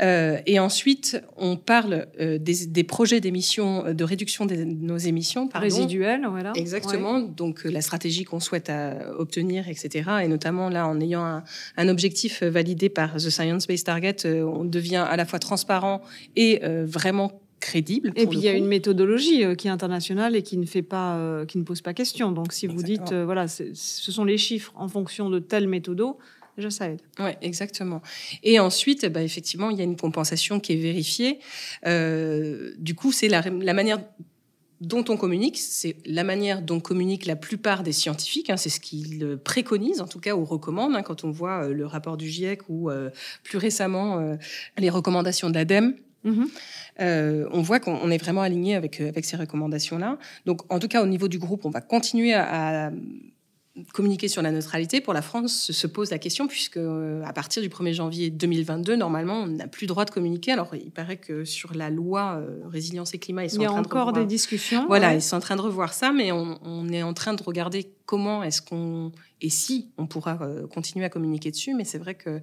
et 0.00 0.58
ensuite, 0.58 1.20
on 1.36 1.56
parle 1.56 2.06
des, 2.18 2.84
projets 2.84 3.20
d'émissions, 3.20 3.94
de 3.94 4.04
réduction 4.04 4.46
de 4.46 4.54
nos 4.54 4.98
émissions. 4.98 5.48
Résiduelles, 5.54 6.26
voilà. 6.30 6.52
Exactement. 6.54 7.20
Donc, 7.20 7.64
la 7.64 7.80
stratégie 7.80 8.24
qu'on 8.24 8.40
souhaite 8.40 8.70
obtenir, 9.18 9.68
etc. 9.68 10.10
Et 10.22 10.28
notamment, 10.28 10.68
là, 10.68 10.86
en 10.86 11.00
ayant 11.00 11.24
un, 11.24 11.44
un 11.76 11.88
objectif 11.88 12.42
validé 12.42 12.90
par 12.90 13.16
The 13.16 13.30
Science 13.30 13.66
Based 13.66 13.86
Target, 13.86 14.26
on 14.26 14.64
devient 14.64 15.04
à 15.08 15.16
la 15.16 15.24
fois 15.24 15.38
transparent 15.38 16.02
et 16.36 16.60
vraiment 16.84 17.40
crédible. 17.60 18.12
et 18.16 18.26
puis 18.26 18.38
il 18.38 18.44
y 18.44 18.48
a 18.48 18.52
une 18.52 18.66
méthodologie 18.66 19.44
euh, 19.44 19.54
qui 19.54 19.68
est 19.68 19.70
internationale 19.70 20.36
et 20.36 20.42
qui 20.42 20.56
ne 20.58 20.66
fait 20.66 20.82
pas, 20.82 21.16
euh, 21.16 21.46
qui 21.46 21.58
ne 21.58 21.64
pose 21.64 21.80
pas 21.80 21.94
question. 21.94 22.32
Donc 22.32 22.52
si 22.52 22.66
vous 22.66 22.82
dites, 22.82 23.12
euh, 23.12 23.24
voilà, 23.24 23.48
ce 23.48 23.72
sont 23.74 24.24
les 24.24 24.38
chiffres 24.38 24.72
en 24.76 24.88
fonction 24.88 25.30
de 25.30 25.38
telle 25.38 25.68
méthode, 25.68 26.02
déjà 26.56 26.70
ça 26.70 26.90
aide. 26.90 27.00
Oui, 27.18 27.30
exactement. 27.42 28.02
Et 28.42 28.58
ensuite, 28.58 29.06
bah, 29.06 29.22
effectivement, 29.22 29.70
il 29.70 29.78
y 29.78 29.80
a 29.80 29.84
une 29.84 29.96
compensation 29.96 30.60
qui 30.60 30.74
est 30.74 30.76
vérifiée. 30.76 31.38
du 31.84 32.94
coup, 32.94 33.12
c'est 33.12 33.28
la, 33.28 33.42
la, 33.42 33.74
manière 33.74 33.98
dont 34.80 35.04
on 35.08 35.16
communique, 35.16 35.58
c'est 35.58 35.96
la 36.04 36.24
manière 36.24 36.60
dont 36.62 36.80
communiquent 36.80 37.26
la 37.26 37.36
plupart 37.36 37.82
des 37.82 37.92
scientifiques, 37.92 38.50
hein, 38.50 38.56
c'est 38.56 38.68
ce 38.68 38.80
qu'ils 38.80 39.38
préconisent 39.42 40.00
en 40.00 40.08
tout 40.08 40.20
cas 40.20 40.34
ou 40.34 40.44
recommandent 40.44 40.96
hein, 40.96 41.02
quand 41.02 41.24
on 41.24 41.30
voit 41.30 41.68
le 41.68 41.86
rapport 41.86 42.16
du 42.16 42.28
GIEC 42.28 42.68
ou 42.68 42.90
plus 43.42 43.58
récemment 43.58 44.36
les 44.76 44.90
recommandations 44.90 45.48
de 45.48 45.54
l'ADEME. 45.54 45.94
Mhm. 46.26 46.48
Euh, 47.00 47.46
on 47.52 47.62
voit 47.62 47.80
qu'on 47.80 48.10
est 48.10 48.18
vraiment 48.18 48.42
aligné 48.42 48.74
avec, 48.74 49.00
euh, 49.00 49.08
avec 49.08 49.24
ces 49.24 49.36
recommandations-là. 49.36 50.18
Donc, 50.44 50.60
en 50.72 50.78
tout 50.78 50.88
cas, 50.88 51.02
au 51.02 51.06
niveau 51.06 51.28
du 51.28 51.38
groupe, 51.38 51.64
on 51.64 51.70
va 51.70 51.80
continuer 51.80 52.34
à, 52.34 52.90
communiquer 53.92 54.28
sur 54.28 54.40
la 54.40 54.50
neutralité. 54.50 55.02
Pour 55.02 55.12
la 55.12 55.20
France, 55.20 55.70
se 55.70 55.86
pose 55.86 56.10
la 56.10 56.18
question, 56.18 56.46
puisque 56.46 56.78
euh, 56.78 57.22
à 57.24 57.34
partir 57.34 57.62
du 57.62 57.68
1er 57.68 57.92
janvier 57.92 58.30
2022, 58.30 58.96
normalement, 58.96 59.42
on 59.42 59.48
n'a 59.48 59.68
plus 59.68 59.84
le 59.84 59.88
droit 59.88 60.06
de 60.06 60.10
communiquer. 60.10 60.52
Alors, 60.52 60.74
il 60.74 60.90
paraît 60.90 61.18
que 61.18 61.44
sur 61.44 61.74
la 61.74 61.90
loi 61.90 62.42
résilience 62.64 63.12
et 63.12 63.18
climat, 63.18 63.44
ils 63.44 63.50
sont 63.50 63.60
il 63.60 63.64
y 63.64 63.66
a 63.66 63.70
en 63.70 63.82
train 63.82 64.00
encore 64.00 64.12
de 64.14 64.20
des 64.20 64.26
discussions. 64.26 64.86
Voilà, 64.86 65.14
ils 65.14 65.20
sont 65.20 65.36
en 65.36 65.40
train 65.40 65.56
de 65.56 65.60
revoir 65.60 65.92
ça, 65.92 66.10
mais 66.10 66.32
on, 66.32 66.88
est 66.88 67.02
en 67.02 67.12
train 67.12 67.34
de 67.34 67.42
regarder 67.42 67.92
comment 68.06 68.42
est-ce 68.42 68.62
qu'on 68.62 69.12
et 69.42 69.50
si 69.50 69.90
on 69.98 70.06
pourra 70.06 70.38
continuer 70.72 71.04
à 71.04 71.10
communiquer 71.10 71.50
dessus. 71.50 71.74
Mais 71.74 71.84
c'est 71.84 71.98
vrai 71.98 72.14
que 72.14 72.40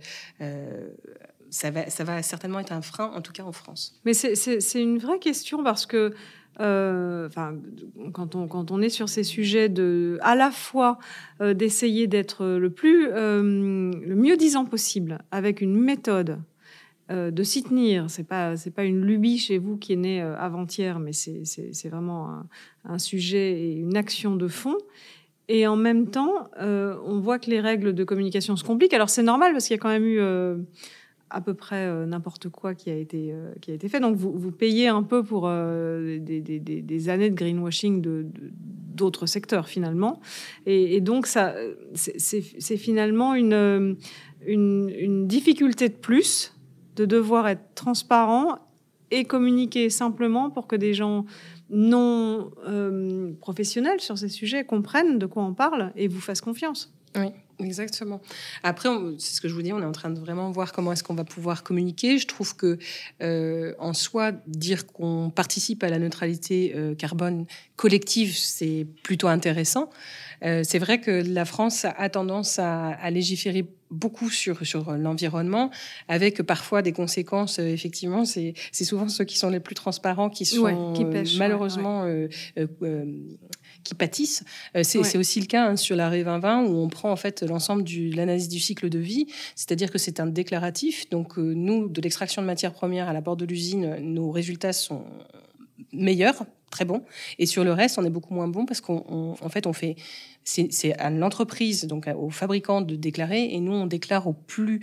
ça 1.53 1.69
va, 1.69 2.23
certainement 2.23 2.59
être 2.59 2.71
un 2.71 2.81
frein, 2.81 3.11
en 3.13 3.21
tout 3.21 3.31
cas 3.31 3.43
en 3.43 3.51
France. 3.51 3.99
Mais 4.05 4.13
c'est 4.13 4.81
une 4.81 4.97
vraie 4.97 5.19
question 5.19 5.63
parce 5.63 5.85
que 5.85 6.13
euh, 6.59 7.29
quand, 8.11 8.35
on, 8.35 8.47
quand 8.47 8.71
on 8.71 8.81
est 8.81 8.89
sur 8.89 9.07
ces 9.07 9.23
sujets, 9.23 9.69
de, 9.69 10.17
à 10.21 10.35
la 10.35 10.49
fois 10.49 10.97
euh, 11.41 11.53
d'essayer 11.53 12.07
d'être 12.07 12.45
le, 12.45 12.69
plus, 12.71 13.07
euh, 13.07 13.41
le 13.91 14.15
mieux 14.15 14.35
disant 14.35 14.65
possible 14.65 15.19
avec 15.31 15.61
une 15.61 15.75
méthode, 15.75 16.39
de 17.09 17.43
s'y 17.43 17.61
tenir. 17.61 18.09
Ce 18.09 18.21
n'est 18.21 18.25
pas, 18.25 18.55
pas 18.75 18.85
une 18.85 19.05
lubie 19.05 19.37
chez 19.37 19.59
vous 19.59 19.77
qui 19.77 19.93
est 19.93 19.97
née 19.97 20.21
avant-hier, 20.21 20.97
mais 20.97 21.11
c'est 21.13 21.89
vraiment 21.89 22.31
un, 22.31 22.47
un, 22.85 22.97
sujet 22.97 23.51
et 23.51 23.73
une 23.73 23.95
action 23.97 24.35
de 24.35 24.47
fond. 24.47 24.77
Et 25.47 25.67
en 25.67 25.75
même 25.75 26.09
temps, 26.09 26.49
on 26.59 27.19
voit 27.19 27.37
que 27.37 27.51
les 27.51 27.59
règles 27.59 27.93
de 27.93 28.03
communication 28.03 28.55
se 28.55 28.63
compliquent. 28.63 28.95
Alors 28.95 29.11
c'est 29.11 29.21
normal 29.21 29.51
parce 29.51 29.67
qu'il 29.67 29.75
y 29.75 29.79
a 29.79 29.81
quand 29.81 29.89
même 29.89 30.05
eu 30.05 30.19
à 31.33 31.41
peu 31.41 31.55
près 31.55 31.87
euh, 31.87 32.05
n'importe 32.05 32.49
quoi 32.49 32.75
qui 32.75 32.89
a 32.89 32.95
été 32.95 33.31
euh, 33.33 33.53
qui 33.59 33.71
a 33.71 33.73
été 33.73 33.89
fait. 33.89 33.99
Donc 33.99 34.15
vous, 34.15 34.31
vous 34.31 34.51
payez 34.51 34.87
un 34.87 35.03
peu 35.03 35.23
pour 35.23 35.47
euh, 35.47 36.19
des, 36.19 37.09
années 37.09 37.29
de 37.29 37.35
greenwashing 37.35 38.01
de, 38.01 38.25
d'autres 38.95 39.25
secteurs 39.25 39.67
finalement. 39.67 40.21
Et, 40.65 41.01
donc 41.01 41.25
ça, 41.25 41.55
c'est, 41.95 42.77
finalement 42.77 43.33
une, 43.33 43.97
une, 44.45 44.89
une 44.89 45.27
difficulté 45.27 45.89
de 45.89 45.95
plus 45.95 46.55
de 46.95 47.05
devoir 47.05 47.47
être 47.47 47.73
transparent 47.73 48.59
et 49.09 49.25
communiquer 49.25 49.89
simplement 49.89 50.51
pour 50.51 50.67
que 50.67 50.75
des 50.75 50.93
gens 50.93 51.25
non 51.69 52.51
professionnels 53.39 53.99
sur 53.99 54.17
ces 54.17 54.29
sujets 54.29 54.63
comprennent 54.63 55.17
de 55.17 55.25
quoi 55.25 55.43
on 55.43 55.53
parle 55.53 55.91
et 55.95 56.07
vous 56.07 56.21
fassent 56.21 56.41
confiance. 56.41 56.93
Oui. 57.15 57.29
Exactement. 57.59 58.21
Après, 58.63 58.89
c'est 59.19 59.35
ce 59.35 59.41
que 59.41 59.47
je 59.47 59.53
vous 59.53 59.61
dis, 59.61 59.73
on 59.73 59.81
est 59.81 59.85
en 59.85 59.91
train 59.91 60.09
de 60.09 60.19
vraiment 60.19 60.51
voir 60.51 60.71
comment 60.73 60.91
est-ce 60.91 61.03
qu'on 61.03 61.13
va 61.13 61.23
pouvoir 61.23 61.63
communiquer. 61.63 62.17
Je 62.17 62.27
trouve 62.27 62.55
que, 62.55 62.77
euh, 63.21 63.73
en 63.79 63.93
soi, 63.93 64.31
dire 64.47 64.87
qu'on 64.87 65.29
participe 65.29 65.83
à 65.83 65.89
la 65.89 65.99
neutralité 65.99 66.73
euh, 66.75 66.95
carbone 66.95 67.45
collective, 67.75 68.35
c'est 68.35 68.87
plutôt 69.03 69.27
intéressant. 69.27 69.89
Euh, 70.43 70.61
c'est 70.63 70.79
vrai 70.79 70.99
que 70.99 71.11
la 71.11 71.45
France 71.45 71.85
a 71.85 72.09
tendance 72.09 72.59
à, 72.59 73.09
légiférer 73.11 73.65
beaucoup 73.91 74.29
sur, 74.29 74.65
sur 74.65 74.91
l'environnement, 74.93 75.69
avec 76.07 76.41
parfois 76.41 76.81
des 76.81 76.91
conséquences, 76.91 77.59
effectivement, 77.59 78.25
c'est 78.25 78.55
souvent 78.71 79.07
ceux 79.07 79.23
qui 79.23 79.37
sont 79.37 79.49
les 79.49 79.59
plus 79.59 79.75
transparents 79.75 80.29
qui 80.29 80.45
sont 80.45 80.93
malheureusement 81.37 82.07
qui 83.83 83.95
pâtissent. 83.95 84.43
Euh, 84.75 84.83
c'est 84.83 85.17
aussi 85.17 85.39
le 85.39 85.45
cas 85.45 85.67
hein, 85.67 85.75
sur 85.75 85.95
l'arrêt 85.95 86.23
2020 86.23 86.65
où 86.65 86.77
on 86.77 86.89
prend 86.89 87.11
en 87.11 87.15
fait 87.15 87.43
l'ensemble 87.43 87.83
de 87.83 88.15
l'analyse 88.15 88.49
du 88.49 88.59
cycle 88.59 88.89
de 88.89 88.99
vie, 88.99 89.27
c'est-à-dire 89.55 89.91
que 89.91 89.97
c'est 89.97 90.19
un 90.19 90.27
déclaratif. 90.27 91.09
Donc 91.09 91.37
euh, 91.37 91.53
nous, 91.53 91.87
de 91.87 92.01
l'extraction 92.01 92.41
de 92.41 92.47
matières 92.47 92.73
premières 92.73 93.07
à 93.07 93.13
la 93.13 93.21
porte 93.21 93.39
de 93.39 93.45
l'usine, 93.45 93.97
nos 93.99 94.31
résultats 94.31 94.73
sont 94.73 95.03
meilleurs, 95.91 96.45
très 96.69 96.85
bons. 96.85 97.03
Et 97.39 97.45
sur 97.45 97.63
le 97.63 97.71
reste, 97.71 97.97
on 97.99 98.03
est 98.03 98.09
beaucoup 98.09 98.33
moins 98.33 98.47
bon 98.47 98.65
parce 98.65 98.81
qu'en 98.81 99.49
fait, 99.49 99.67
on 99.67 99.73
fait, 99.73 99.95
c'est 100.43 100.93
à 100.99 101.09
l'entreprise, 101.09 101.85
donc 101.85 102.07
aux 102.17 102.31
fabricants 102.31 102.81
de 102.81 102.95
déclarer, 102.95 103.53
et 103.53 103.59
nous, 103.59 103.73
on 103.73 103.85
déclare 103.85 104.27
au 104.27 104.33
plus 104.33 104.81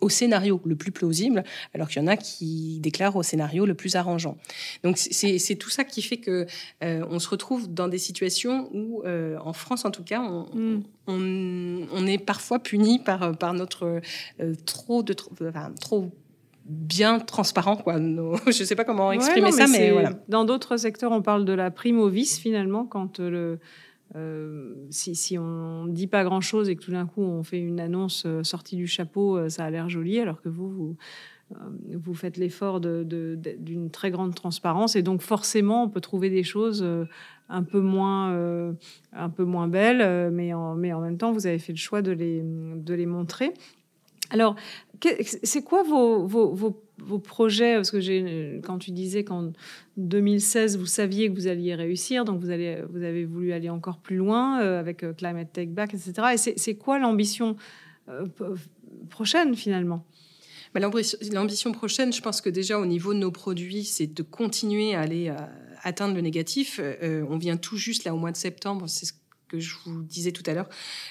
au 0.00 0.08
scénario 0.08 0.60
le 0.64 0.76
plus 0.76 0.92
plausible, 0.92 1.44
alors 1.74 1.88
qu'il 1.88 2.02
y 2.02 2.04
en 2.04 2.08
a 2.08 2.16
qui 2.16 2.78
déclarent 2.80 3.16
au 3.16 3.22
scénario 3.22 3.66
le 3.66 3.74
plus 3.74 3.96
arrangeant. 3.96 4.36
Donc 4.84 4.98
c'est 4.98 5.56
tout 5.56 5.70
ça 5.70 5.84
qui 5.84 6.02
fait 6.02 6.18
que 6.18 6.46
euh, 6.82 7.04
on 7.10 7.18
se 7.18 7.28
retrouve 7.28 7.72
dans 7.72 7.88
des 7.88 7.98
situations 7.98 8.68
où, 8.72 9.02
euh, 9.04 9.38
en 9.44 9.52
France 9.52 9.84
en 9.84 9.90
tout 9.90 10.04
cas, 10.04 10.20
on, 10.20 10.46
mm. 10.54 11.86
on, 11.92 12.06
est 12.06 12.18
parfois 12.18 12.58
puni 12.58 12.98
par, 12.98 13.36
par 13.36 13.54
notre 13.54 14.00
euh, 14.40 14.54
trop 14.66 15.02
de 15.02 15.12
trop 15.12 16.10
bien 16.64 17.18
transparent 17.18 17.76
quoi. 17.76 17.96
je 18.46 18.64
sais 18.64 18.76
pas 18.76 18.84
comment 18.84 19.10
exprimer 19.12 19.52
ça, 19.52 19.66
mais 19.66 19.90
voilà. 19.90 20.12
Dans 20.28 20.44
d'autres 20.44 20.76
secteurs, 20.76 21.12
on 21.12 21.22
parle 21.22 21.44
de 21.44 21.52
la 21.52 21.70
prime 21.70 21.98
au 21.98 22.08
vice 22.08 22.38
finalement 22.38 22.84
quand 22.84 23.18
le 23.18 23.58
euh, 24.16 24.74
si, 24.90 25.36
on 25.38 25.84
ne 25.84 25.92
dit 25.92 26.06
pas 26.06 26.24
grand-chose 26.24 26.68
et 26.70 26.76
que 26.76 26.82
tout 26.82 26.92
d'un 26.92 27.06
coup 27.06 27.22
on 27.22 27.42
fait 27.42 27.60
une 27.60 27.78
annonce 27.78 28.24
euh, 28.26 28.42
sortie 28.42 28.76
du 28.76 28.86
chapeau, 28.86 29.36
euh, 29.36 29.48
ça 29.48 29.64
a 29.64 29.70
l'air 29.70 29.88
joli, 29.88 30.18
alors 30.18 30.40
que 30.40 30.48
vous, 30.48 30.96
vous, 31.50 32.14
faites 32.14 32.36
l'effort 32.36 32.80
d'une 32.80 33.90
très 33.90 34.10
grande 34.10 34.34
transparence 34.34 34.96
et 34.96 35.02
donc 35.02 35.22
forcément 35.22 35.84
on 35.84 35.88
peut 35.88 36.00
trouver 36.00 36.30
des 36.30 36.42
choses 36.42 36.86
un 37.48 37.62
peu 37.62 37.80
moins, 37.80 38.74
un 39.14 39.30
peu 39.30 39.44
moins 39.44 39.66
belles, 39.66 40.30
mais 40.30 40.52
en, 40.52 40.74
même 40.74 41.16
temps 41.16 41.32
vous 41.32 41.46
avez 41.46 41.58
fait 41.58 41.72
le 41.72 41.78
choix 41.78 42.02
de 42.02 42.12
les 42.12 43.06
montrer. 43.06 43.54
Alors, 44.30 44.56
c'est 45.42 45.62
quoi 45.62 45.82
vos, 45.82 46.26
vos, 46.26 46.54
vos, 46.98 47.18
projets? 47.18 47.76
Parce 47.76 47.90
que 47.90 48.60
quand 48.60 48.78
tu 48.78 48.90
disais 48.90 49.24
qu'en 49.24 49.52
2016, 49.96 50.76
vous 50.76 50.86
saviez 50.86 51.28
que 51.28 51.34
vous 51.34 51.46
alliez 51.46 51.74
réussir, 51.74 52.24
donc 52.24 52.40
vous, 52.40 52.46
vous 52.46 53.02
avez 53.02 53.24
voulu 53.24 53.52
aller 53.52 53.70
encore 53.70 53.98
plus 53.98 54.16
loin 54.16 54.60
euh, 54.60 54.80
avec 54.80 55.02
euh, 55.04 55.12
Climate 55.12 55.52
Take 55.52 55.70
Back, 55.70 55.94
etc. 55.94 56.12
Et 56.34 56.58
c'est 56.58 56.74
quoi 56.74 56.98
l'ambition 56.98 57.56
euh, 58.08 58.26
prochaine 59.10 59.54
finalement? 59.54 60.04
Bah, 60.74 60.80
L'ambition 60.80 61.72
prochaine, 61.72 62.12
je 62.12 62.20
pense 62.20 62.40
que 62.40 62.50
déjà 62.50 62.78
au 62.78 62.86
niveau 62.86 63.14
de 63.14 63.18
nos 63.18 63.30
produits, 63.30 63.84
c'est 63.84 64.06
de 64.06 64.22
continuer 64.22 64.94
à 64.94 65.00
aller 65.00 65.32
atteindre 65.82 66.14
le 66.14 66.20
négatif. 66.20 66.80
on 67.02 67.38
vient 67.38 67.56
tout 67.56 67.76
juste 67.76 68.04
là 68.04 68.14
au 68.14 68.18
mois 68.18 68.32
de 68.32 68.36
septembre, 68.36 68.86
c'est 68.86 69.06
ce 69.06 69.12
que 69.48 69.58
je 69.58 69.74
vous 69.84 70.02
disais 70.02 70.32
tout 70.32 70.42
à 70.46 70.54
l'heure, 70.54 70.68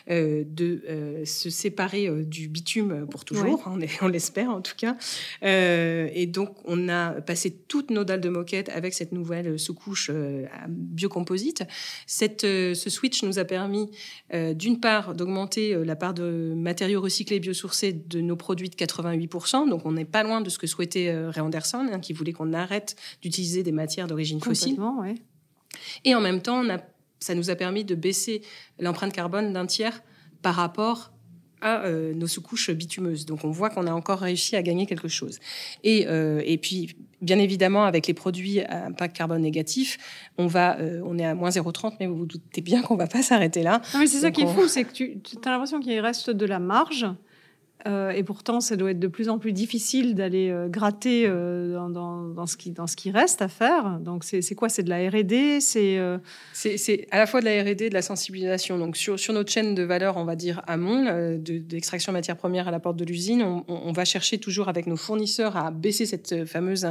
euh, 0.09 0.43
de 0.45 0.83
euh, 0.87 1.25
se 1.25 1.49
séparer 1.49 2.07
euh, 2.07 2.23
du 2.23 2.47
bitume 2.47 3.07
pour 3.09 3.25
toujours, 3.25 3.67
hein, 3.67 3.79
on, 4.01 4.07
l'espère 4.07 4.49
en 4.51 4.61
tout 4.61 4.75
cas. 4.77 4.95
et 5.41 6.27
donc, 6.27 6.55
on 6.65 6.87
a 6.89 7.21
passé 7.21 7.51
toutes 7.67 7.89
nos 7.89 8.03
dalles 8.03 8.21
de 8.21 8.29
moquette 8.29 8.69
avec 8.69 8.93
cette 8.93 9.11
nouvelle 9.11 9.59
sous-couche 9.59 10.11
biocomposite. 10.69 11.63
Cette, 12.05 12.41
ce 12.41 12.89
switch 12.89 13.23
nous 13.23 13.39
a 13.39 13.45
permis, 13.45 13.89
d'une 14.33 14.79
part, 14.79 15.13
d'augmenter 15.13 15.75
la 15.83 15.95
part 15.95 16.13
de 16.13 16.53
matériaux 16.55 17.01
recyclés 17.01 17.39
biosourcés 17.39 17.93
de 17.93 18.21
nos 18.21 18.35
produits 18.35 18.69
de 18.69 18.75
88%. 18.75 19.69
Donc, 19.69 19.85
on 19.85 19.91
n'est 19.91 20.05
pas 20.05 20.23
loin 20.23 20.41
de 20.41 20.49
ce 20.49 20.57
que 20.57 20.67
souhaitait 20.67 21.13
Ray 21.29 21.41
Anderson, 21.41 21.87
hein, 21.91 21.99
qui 21.99 22.13
voulait 22.13 22.33
qu'on 22.33 22.53
arrête 22.53 22.95
d'utiliser 23.21 23.63
des 23.63 23.71
matières 23.71 24.07
d'origine 24.07 24.41
fossile. 24.41 24.77
Et 26.05 26.15
en 26.15 26.21
même 26.21 26.41
temps, 26.41 26.63
on 26.63 26.69
a 26.69 26.79
ça 27.19 27.35
nous 27.35 27.49
a 27.49 27.55
permis 27.55 27.83
de 27.83 27.95
baisser 27.95 28.41
l'empreinte 28.79 29.13
carbone 29.13 29.53
d'un 29.53 29.65
tiers 29.65 30.03
par 30.41 30.55
rapport 30.55 31.11
à 31.59 31.89
nos 31.89 32.27
sous-couches 32.27 32.69
bitumeuses. 32.69 33.25
Donc 33.25 33.43
on 33.43 33.49
voit 33.49 33.71
qu'on 33.71 33.87
a 33.87 33.91
encore 33.91 34.19
réussi 34.19 34.55
à 34.55 34.61
gagner 34.61 34.85
quelque 34.85 35.07
chose. 35.07 35.39
Et, 35.83 36.01
et 36.01 36.57
puis, 36.59 36.95
bien 37.19 37.39
évidemment, 37.39 37.85
avec 37.85 38.05
les 38.05 38.13
produits 38.13 38.61
à 38.61 38.85
impact 38.85 39.17
carbone 39.17 39.41
négatif, 39.41 39.97
on, 40.37 40.45
va, 40.45 40.77
on 41.03 41.17
est 41.17 41.25
à 41.25 41.33
moins 41.33 41.49
0,30, 41.49 41.95
mais 41.99 42.05
vous 42.05 42.15
vous 42.15 42.25
doutez 42.27 42.61
bien 42.61 42.83
qu'on 42.83 42.93
ne 42.93 42.99
va 42.99 43.07
pas 43.07 43.23
s'arrêter 43.23 43.63
là. 43.63 43.81
c'est 43.91 44.07
ça 44.07 44.29
qui 44.29 44.41
est 44.41 44.53
fou, 44.53 44.67
c'est 44.67 44.83
que 44.83 44.93
tu, 44.93 45.19
tu 45.19 45.35
as 45.45 45.49
l'impression 45.49 45.79
qu'il 45.79 45.99
reste 45.99 46.29
de 46.29 46.45
la 46.45 46.59
marge 46.59 47.07
euh, 47.87 48.11
et 48.11 48.23
pourtant, 48.23 48.59
ça 48.59 48.75
doit 48.75 48.91
être 48.91 48.99
de 48.99 49.07
plus 49.07 49.29
en 49.29 49.39
plus 49.39 49.53
difficile 49.53 50.13
d'aller 50.13 50.49
euh, 50.49 50.67
gratter 50.67 51.25
euh, 51.25 51.77
dans, 51.89 52.45
ce 52.45 52.57
qui, 52.57 52.71
dans 52.71 52.87
ce 52.87 52.95
qui 52.95 53.11
reste 53.11 53.41
à 53.41 53.47
faire. 53.47 53.99
Donc, 53.99 54.23
c'est 54.23 54.55
quoi? 54.55 54.67
C'est 54.69 54.83
de 54.83 54.89
la 54.89 55.09
R&D 55.09 55.59
C'est 55.61 55.97
à 57.11 57.17
la 57.17 57.27
fois 57.27 57.39
de 57.39 57.45
la 57.45 57.63
R&D, 57.63 57.89
de 57.89 57.93
la 57.93 58.01
sensibilisation. 58.01 58.77
Donc, 58.77 58.97
sur, 58.97 59.19
sur, 59.19 59.33
notre 59.33 59.51
chaîne 59.51 59.73
de 59.73 59.83
valeur, 59.83 60.17
on 60.17 60.25
va 60.25 60.35
dire 60.35 60.61
amont, 60.67 61.37
d'extraction 61.39 62.11
de, 62.11 62.17
matière 62.17 62.37
première 62.37 62.67
à 62.67 62.71
la 62.71 62.79
porte 62.79 62.97
de 62.97 63.05
l'usine, 63.05 63.41
on, 63.67 63.91
va 63.91 64.05
chercher 64.05 64.37
toujours 64.37 64.67
avec 64.67 64.87
nos 64.87 64.95
fournisseurs 64.95 65.55
à 65.55 65.71
baisser 65.71 66.05
cette 66.05 66.45
fameuse 66.45 66.87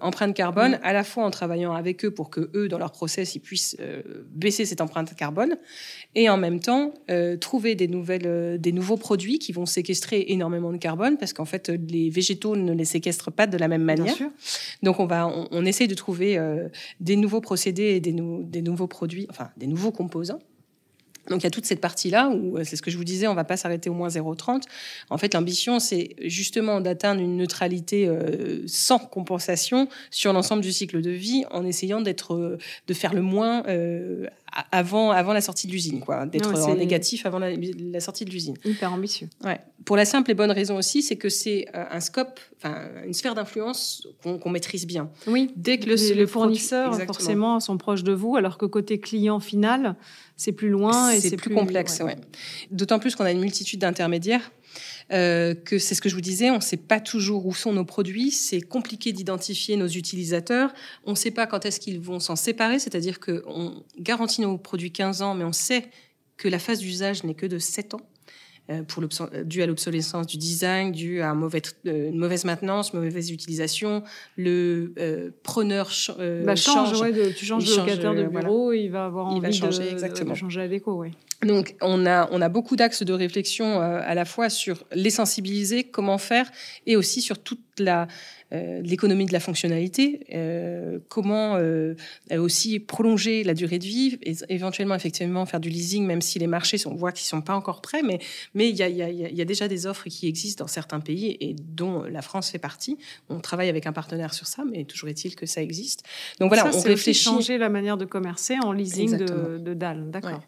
empreinte 0.00 0.34
carbone, 0.34 0.78
à 0.82 0.92
la 0.92 1.04
fois 1.04 1.24
en 1.24 1.30
travaillant 1.30 1.72
avec 1.72 2.04
eux 2.04 2.10
pour 2.10 2.30
que 2.30 2.50
eux, 2.54 2.68
dans 2.68 2.78
leur 2.78 2.92
process, 2.92 3.34
ils 3.34 3.40
puissent 3.40 3.76
baisser 4.30 4.64
cette 4.64 4.80
empreinte 4.80 5.14
carbone, 5.14 5.56
et 6.14 6.28
en 6.28 6.36
même 6.36 6.60
temps 6.60 6.92
trouver 7.40 7.74
des, 7.74 7.88
nouvelles, 7.88 8.60
des 8.60 8.72
nouveaux 8.72 8.96
produits 8.96 9.38
qui 9.38 9.52
vont 9.52 9.66
séquestrer 9.66 10.01
énormément 10.10 10.72
de 10.72 10.76
carbone 10.76 11.16
parce 11.18 11.32
qu'en 11.32 11.44
fait, 11.44 11.68
les 11.68 12.10
végétaux 12.10 12.56
ne 12.56 12.72
les 12.72 12.84
séquestrent 12.84 13.32
pas 13.32 13.46
de 13.46 13.56
la 13.56 13.68
même 13.68 13.82
manière. 13.82 14.16
Donc, 14.82 15.00
on, 15.00 15.06
va, 15.06 15.26
on, 15.50 15.64
essaie 15.64 15.86
de 15.86 15.94
trouver 15.94 16.38
euh, 16.38 16.68
des 17.00 17.16
nouveaux 17.16 17.40
procédés 17.40 17.94
et 17.94 18.00
des, 18.00 18.12
des 18.12 18.62
nouveaux 18.62 18.86
produits, 18.86 19.26
enfin, 19.30 19.50
des 19.56 19.66
nouveaux 19.66 19.92
composants. 19.92 20.40
Donc 21.28 21.42
il 21.42 21.44
y 21.44 21.46
a 21.46 21.50
toute 21.50 21.66
cette 21.66 21.80
partie-là 21.80 22.28
où, 22.30 22.58
euh, 22.58 22.64
c'est 22.64 22.76
ce 22.76 22.82
que 22.82 22.90
je 22.90 22.96
vous 22.96 23.04
disais, 23.04 23.28
on 23.28 23.34
va 23.34 23.44
pas 23.44 23.56
s'arrêter 23.56 23.88
au 23.88 23.94
moins 23.94 24.08
0,30. 24.08 24.62
En 25.08 25.18
fait, 25.18 25.34
l'ambition, 25.34 25.78
c'est 25.78 26.16
justement 26.24 26.80
d'atteindre 26.80 27.20
une 27.20 27.36
neutralité 27.36 28.08
euh, 28.08 28.62
sans 28.66 28.98
compensation 28.98 29.88
sur 30.10 30.32
l'ensemble 30.32 30.62
du 30.62 30.72
cycle 30.72 31.00
de 31.00 31.10
vie 31.10 31.44
en 31.50 31.64
essayant 31.64 32.00
d'être, 32.00 32.58
de 32.86 32.94
faire 32.94 33.14
le 33.14 33.22
moins 33.22 33.62
avant, 34.70 35.10
avant 35.10 35.32
la 35.32 35.40
sortie 35.40 35.66
de 35.66 35.72
l'usine, 35.72 36.00
quoi, 36.00 36.26
d'être 36.26 36.54
en 36.54 36.74
négatif 36.74 37.24
avant 37.26 37.38
la, 37.38 38.00
sortie 38.00 38.24
de 38.24 38.30
l'usine. 38.30 38.54
Hyper 38.64 38.92
ambitieux. 38.92 39.28
Ouais. 39.44 39.60
Pour 39.84 39.96
la 39.96 40.04
simple 40.04 40.30
et 40.30 40.34
bonne 40.34 40.50
raison 40.50 40.76
aussi, 40.76 41.02
c'est 41.02 41.16
que 41.16 41.28
c'est 41.28 41.66
euh, 41.74 41.84
un 41.90 42.00
scope, 42.00 42.38
enfin 42.58 42.88
une 43.04 43.14
sphère 43.14 43.34
d'influence 43.34 44.06
qu'on 44.22 44.50
maîtrise 44.50 44.86
bien. 44.86 45.10
Oui. 45.26 45.50
Dès 45.56 45.78
que 45.78 45.88
le, 45.88 46.14
le 46.14 46.26
fournisseur 46.26 46.94
forcément 47.02 47.60
sont 47.60 47.78
proches 47.78 48.04
de 48.04 48.12
vous, 48.12 48.36
alors 48.36 48.58
que 48.58 48.66
côté 48.66 49.00
client 49.00 49.40
final, 49.40 49.96
c'est 50.36 50.52
plus 50.52 50.68
loin 50.68 51.10
et 51.10 51.20
c'est 51.20 51.36
plus, 51.36 51.54
complexe. 51.54 52.00
Ouais. 52.00 52.16
D'autant 52.70 52.98
plus 52.98 53.14
qu'on 53.16 53.24
a 53.24 53.30
une 53.30 53.40
multitude 53.40 53.80
d'intermédiaires. 53.80 54.52
Euh, 55.12 55.54
que 55.54 55.78
c'est 55.78 55.94
ce 55.94 56.00
que 56.00 56.08
je 56.08 56.14
vous 56.14 56.22
disais, 56.22 56.50
on 56.50 56.56
ne 56.56 56.60
sait 56.60 56.78
pas 56.78 56.98
toujours 56.98 57.44
où 57.44 57.54
sont 57.54 57.74
nos 57.74 57.84
produits, 57.84 58.30
c'est 58.30 58.62
compliqué 58.62 59.12
d'identifier 59.12 59.76
nos 59.76 59.86
utilisateurs, 59.86 60.72
on 61.04 61.10
ne 61.10 61.16
sait 61.16 61.30
pas 61.30 61.46
quand 61.46 61.66
est-ce 61.66 61.80
qu'ils 61.80 62.00
vont 62.00 62.18
s'en 62.18 62.34
séparer, 62.34 62.78
c'est-à-dire 62.78 63.20
qu'on 63.20 63.84
garantit 63.98 64.40
nos 64.40 64.56
produits 64.56 64.90
15 64.90 65.20
ans, 65.20 65.34
mais 65.34 65.44
on 65.44 65.52
sait 65.52 65.90
que 66.38 66.48
la 66.48 66.58
phase 66.58 66.78
d'usage 66.78 67.24
n'est 67.24 67.34
que 67.34 67.44
de 67.44 67.58
7 67.58 67.92
ans. 67.92 68.00
Euh, 68.70 68.82
pour 68.84 69.02
dû 69.44 69.62
à 69.62 69.66
l'obsolescence 69.66 70.28
du 70.28 70.36
design, 70.36 70.92
dû 70.92 71.20
à 71.20 71.32
euh, 71.32 72.08
une 72.10 72.16
mauvaise 72.16 72.44
maintenance, 72.44 72.94
mauvaise 72.94 73.32
utilisation. 73.32 74.04
Le 74.36 74.92
preneur 75.42 75.90
bah, 76.44 76.54
change. 76.54 77.02
tu 77.36 77.44
changes 77.44 77.64
de 77.64 77.76
locataire 77.76 78.14
de 78.14 78.22
bureau, 78.22 78.72
il 78.72 78.88
va 78.88 79.06
avoir 79.06 79.26
envie 79.26 79.40
va 79.40 79.50
changer, 79.50 79.84
de, 79.84 79.90
exactement. 79.90 80.36
changer 80.36 80.60
la 80.60 80.68
déco. 80.68 80.92
Oui. 80.92 81.10
Donc, 81.44 81.74
on 81.80 82.06
a, 82.06 82.28
on 82.30 82.40
a 82.40 82.48
beaucoup 82.48 82.76
d'axes 82.76 83.02
de 83.02 83.12
réflexion 83.12 83.80
euh, 83.80 84.00
à 84.02 84.14
la 84.14 84.24
fois 84.24 84.48
sur 84.48 84.84
les 84.92 85.10
sensibiliser, 85.10 85.84
comment 85.84 86.18
faire, 86.18 86.48
et 86.86 86.96
aussi 86.96 87.20
sur 87.20 87.38
toute 87.38 87.58
la 87.78 88.02
euh, 88.02 88.06
l'économie 88.52 89.26
de 89.26 89.32
la 89.32 89.40
fonctionnalité, 89.40 90.26
euh, 90.34 90.98
comment 91.08 91.58
aussi 92.36 92.80
prolonger 92.80 93.44
la 93.44 93.54
durée 93.54 93.78
de 93.78 93.84
vie, 93.84 94.18
et 94.22 94.34
éventuellement 94.48 94.94
effectivement 94.94 95.46
faire 95.46 95.60
du 95.60 95.68
leasing, 95.68 96.04
même 96.06 96.20
si 96.20 96.38
les 96.38 96.46
marchés, 96.46 96.76
on 96.86 96.94
voit 96.94 97.12
qu'ils 97.12 97.26
sont 97.26 97.40
pas 97.40 97.54
encore 97.54 97.80
prêts, 97.80 98.02
mais 98.02 98.18
mais 98.54 98.68
il 98.68 98.76
y 98.76 98.82
a, 98.82 98.88
y, 98.88 99.02
a, 99.02 99.08
y 99.10 99.40
a, 99.40 99.44
déjà 99.44 99.68
des 99.68 99.86
offres 99.86 100.08
qui 100.08 100.28
existent 100.28 100.64
dans 100.64 100.68
certains 100.68 101.00
pays 101.00 101.36
et 101.40 101.54
dont 101.54 102.02
la 102.02 102.22
France 102.22 102.50
fait 102.50 102.58
partie. 102.58 102.98
On 103.28 103.40
travaille 103.40 103.68
avec 103.68 103.86
un 103.86 103.92
partenaire 103.92 104.34
sur 104.34 104.46
ça, 104.46 104.64
mais 104.70 104.84
toujours 104.84 105.08
est-il 105.08 105.34
que 105.34 105.46
ça 105.46 105.62
existe. 105.62 106.02
Donc 106.40 106.48
voilà, 106.48 106.70
on 106.74 106.80
réfléchit. 106.80 107.24
changer 107.24 107.58
la 107.58 107.68
manière 107.68 107.96
de 107.96 108.04
commercer 108.04 108.56
en 108.62 108.72
leasing 108.72 109.16
de, 109.16 109.58
de 109.58 109.74
dalles, 109.74 110.10
d'accord. 110.10 110.42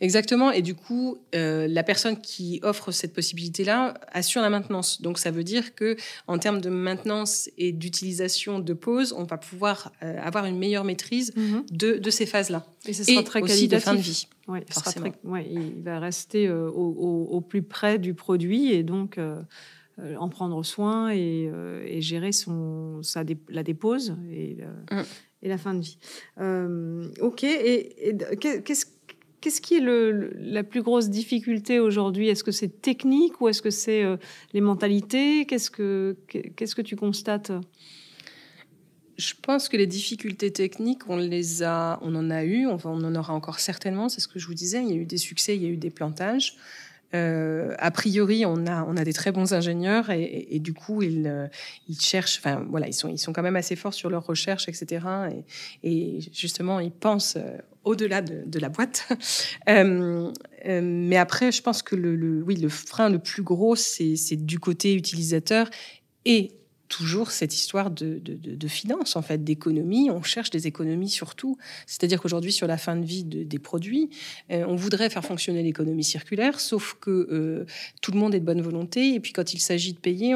Exactement. 0.00 0.50
Et 0.50 0.62
du 0.62 0.74
coup, 0.74 1.18
euh, 1.34 1.66
la 1.68 1.82
personne 1.82 2.20
qui 2.20 2.60
offre 2.62 2.90
cette 2.92 3.12
possibilité-là 3.12 3.94
assure 4.12 4.42
la 4.42 4.50
maintenance. 4.50 5.00
Donc, 5.00 5.18
ça 5.18 5.30
veut 5.30 5.44
dire 5.44 5.74
que 5.74 5.96
en 6.26 6.38
termes 6.38 6.60
de 6.60 6.70
maintenance 6.70 7.50
et 7.58 7.72
d'utilisation 7.72 8.58
de 8.58 8.72
pause, 8.72 9.14
on 9.16 9.24
va 9.24 9.38
pouvoir 9.38 9.92
euh, 10.02 10.18
avoir 10.20 10.44
une 10.46 10.58
meilleure 10.58 10.84
maîtrise 10.84 11.32
mhm. 11.36 11.64
de, 11.70 12.10
ces 12.10 12.26
phases-là. 12.26 12.66
Et 12.86 12.92
ce 12.92 13.04
sera 13.04 13.22
très 13.22 13.42
aussi 13.42 13.68
de 13.68 13.78
fin 13.78 13.94
de 13.94 14.00
vie. 14.00 14.28
il 15.48 15.82
va 15.82 15.98
rester 15.98 16.46
euh, 16.46 16.68
au, 16.68 17.40
plus 17.40 17.62
près 17.62 17.98
du 17.98 18.14
produit 18.14 18.72
et 18.72 18.82
donc 18.82 19.18
en 20.18 20.28
prendre 20.28 20.62
soin 20.64 21.10
et, 21.10 21.50
gérer 22.00 22.32
son, 22.32 23.00
la 23.48 23.62
dépose 23.62 24.16
et, 24.30 24.58
mm. 24.90 25.02
et, 25.42 25.48
la 25.48 25.58
fin 25.58 25.74
de 25.74 25.80
vie. 25.80 25.98
ok. 27.20 27.44
Et, 27.44 28.10
et 28.10 28.16
qu'est-ce 28.38 28.86
Qu'est-ce 29.44 29.60
qui 29.60 29.74
est 29.74 29.84
la 30.38 30.64
plus 30.64 30.80
grosse 30.80 31.10
difficulté 31.10 31.78
aujourd'hui? 31.78 32.30
Est-ce 32.30 32.42
que 32.42 32.50
c'est 32.50 32.80
technique 32.80 33.42
ou 33.42 33.48
est-ce 33.50 33.60
que 33.60 33.68
c'est 33.68 34.02
euh, 34.02 34.16
les 34.54 34.62
mentalités? 34.62 35.44
Qu'est-ce 35.44 35.70
que 35.70 36.16
qu'est-ce 36.28 36.74
que 36.74 36.80
tu 36.80 36.96
constates? 36.96 37.52
Je 39.18 39.34
pense 39.42 39.68
que 39.68 39.76
les 39.76 39.86
difficultés 39.86 40.50
techniques, 40.50 41.02
on 41.10 41.18
les 41.18 41.62
a, 41.62 41.98
on 42.00 42.14
en 42.14 42.30
a 42.30 42.42
eu, 42.42 42.66
on, 42.66 42.78
en 42.86 43.14
aura 43.14 43.34
encore 43.34 43.60
certainement. 43.60 44.08
C'est 44.08 44.22
ce 44.22 44.28
que 44.28 44.38
je 44.38 44.46
vous 44.46 44.54
disais. 44.54 44.82
Il 44.82 44.88
y 44.88 44.94
a 44.94 44.96
eu 44.96 45.04
des 45.04 45.18
succès, 45.18 45.54
il 45.54 45.62
y 45.62 45.66
a 45.66 45.68
eu 45.68 45.76
des 45.76 45.90
plantages. 45.90 46.56
Euh, 47.14 47.74
a 47.78 47.90
priori, 47.90 48.46
on 48.46 48.66
a, 48.66 48.82
on 48.84 48.96
a 48.96 49.04
des 49.04 49.12
très 49.12 49.30
bons 49.30 49.52
ingénieurs 49.52 50.08
et, 50.08 50.58
du 50.58 50.72
coup, 50.72 51.02
ils, 51.02 51.26
euh, 51.26 51.48
ils, 51.86 52.00
cherchent, 52.00 52.38
enfin 52.38 52.66
voilà, 52.70 52.88
ils 52.88 52.94
sont, 52.94 53.10
ils 53.10 53.18
sont 53.18 53.34
quand 53.34 53.42
même 53.42 53.56
assez 53.56 53.76
forts 53.76 53.92
sur 53.92 54.08
leurs 54.08 54.24
recherches, 54.24 54.70
etc. 54.70 55.06
Et, 55.82 56.20
justement, 56.32 56.80
ils 56.80 56.90
pensent 56.90 57.36
euh, 57.36 57.58
au-delà 57.84 58.22
de, 58.22 58.58
la 58.58 58.68
boîte. 58.68 59.08
mais 59.66 61.16
après, 61.16 61.52
je 61.52 61.62
pense 61.62 61.82
que 61.82 61.96
le, 61.96 62.42
oui, 62.42 62.56
le 62.56 62.68
frein 62.68 63.08
le 63.10 63.18
plus 63.18 63.42
gros, 63.42 63.76
c'est 63.76 64.36
du 64.36 64.58
côté 64.58 64.94
utilisateur 64.94 65.68
et 66.24 66.52
toujours 66.88 67.30
cette 67.30 67.54
histoire 67.54 67.90
de, 67.90 68.20
finances, 68.68 69.16
en 69.16 69.22
fait, 69.22 69.42
d'économie. 69.42 70.10
On 70.10 70.22
cherche 70.22 70.50
des 70.50 70.66
économies 70.66 71.08
surtout. 71.08 71.56
C'est-à-dire 71.86 72.20
qu'aujourd'hui, 72.20 72.52
sur 72.52 72.66
la 72.66 72.76
fin 72.76 72.96
de 72.96 73.04
vie 73.04 73.24
des 73.24 73.58
produits, 73.58 74.10
euh, 74.50 74.64
on 74.68 74.76
voudrait 74.76 75.10
faire 75.10 75.24
fonctionner 75.24 75.62
l'économie 75.62 76.04
circulaire, 76.04 76.60
sauf 76.60 76.96
que 77.00 77.10
euh, 77.10 77.66
tout 78.02 78.12
le 78.12 78.18
monde 78.18 78.34
est 78.34 78.40
de 78.40 78.44
bonne 78.44 78.60
volonté. 78.60 79.14
Et 79.14 79.20
puis, 79.20 79.32
quand 79.32 79.54
il 79.54 79.60
s'agit 79.60 79.92
de 79.92 79.98
payer, 79.98 80.34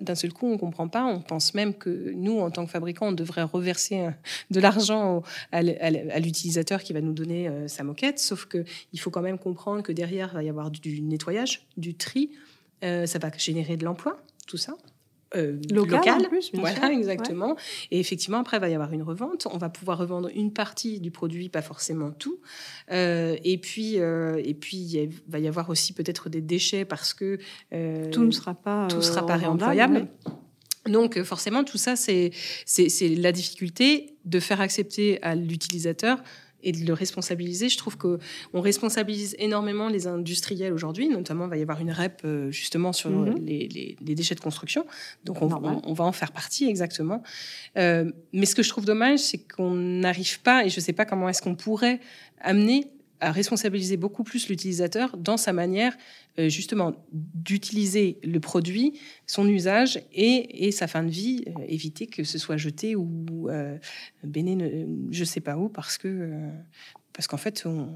d'un 0.00 0.14
seul 0.14 0.32
coup, 0.32 0.46
on 0.46 0.52
ne 0.52 0.58
comprend 0.58 0.88
pas. 0.88 1.04
On 1.04 1.20
pense 1.20 1.54
même 1.54 1.74
que 1.74 2.12
nous, 2.14 2.38
en 2.38 2.50
tant 2.50 2.64
que 2.64 2.70
fabricants, 2.70 3.08
on 3.08 3.12
devrait 3.12 3.42
reverser 3.42 4.00
euh, 4.00 4.10
de 4.50 4.60
l'argent 4.60 5.22
à, 5.52 5.62
l'utilisateur 5.62 6.82
qui 6.82 6.92
va 6.92 7.00
nous 7.00 7.12
donner 7.12 7.50
sa 7.66 7.84
moquette. 7.84 8.18
Sauf 8.18 8.46
qu'il 8.46 9.00
faut 9.00 9.10
quand 9.10 9.22
même 9.22 9.38
comprendre 9.38 9.82
que 9.82 9.92
derrière, 9.92 10.30
il 10.32 10.34
va 10.34 10.42
y 10.42 10.48
avoir 10.48 10.70
du 10.70 11.00
nettoyage, 11.02 11.66
du 11.76 11.94
tri. 11.94 12.30
ça 12.82 13.18
va 13.18 13.30
générer 13.36 13.76
de 13.76 13.84
l'emploi, 13.84 14.20
tout 14.46 14.56
ça. 14.56 14.74
Euh, 15.36 15.58
local, 15.70 16.24
en 16.24 16.28
plus, 16.28 16.50
voilà, 16.54 16.90
exactement. 16.90 17.56
Et 17.90 18.00
effectivement, 18.00 18.38
après, 18.38 18.56
il 18.56 18.60
va 18.60 18.68
y 18.68 18.74
avoir 18.74 18.92
une 18.92 19.02
revente. 19.02 19.46
On 19.50 19.58
va 19.58 19.68
pouvoir 19.68 19.98
revendre 19.98 20.30
une 20.34 20.52
partie 20.52 21.00
du 21.00 21.10
produit, 21.10 21.48
pas 21.48 21.60
forcément 21.60 22.10
tout. 22.10 22.40
Euh, 22.90 23.36
et 23.44 23.58
puis, 23.58 23.98
euh, 23.98 24.40
et 24.42 24.54
puis, 24.54 24.78
il 24.78 25.10
va 25.28 25.38
y 25.38 25.46
avoir 25.46 25.68
aussi 25.68 25.92
peut-être 25.92 26.30
des 26.30 26.40
déchets 26.40 26.84
parce 26.84 27.12
que 27.12 27.38
tout 28.10 28.24
ne 28.24 28.30
sera 28.30 28.54
pas 28.54 28.88
tout 28.88 29.02
sera 29.02 29.26
pas 29.26 29.36
réemployable. 29.36 30.08
Donc, 30.86 31.22
forcément, 31.22 31.64
tout 31.64 31.78
ça, 31.78 31.96
c'est 31.96 32.30
c'est 32.64 33.08
la 33.08 33.32
difficulté 33.32 34.16
de 34.24 34.40
faire 34.40 34.60
accepter 34.60 35.22
à 35.22 35.34
l'utilisateur 35.34 36.22
et 36.62 36.72
de 36.72 36.84
le 36.84 36.92
responsabiliser. 36.92 37.68
Je 37.68 37.78
trouve 37.78 37.96
qu'on 37.96 38.18
responsabilise 38.60 39.36
énormément 39.38 39.88
les 39.88 40.06
industriels 40.06 40.72
aujourd'hui. 40.72 41.08
Notamment, 41.08 41.44
il 41.44 41.50
va 41.50 41.56
y 41.56 41.62
avoir 41.62 41.80
une 41.80 41.90
REP 41.90 42.22
euh, 42.24 42.50
justement 42.50 42.92
sur 42.92 43.10
mhm. 43.10 43.44
les, 43.44 43.96
déchets 44.00 44.34
de 44.34 44.40
construction. 44.40 44.86
Donc, 45.24 45.42
on, 45.42 45.46
va 45.48 46.04
en 46.04 46.12
faire 46.12 46.32
partie 46.32 46.68
exactement. 46.68 47.22
Euh, 47.76 48.10
mais 48.32 48.46
ce 48.46 48.54
que 48.54 48.62
je 48.62 48.68
trouve 48.68 48.84
dommage, 48.84 49.20
c'est 49.20 49.38
qu'on 49.38 49.74
n'arrive 49.74 50.40
pas, 50.40 50.64
et 50.64 50.68
je 50.68 50.76
ne 50.78 50.82
sais 50.82 50.92
pas 50.92 51.04
comment 51.04 51.28
est-ce 51.28 51.42
qu'on 51.42 51.54
pourrait 51.54 52.00
amener 52.40 52.90
à 53.20 53.32
responsabiliser 53.32 53.96
beaucoup 53.96 54.24
plus 54.24 54.48
l'utilisateur 54.48 55.16
dans 55.16 55.36
sa 55.36 55.52
manière 55.52 55.96
euh, 56.38 56.48
justement 56.48 56.94
d'utiliser 57.12 58.18
le 58.22 58.38
produit, 58.38 58.98
son 59.26 59.48
usage 59.48 60.00
et, 60.12 60.70
sa 60.72 60.86
fin 60.86 61.02
de 61.02 61.10
vie, 61.10 61.44
euh, 61.48 61.64
éviter 61.66 62.06
que 62.06 62.22
ce 62.24 62.38
soit 62.38 62.56
jeté 62.56 62.94
ou 62.94 63.48
euh, 63.48 63.76
béné 64.22 64.86
je 65.10 65.20
ne 65.20 65.24
sais 65.24 65.40
pas 65.40 65.56
où 65.56 65.68
parce 65.68 65.98
que 65.98 66.30
parce 67.12 67.26
qu'en 67.26 67.36
fait 67.36 67.64
on, 67.66 67.88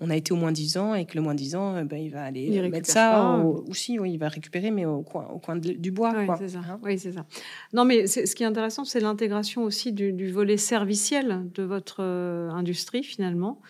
on 0.00 0.10
a 0.10 0.16
été 0.16 0.32
au 0.32 0.36
moins 0.36 0.52
10 0.52 0.76
ans 0.76 0.94
et 0.94 1.06
que 1.06 1.14
le 1.14 1.22
moins 1.22 1.34
10 1.34 1.56
ans, 1.56 1.84
ben, 1.84 1.96
il 1.96 2.10
va 2.10 2.24
aller 2.24 2.68
mettre 2.68 2.90
ça 2.90 3.36
aussi, 3.68 3.98
oui, 3.98 4.12
il 4.12 4.18
va 4.18 4.28
récupérer, 4.28 4.70
mais 4.70 4.84
au 4.84 5.02
coin, 5.02 5.26
au 5.28 5.38
coin 5.38 5.56
du 5.56 5.90
bois. 5.90 6.12
Oui, 6.16 6.26
c'est 6.38 6.48
ça. 6.48 6.58
Hein. 6.58 6.80
oui, 6.82 6.98
c'est 6.98 7.12
ça. 7.12 7.24
Non, 7.72 7.84
mais 7.84 8.06
ce 8.08 8.34
qui 8.34 8.42
est 8.42 8.46
intéressant, 8.46 8.84
c'est 8.84 9.00
l'intégration 9.00 9.62
aussi 9.62 9.92
du, 9.92 10.30
volet 10.30 10.56
serviciel 10.56 11.48
de 11.54 11.62
votre 11.62 12.02
industrie, 12.02 13.04
finalement. 13.04 13.60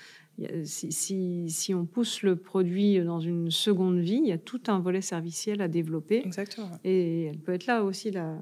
Si, 0.64 1.50
si, 1.50 1.74
on 1.74 1.84
pousse 1.84 2.22
le 2.22 2.36
produit 2.36 2.98
dans 3.00 3.20
une 3.20 3.50
seconde 3.50 3.98
vie, 3.98 4.20
il 4.22 4.26
y 4.26 4.32
a 4.32 4.38
tout 4.38 4.62
un 4.66 4.80
volet 4.80 5.02
serviciel 5.02 5.60
à 5.60 5.68
développer. 5.68 6.22
Exactement. 6.24 6.70
Et 6.84 7.26
elle 7.26 7.38
peut 7.38 7.52
être 7.52 7.66
là 7.66 7.84
aussi 7.84 8.10
la, 8.10 8.38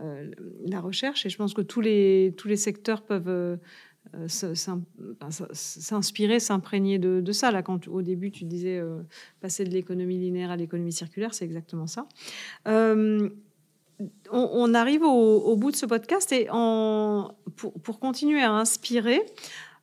euh, 0.00 0.30
la 0.64 0.80
recherche. 0.80 1.26
Et 1.26 1.28
je 1.28 1.36
pense 1.36 1.54
que 1.54 1.62
tous 1.62 1.80
les, 1.80 2.34
tous 2.36 2.48
les 2.48 2.56
secteurs 2.56 3.02
peuvent 3.02 3.28
euh, 3.28 3.56
s'inspirer, 4.28 6.40
s'imprégner 6.40 6.98
de, 6.98 7.20
de, 7.20 7.32
ça. 7.32 7.52
Là, 7.52 7.62
quand 7.62 7.86
au 7.86 8.02
début 8.02 8.30
tu 8.30 8.44
disais 8.44 8.78
euh, 8.78 9.02
passer 9.40 9.64
de 9.64 9.70
l'économie 9.70 10.18
linéaire 10.18 10.50
à 10.50 10.56
l'économie 10.56 10.92
circulaire, 10.92 11.34
c'est 11.34 11.44
exactement 11.44 11.86
ça. 11.86 12.08
On, 14.30 14.74
arrive 14.74 15.02
au, 15.02 15.38
au, 15.38 15.56
bout 15.56 15.70
de 15.70 15.76
ce 15.76 15.86
podcast 15.86 16.30
et 16.30 16.48
en, 16.50 17.34
pour, 17.56 17.72
pour 17.80 17.98
continuer 17.98 18.42
à 18.42 18.52
inspirer, 18.52 19.22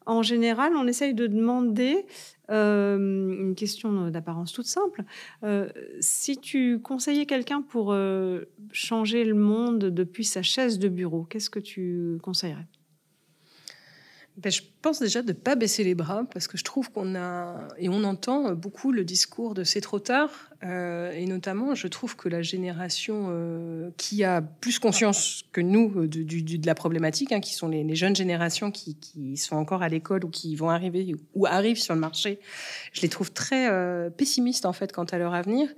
en 0.06 0.24
général, 0.24 0.74
on 0.76 0.88
essaye 0.88 1.14
de 1.14 1.28
demander 1.28 2.06
euh, 2.50 2.98
une 2.98 3.56
question 3.56 4.10
d'apparence 4.10 4.52
toute 4.52 4.66
simple. 4.66 5.04
Euh, 5.44 5.70
si 6.00 6.38
tu 6.38 6.80
conseillais 6.80 7.26
quelqu'un 7.26 7.62
pour 7.62 7.94
euh, 7.94 8.46
changer 8.72 9.24
le 9.24 9.36
monde 9.36 9.86
depuis 9.86 10.26
sa 10.26 10.42
chaise 10.42 10.80
de 10.80 10.90
bureau, 10.90 11.24
qu'est-ce 11.24 11.50
que 11.50 11.60
tu 11.60 12.18
conseillerais? 12.22 12.68
Ben, 14.38 14.52
je 14.52 14.62
pense 14.82 15.00
déjà 15.00 15.22
de 15.22 15.28
ne 15.28 15.34
pas 15.34 15.56
baisser 15.56 15.84
les 15.84 15.94
bras 15.94 16.26
parce 16.34 16.48
que 16.48 16.58
je 16.58 16.64
trouve 16.64 16.92
qu'on 16.92 17.16
a 17.16 17.68
et 17.78 17.88
on 17.88 18.04
entend 18.04 18.54
beaucoup 18.54 18.92
le 18.92 19.04
discours 19.04 19.54
de 19.54 19.64
c'est 19.64 19.82
trop 19.82 20.00
tard 20.00 20.50
euh, 20.64 21.12
et 21.12 21.26
notamment 21.26 21.76
je 21.76 21.88
trouve 21.88 22.16
que 22.16 22.30
la 22.30 22.42
génération 22.42 23.28
euh, 23.30 23.92
qui 23.98 24.24
a 24.24 24.42
plus 24.42 24.80
conscience 24.80 25.44
que 25.52 25.60
nous 25.60 25.92
euh, 25.98 26.08
de, 26.08 26.66
la 26.66 26.74
problématique, 26.74 27.34
hein, 27.34 27.42
qui 27.42 27.54
sont 27.54 27.68
les, 27.68 27.96
jeunes 27.96 28.16
générations 28.16 28.72
qui, 28.72 28.98
sont 29.36 29.56
encore 29.56 29.84
à 29.84 29.90
l'école 29.90 30.24
ou 30.24 30.30
qui 30.30 30.56
vont 30.56 30.70
arriver 30.70 31.16
ou 31.34 31.46
arrivent 31.46 31.80
sur 31.80 31.94
le 31.94 32.00
marché, 32.00 32.40
je 32.94 33.02
les 33.02 33.10
trouve 33.10 33.32
très 33.32 33.70
pessimistes 34.12 34.66
en 34.66 34.74
fait 34.74 34.92
quant 34.92 35.04
à 35.04 35.18
leur 35.18 35.34
avenir. 35.34 35.70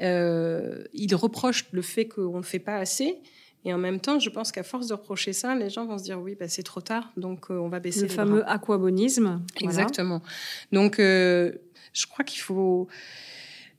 ils 0.00 1.14
reprochent 1.14 1.66
le 1.72 1.82
fait 1.82 2.06
qu'on 2.06 2.38
ne 2.38 2.42
fait 2.44 2.58
pas 2.58 2.76
assez. 2.76 3.18
Et 3.64 3.74
en 3.74 3.78
même 3.78 4.00
temps, 4.00 4.18
je 4.18 4.30
pense 4.30 4.52
qu'à 4.52 4.62
force 4.62 4.86
de 4.86 4.94
reprocher 4.94 5.32
ça, 5.32 5.54
les 5.54 5.68
gens 5.68 5.84
vont 5.86 5.98
se 5.98 6.04
dire 6.04 6.20
oui, 6.20 6.34
bah, 6.38 6.48
c'est 6.48 6.62
trop 6.62 6.80
tard, 6.80 7.12
donc 7.16 7.50
euh, 7.50 7.58
on 7.58 7.68
va 7.68 7.78
baisser 7.78 8.02
le 8.02 8.08
fameux 8.08 8.48
aquabonisme. 8.48 9.42
Exactement. 9.60 10.22
Donc, 10.72 10.98
euh, 10.98 11.52
je 11.92 12.06
crois 12.06 12.24
qu'il 12.24 12.40
faut. 12.40 12.88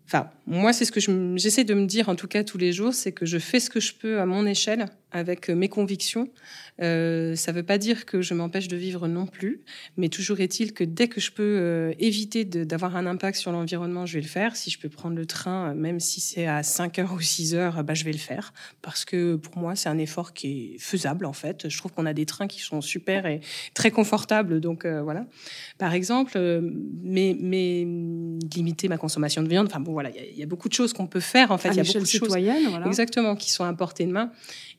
Enfin, 0.06 0.30
moi, 0.46 0.74
c'est 0.74 0.86
ce 0.86 0.92
que 0.92 1.00
j'essaie 1.38 1.64
de 1.64 1.74
me 1.74 1.86
dire 1.86 2.10
en 2.10 2.16
tout 2.16 2.28
cas 2.28 2.44
tous 2.44 2.58
les 2.58 2.74
jours, 2.74 2.94
c'est 2.94 3.12
que 3.12 3.26
je 3.26 3.38
fais 3.38 3.60
ce 3.60 3.70
que 3.70 3.80
je 3.80 3.94
peux 3.94 4.20
à 4.20 4.26
mon 4.26 4.46
échelle 4.46 4.88
avec 5.12 5.50
mes 5.50 5.70
convictions. 5.70 6.30
Euh, 6.82 7.36
ça 7.36 7.52
ne 7.52 7.58
veut 7.58 7.64
pas 7.64 7.78
dire 7.78 8.06
que 8.06 8.22
je 8.22 8.34
m'empêche 8.34 8.68
de 8.68 8.78
vivre 8.78 9.08
non 9.08 9.28
plus, 9.28 9.62
mais 9.98 10.10
toujours 10.10 10.40
est-il 10.40 10.74
que 10.74 10.84
dès 10.84 11.08
que 11.08 11.22
je 11.22 11.32
peux 11.32 11.44
euh, 11.44 11.94
éviter 12.00 12.46
d'avoir 12.46 12.96
un 12.96 13.06
impact 13.06 13.38
sur 13.38 13.52
l'environnement, 13.52 14.06
je 14.06 14.16
vais 14.16 14.22
le 14.22 14.28
faire. 14.28 14.56
Si 14.56 14.70
je 14.70 14.80
peux 14.80 14.90
prendre 14.90 15.16
le 15.16 15.26
train, 15.26 15.74
même 15.74 16.00
si 16.00 16.22
c'est 16.22 16.48
à 16.48 16.64
5 16.64 17.00
heures 17.00 17.14
ou 17.14 17.22
6 17.22 17.56
heures, 17.56 17.84
bah, 17.84 17.94
je 17.94 18.04
vais 18.04 18.12
le 18.12 18.18
faire. 18.18 18.54
Parce 18.82 19.06
que 19.06 19.36
pour 19.36 19.58
moi, 19.58 19.76
c'est 19.76 19.90
un 19.90 19.98
effort 19.98 20.34
qui 20.34 20.74
est 20.76 20.80
faisable 20.80 21.26
en 21.26 21.34
fait. 21.34 21.70
Je 21.70 21.78
trouve 21.78 21.92
qu'on 21.92 22.06
a 22.06 22.14
des 22.14 22.26
trains 22.26 22.48
qui 22.48 22.62
sont 22.62 22.82
super 22.82 23.26
et 23.26 23.42
très 23.74 23.92
confortables. 23.92 24.60
Donc 24.60 24.86
euh, 24.86 25.02
voilà. 25.02 25.28
Par 25.78 25.94
exemple, 25.94 26.40
mais, 27.04 27.36
mais 27.40 27.86
limiter 28.56 28.88
ma 28.88 28.98
consommation 28.98 29.44
de 29.44 29.50
viande. 29.50 29.68
Enfin 29.68 29.80
bon, 29.80 29.92
voilà, 29.92 30.10
il 30.10 30.38
y, 30.38 30.44
a 30.44 30.46
beaucoup 30.46 30.70
de 30.70 30.74
choses 30.74 30.94
qu'on 30.94 31.08
peut 31.08 31.20
faire 31.20 31.52
en 31.52 31.58
fait. 31.58 31.70
Il 31.70 31.76
y 31.76 31.80
a 31.80 31.84
beaucoup 31.84 32.00
de 32.00 32.06
choses 32.06 32.30
voilà. 32.30 32.88
exactement 32.88 33.36
qui 33.36 33.52
sont 33.52 33.64
à 33.64 33.74
portée 33.74 34.06
de 34.06 34.12
main. 34.12 34.32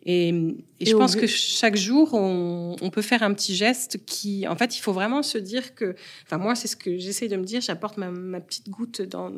Et, 0.04 0.21
je 0.30 0.96
pense 0.96 1.16
que 1.16 1.26
chaque 1.26 1.76
jour, 1.76 2.14
on, 2.14 2.90
peut 2.90 3.02
faire 3.02 3.22
un 3.22 3.32
petit 3.32 3.54
geste 3.54 4.04
qui, 4.04 4.46
en 4.46 4.56
fait, 4.56 4.76
il 4.76 4.80
faut 4.80 4.92
vraiment 4.92 5.22
se 5.22 5.38
dire 5.38 5.74
que, 5.74 5.94
enfin, 6.24 6.38
moi, 6.38 6.54
c'est 6.54 6.68
ce 6.68 6.76
que 6.76 6.98
j'essaie 6.98 7.28
de 7.28 7.36
me 7.36 7.44
dire, 7.44 7.60
j'apporte 7.60 7.96
ma, 7.96 8.40
petite 8.40 8.68
goutte 8.68 9.02
dans, 9.02 9.32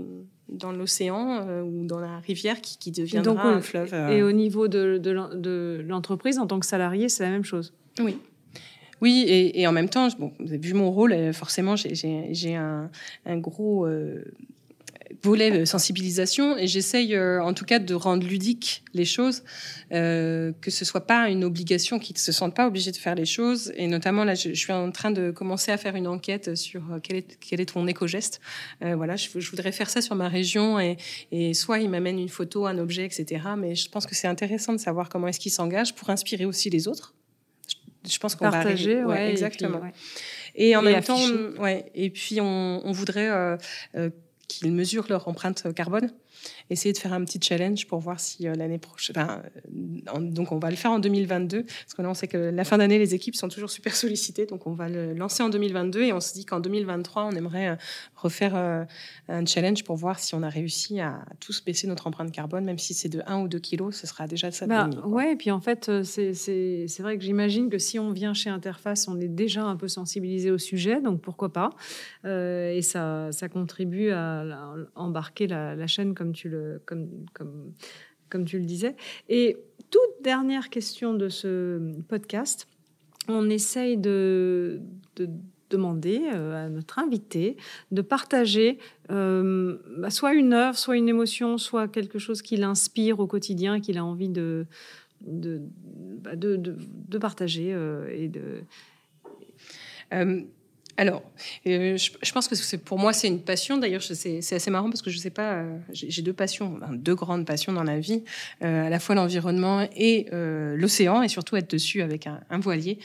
dans 0.48 0.72
l'océan 0.72 1.46
euh, 1.48 1.62
ou 1.62 1.84
dans 1.86 2.00
la 2.00 2.18
rivière 2.18 2.60
qui, 2.60 2.78
qui 2.78 2.90
deviendra 2.90 3.48
un 3.48 3.60
fleuve. 3.60 3.94
Euh. 3.94 4.08
Et 4.08 4.22
au 4.22 4.32
niveau 4.32 4.68
de, 4.68 4.98
de 4.98 5.84
l'entreprise, 5.86 6.38
en 6.38 6.46
tant 6.46 6.60
que 6.60 6.66
salarié, 6.66 7.08
c'est 7.08 7.22
la 7.22 7.30
même 7.30 7.44
chose 7.44 7.72
Oui. 8.00 8.18
Oui, 9.00 9.24
et, 9.28 9.66
en 9.66 9.72
même 9.72 9.88
temps, 9.88 10.08
bon, 10.18 10.32
vous 10.38 10.48
avez 10.48 10.58
vu 10.58 10.72
mon 10.72 10.90
rôle, 10.90 11.12
euh, 11.12 11.32
forcément, 11.32 11.74
j'ai 11.76 12.54
un, 12.54 12.90
un, 13.26 13.36
gros 13.38 13.86
volet 15.22 15.50
euh, 15.50 15.64
sensibilisation 15.64 16.56
et 16.56 16.66
j'essaye 16.66 17.14
euh, 17.14 17.42
en 17.42 17.54
tout 17.54 17.64
cas 17.64 17.78
de 17.78 17.94
rendre 17.94 18.26
ludique 18.26 18.84
les 18.94 19.04
choses, 19.04 19.42
euh, 19.92 20.52
que 20.60 20.70
ce 20.70 20.84
soit 20.84 21.06
pas 21.06 21.28
une 21.28 21.44
obligation, 21.44 21.98
qu'ils 21.98 22.14
ne 22.14 22.20
se 22.20 22.32
sentent 22.32 22.54
pas 22.54 22.66
obligés 22.66 22.92
de 22.92 22.96
faire 22.96 23.14
les 23.14 23.24
choses. 23.24 23.72
Et 23.76 23.86
notamment 23.86 24.24
là, 24.24 24.34
je, 24.34 24.52
suis 24.52 24.72
en 24.72 24.90
train 24.90 25.10
de 25.10 25.30
commencer 25.30 25.72
à 25.72 25.76
faire 25.76 25.96
une 25.96 26.06
enquête 26.06 26.54
sur 26.54 26.82
quel 27.02 27.16
est, 27.16 27.38
quel 27.40 27.60
est 27.60 27.66
ton 27.66 27.86
éco-geste. 27.86 28.40
voilà, 28.80 29.16
je, 29.16 29.28
voudrais 29.50 29.72
faire 29.72 29.90
ça 29.90 30.00
sur 30.00 30.14
ma 30.14 30.28
région 30.28 30.78
et, 30.78 30.96
et 31.32 31.54
soit 31.54 31.78
il 31.80 31.90
m'amène 31.90 32.18
une 32.18 32.28
photo, 32.28 32.66
un 32.66 32.78
objet, 32.78 33.04
etc. 33.04 33.42
Mais 33.58 33.74
je 33.74 33.88
pense 33.88 34.06
que 34.06 34.14
c'est 34.14 34.28
intéressant 34.28 34.72
de 34.72 34.78
savoir 34.78 35.08
comment 35.08 35.28
est-ce 35.28 35.40
qu'il 35.40 35.52
s'engage 35.52 35.94
pour 35.94 36.10
inspirer 36.10 36.44
aussi 36.44 36.70
les 36.70 36.88
autres. 36.88 37.14
Je 38.08 38.18
pense 38.18 38.34
qu'on 38.34 38.48
va 38.48 38.58
arriver. 38.58 39.02
Ouais, 39.02 39.30
exactement. 39.30 39.80
Et, 40.54 40.76
en 40.76 40.82
même 40.82 41.02
temps, 41.02 41.18
ouais. 41.58 41.90
Et 41.94 42.10
puis 42.10 42.40
on, 42.40 42.82
on 42.84 42.92
voudrait 42.92 43.58
qu'ils 44.58 44.72
mesurent 44.72 45.06
leur 45.08 45.28
empreinte 45.28 45.72
carbone 45.74 46.10
essayer 46.70 46.92
de 46.92 46.98
faire 46.98 47.12
un 47.12 47.24
petit 47.24 47.38
challenge 47.42 47.86
pour 47.86 47.98
voir 48.00 48.20
si 48.20 48.48
euh, 48.48 48.54
l'année 48.54 48.78
prochaine. 48.78 49.14
Euh, 49.16 50.20
donc, 50.20 50.52
on 50.52 50.58
va 50.58 50.70
le 50.70 50.76
faire 50.76 50.90
en 50.90 50.98
2022, 50.98 51.64
parce 51.64 51.94
que 51.96 52.02
là, 52.02 52.10
on 52.10 52.14
sait 52.14 52.28
que 52.28 52.36
la 52.36 52.64
fin 52.64 52.78
d'année, 52.78 52.98
les 52.98 53.14
équipes 53.14 53.36
sont 53.36 53.48
toujours 53.48 53.70
super 53.70 53.94
sollicitées. 53.94 54.46
Donc, 54.46 54.66
on 54.66 54.72
va 54.72 54.88
le 54.88 55.14
lancer 55.14 55.42
en 55.42 55.48
2022 55.48 56.02
et 56.02 56.12
on 56.12 56.20
se 56.20 56.34
dit 56.34 56.44
qu'en 56.44 56.60
2023, 56.60 57.24
on 57.24 57.32
aimerait 57.32 57.68
euh, 57.68 57.76
refaire 58.16 58.54
un 59.28 59.46
challenge 59.46 59.84
pour 59.84 59.96
voir 59.96 60.18
si 60.18 60.34
on 60.34 60.42
a 60.42 60.48
réussi 60.48 61.00
à 61.00 61.24
tous 61.40 61.64
baisser 61.64 61.86
notre 61.86 62.06
empreinte 62.06 62.32
carbone, 62.32 62.64
même 62.64 62.78
si 62.78 62.94
c'est 62.94 63.08
de 63.08 63.22
1 63.26 63.42
ou 63.42 63.48
2 63.48 63.58
kilos, 63.58 63.96
ce 63.96 64.06
sera 64.06 64.26
déjà 64.26 64.50
ça. 64.50 64.66
Bah, 64.66 64.88
ouais, 65.04 65.32
et 65.32 65.36
puis 65.36 65.50
en 65.50 65.60
fait, 65.60 65.90
c'est 66.02 67.00
vrai 67.00 67.18
que 67.18 67.24
j'imagine 67.24 67.68
que 67.68 67.78
si 67.78 67.98
on 67.98 68.12
vient 68.12 68.34
chez 68.34 68.50
Interface, 68.50 69.08
on 69.08 69.20
est 69.20 69.28
déjà 69.28 69.64
un 69.64 69.76
peu 69.76 69.88
sensibilisé 69.88 70.50
au 70.50 70.58
sujet, 70.58 71.00
donc 71.00 71.20
pourquoi 71.20 71.52
pas. 71.52 71.70
et 72.24 72.80
ça, 72.82 73.28
ça 73.32 73.48
contribue 73.48 74.10
à, 74.10 74.74
embarquer 74.94 75.46
la, 75.46 75.74
la 75.74 75.86
chaîne 75.86 76.14
comme 76.14 76.33
le 76.44 76.82
comme, 76.84 78.44
tu 78.44 78.58
le 78.58 78.64
disais. 78.64 78.96
Et 79.28 79.56
toute 79.90 80.22
dernière 80.22 80.68
question 80.68 81.14
de 81.14 81.28
ce 81.28 81.92
podcast, 82.08 82.66
on 83.28 83.48
essaye 83.48 83.96
de, 83.96 84.80
de 85.16 85.28
demander 85.70 86.22
euh, 86.32 86.66
à 86.66 86.68
notre 86.68 86.98
invité 86.98 87.56
de 87.90 88.02
partager 88.02 88.78
euh, 89.10 89.76
bah, 89.98 90.10
soit 90.10 90.34
une 90.34 90.52
œuvre, 90.52 90.78
soit 90.78 90.96
une 90.96 91.08
émotion, 91.08 91.58
soit 91.58 91.88
quelque 91.88 92.18
chose 92.18 92.42
qui 92.42 92.56
l'inspire 92.56 93.20
au 93.20 93.26
quotidien, 93.26 93.80
qu'il 93.80 93.98
a 93.98 94.04
envie 94.04 94.28
de, 94.28 94.66
bah, 95.20 96.32
partager 97.20 97.72
euh, 97.72 98.08
et 98.12 98.28
de 98.28 98.62
alors, 100.96 101.22
euh, 101.66 101.96
je, 101.96 102.32
pense 102.32 102.46
que 102.46 102.54
c'est 102.54 102.78
pour 102.78 102.98
moi 102.98 103.12
c'est 103.12 103.26
une 103.26 103.40
passion. 103.40 103.78
D'ailleurs, 103.78 104.02
c'est 104.02 104.38
assez 104.52 104.70
marrant 104.70 104.88
parce 104.88 105.02
que 105.02 105.10
je 105.10 105.18
sais 105.18 105.30
pas, 105.30 105.54
euh, 105.54 105.76
j'ai 105.92 106.22
deux 106.22 106.32
passions, 106.32 106.78
deux 106.92 107.14
grandes 107.14 107.46
passions 107.46 107.72
dans 107.72 107.82
la 107.82 107.98
vie, 107.98 108.22
euh, 108.62 108.86
à 108.86 108.90
la 108.90 109.00
fois 109.00 109.14
l'environnement 109.14 109.86
et 109.96 110.28
l'océan, 110.76 111.22
et 111.22 111.28
surtout 111.28 111.56
être 111.56 111.70
dessus 111.70 112.02
avec 112.02 112.26
un, 112.26 112.58
voilier. 112.58 112.98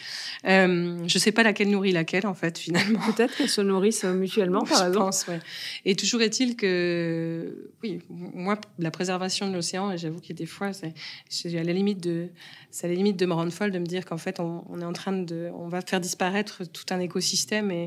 je 0.45 1.17
sais 1.17 1.31
pas 1.31 1.43
laquelle 1.43 1.69
nourrit 1.69 1.91
laquelle 1.91 2.27
en 2.27 2.33
fait 2.33 2.57
finalement. 2.57 2.99
Peut-être 3.15 3.35
qu'elles 3.35 3.49
se 3.49 3.61
nourrissent 3.61 4.03
mutuellement, 4.03 4.63
par 4.63 4.87
exemple. 4.87 4.89
Je 4.99 4.99
pense, 4.99 5.27
ouais. 5.27 5.39
Et 5.85 5.95
toujours 5.95 6.21
est-il 6.21 6.55
que, 6.55 7.71
oui, 7.81 7.99
moi, 8.09 8.59
la 8.77 8.91
préservation 8.91 9.47
de 9.47 9.53
l'océan, 9.55 9.95
j'avoue 9.95 10.19
qu'il 10.19 10.31
y 10.31 10.37
a 10.37 10.41
des 10.41 10.45
fois, 10.45 10.71
c'est 10.73 11.57
à 11.57 11.63
la 11.63 11.73
limite 11.73 12.01
de, 12.01 12.27
c'est 12.69 12.87
à 12.87 12.89
la 12.89 12.95
limite 12.95 13.17
de 13.17 13.25
me 13.25 13.33
rendre 13.33 13.51
folle 13.51 13.71
de 13.71 13.79
me 13.79 13.85
dire 13.85 14.05
qu'en 14.05 14.17
fait, 14.17 14.39
on, 14.39 14.63
on, 14.69 14.81
est 14.81 14.85
en 14.85 14.93
train 14.93 15.13
de, 15.13 15.49
on 15.53 15.67
va 15.69 15.81
faire 15.81 16.01
disparaître 16.01 16.63
tout 16.65 16.85
un 16.91 16.99
écosystème. 16.99 17.71
Et, 17.71 17.78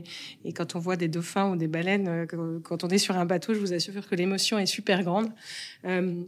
et, 0.44 0.52
quand 0.52 0.74
on 0.76 0.78
voit 0.78 0.96
des 0.96 1.08
dauphins 1.08 1.50
ou 1.50 1.56
des 1.56 1.68
baleines, 1.68 2.08
euh, 2.08 2.60
quand 2.62 2.84
on 2.84 2.88
est 2.88 2.98
sur 2.98 3.16
un 3.16 3.24
bateau, 3.24 3.54
je 3.54 3.58
vous 3.60 3.72
assure 3.72 4.06
que 4.08 4.14
l'émotion 4.14 4.58
est 4.58 4.66
super 4.66 5.02
grande. 5.02 5.30
Euh, 5.84 6.22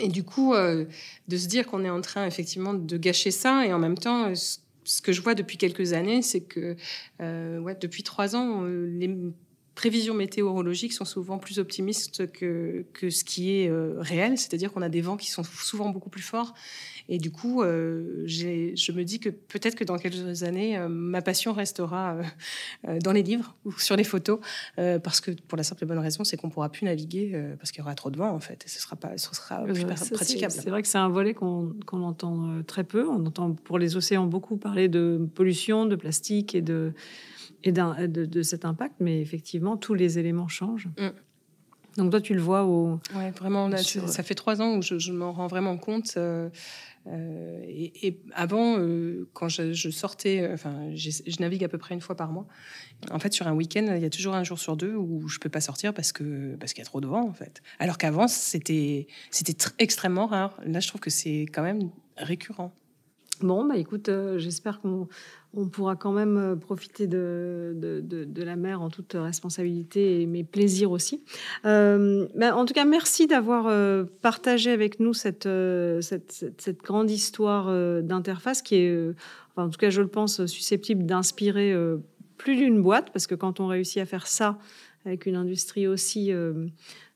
et 0.00 0.08
du 0.08 0.22
coup, 0.22 0.54
euh, 0.54 0.84
de 1.28 1.36
se 1.36 1.48
dire 1.48 1.66
qu'on 1.66 1.84
est 1.84 1.90
en 1.90 2.00
train 2.00 2.26
effectivement 2.26 2.74
de 2.74 2.96
gâcher 2.96 3.30
ça, 3.30 3.66
et 3.66 3.72
en 3.72 3.78
même 3.78 3.98
temps, 3.98 4.32
ce 4.34 5.02
que 5.02 5.12
je 5.12 5.20
vois 5.20 5.34
depuis 5.34 5.56
quelques 5.56 5.92
années, 5.92 6.22
c'est 6.22 6.40
que 6.40 6.76
depuis 7.18 8.02
trois 8.02 8.36
ans, 8.36 8.62
les 8.62 9.14
prévisions 9.74 10.14
météorologiques 10.14 10.92
sont 10.92 11.04
souvent 11.04 11.38
plus 11.38 11.58
optimistes 11.58 12.30
que, 12.32 12.84
que 12.92 13.10
ce 13.10 13.24
qui 13.24 13.52
est 13.52 13.70
réel, 13.98 14.36
c'est-à-dire 14.36 14.72
qu'on 14.72 14.82
a 14.82 14.88
des 14.88 15.00
vents 15.00 15.16
qui 15.16 15.30
sont 15.30 15.44
souvent 15.44 15.88
beaucoup 15.88 16.10
plus 16.10 16.22
forts. 16.22 16.54
Et 17.08 17.18
du 17.18 17.30
coup, 17.30 17.62
euh, 17.62 18.22
je 18.26 18.92
me 18.92 19.02
dis 19.02 19.18
que 19.18 19.30
peut-être 19.30 19.74
que 19.74 19.84
dans 19.84 19.96
quelques 19.98 20.42
années, 20.42 20.76
euh, 20.76 20.88
ma 20.88 21.22
passion 21.22 21.52
restera 21.52 22.18
dans 23.02 23.12
les 23.12 23.22
livres 23.22 23.56
ou 23.64 23.72
sur 23.72 23.96
les 23.96 24.04
photos, 24.04 24.40
parce 24.76 25.20
que 25.20 25.30
pour 25.30 25.56
la 25.56 25.64
simple 25.64 25.84
et 25.84 25.86
bonne 25.86 25.98
raison, 25.98 26.24
c'est 26.24 26.36
qu'on 26.36 26.50
pourra 26.50 26.70
plus 26.70 26.84
naviguer 26.84 27.40
parce 27.58 27.70
qu'il 27.70 27.80
y 27.80 27.82
aura 27.82 27.94
trop 27.94 28.10
de 28.10 28.18
vent 28.18 28.30
en 28.30 28.40
fait, 28.40 28.64
et 28.64 28.68
ce 28.68 28.80
sera 28.80 28.96
pas, 28.96 29.16
ce 29.16 29.34
sera 29.34 29.64
plus 29.64 29.84
praticable. 29.84 30.52
C'est 30.52 30.70
vrai 30.70 30.82
que 30.82 30.88
c'est 30.88 30.98
un 30.98 31.08
volet 31.08 31.34
qu'on 31.34 31.74
entend 31.90 32.62
très 32.66 32.84
peu. 32.84 33.08
On 33.08 33.24
entend 33.26 33.52
pour 33.52 33.78
les 33.78 33.96
océans 33.96 34.26
beaucoup 34.26 34.56
parler 34.56 34.88
de 34.88 35.28
pollution, 35.34 35.86
de 35.86 35.96
plastique 35.96 36.54
et 36.54 36.62
de 36.62 36.92
et 37.64 37.72
de, 37.72 38.24
de, 38.24 38.42
cet 38.42 38.64
impact, 38.64 38.94
mais 39.00 39.20
effectivement, 39.20 39.76
tous 39.76 39.94
les 39.94 40.18
éléments 40.18 40.48
changent. 40.48 40.88
Mm. 40.98 41.08
Donc 41.98 42.12
toi, 42.12 42.20
tu 42.20 42.32
le 42.32 42.40
vois 42.40 42.64
au... 42.64 43.00
Oui, 43.14 43.30
vraiment, 43.36 43.68
ça 43.76 44.22
fait 44.22 44.36
trois 44.36 44.62
ans 44.62 44.76
où 44.76 44.82
je, 44.82 45.12
m'en 45.12 45.32
rends 45.32 45.48
vraiment 45.48 45.76
compte. 45.76 46.14
Euh, 46.16 46.48
euh, 47.08 47.60
et, 47.66 48.20
avant, 48.32 48.78
euh, 48.78 49.28
quand 49.32 49.48
je, 49.48 49.90
sortais, 49.90 50.48
enfin, 50.52 50.90
je 50.94 51.40
navigue 51.40 51.64
à 51.64 51.68
peu 51.68 51.76
près 51.76 51.94
une 51.94 52.00
fois 52.00 52.16
par 52.16 52.30
mois. 52.30 52.46
En 53.10 53.18
fait, 53.18 53.32
sur 53.32 53.48
un 53.48 53.52
week-end, 53.52 53.84
il 53.96 54.00
y 54.00 54.04
a 54.04 54.10
toujours 54.10 54.36
un 54.36 54.44
jour 54.44 54.60
sur 54.60 54.76
deux 54.76 54.94
où 54.94 55.26
je 55.26 55.40
peux 55.40 55.48
pas 55.48 55.60
sortir 55.60 55.92
parce 55.92 56.12
que 56.12 56.54
parce 56.56 56.72
qu'il 56.72 56.82
y 56.82 56.86
a 56.86 56.88
trop 56.88 57.00
de 57.00 57.08
vent, 57.08 57.26
en 57.28 57.32
fait. 57.32 57.62
Alors 57.80 57.98
qu'avant, 57.98 58.28
c'était 58.28 59.08
c'était 59.32 59.56
extrêmement 59.78 60.26
rare. 60.26 60.56
Là, 60.64 60.78
je 60.78 60.86
trouve 60.86 61.00
que 61.00 61.10
c'est 61.10 61.46
quand 61.52 61.62
même 61.62 61.90
récurrent. 62.16 62.72
Bon, 63.40 63.64
bah 63.64 63.76
écoute, 63.76 64.10
j'espère 64.36 64.80
qu'on 64.80 65.08
on 65.54 65.66
pourra 65.66 65.96
quand 65.96 66.12
même 66.12 66.36
euh, 66.36 66.56
profiter 66.56 67.06
de, 67.06 67.74
la 68.36 68.56
mer 68.56 68.82
en 68.82 68.90
toute 68.90 69.14
responsabilité 69.14 70.20
et 70.20 70.26
mes 70.26 70.44
plaisirs 70.44 70.90
aussi. 70.90 71.22
Euh, 71.64 72.26
ben, 72.34 72.52
en 72.54 72.64
tout 72.64 72.74
cas, 72.74 72.84
merci 72.84 73.26
d'avoir 73.26 73.66
euh, 73.66 74.04
partagé 74.22 74.70
avec 74.70 75.00
nous 75.00 75.14
cette, 75.14 75.48
grande 76.84 77.10
histoire 77.10 78.02
d'interface 78.02 78.62
qui 78.62 78.76
est, 78.76 79.14
en 79.56 79.68
tout 79.68 79.78
cas, 79.78 79.90
je 79.90 80.02
le 80.02 80.08
pense, 80.08 80.44
susceptible 80.46 81.04
d'inspirer 81.06 81.74
plus 82.36 82.56
d'une 82.56 82.82
boîte, 82.82 83.10
parce 83.12 83.26
que 83.26 83.34
quand 83.34 83.60
on 83.60 83.66
réussit 83.66 83.98
à 83.98 84.06
faire 84.06 84.26
ça 84.26 84.58
avec 85.04 85.26
une 85.26 85.36
industrie 85.36 85.86
aussi 85.86 86.32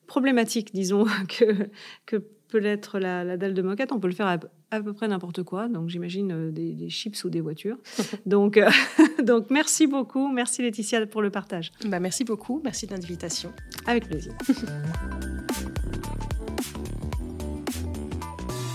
problématique, 0.06 0.74
disons, 0.74 1.06
que, 2.06 2.18
peut 2.48 2.58
l'être 2.58 2.98
la, 2.98 3.36
dalle 3.38 3.54
de 3.54 3.62
moquette, 3.62 3.92
on 3.92 4.00
peut 4.00 4.08
le 4.08 4.14
faire 4.14 4.26
à 4.26 4.38
peu 4.80 4.92
près 4.92 5.08
n'importe 5.08 5.42
quoi. 5.42 5.68
Donc, 5.68 5.88
j'imagine 5.88 6.32
euh, 6.32 6.50
des, 6.50 6.88
chips 6.88 7.24
ou 7.24 7.30
des 7.30 7.40
voitures. 7.40 7.76
donc, 8.26 8.56
euh, 8.56 8.70
donc, 9.22 9.50
merci 9.50 9.86
beaucoup. 9.86 10.32
Merci 10.32 10.62
Laetitia 10.62 11.06
pour 11.06 11.22
le 11.22 11.30
partage. 11.30 11.72
Bah, 11.86 12.00
merci 12.00 12.24
beaucoup. 12.24 12.60
Merci 12.64 12.86
de 12.86 12.92
l'invitation. 12.92 13.52
Avec 13.86 14.08
plaisir. 14.08 14.32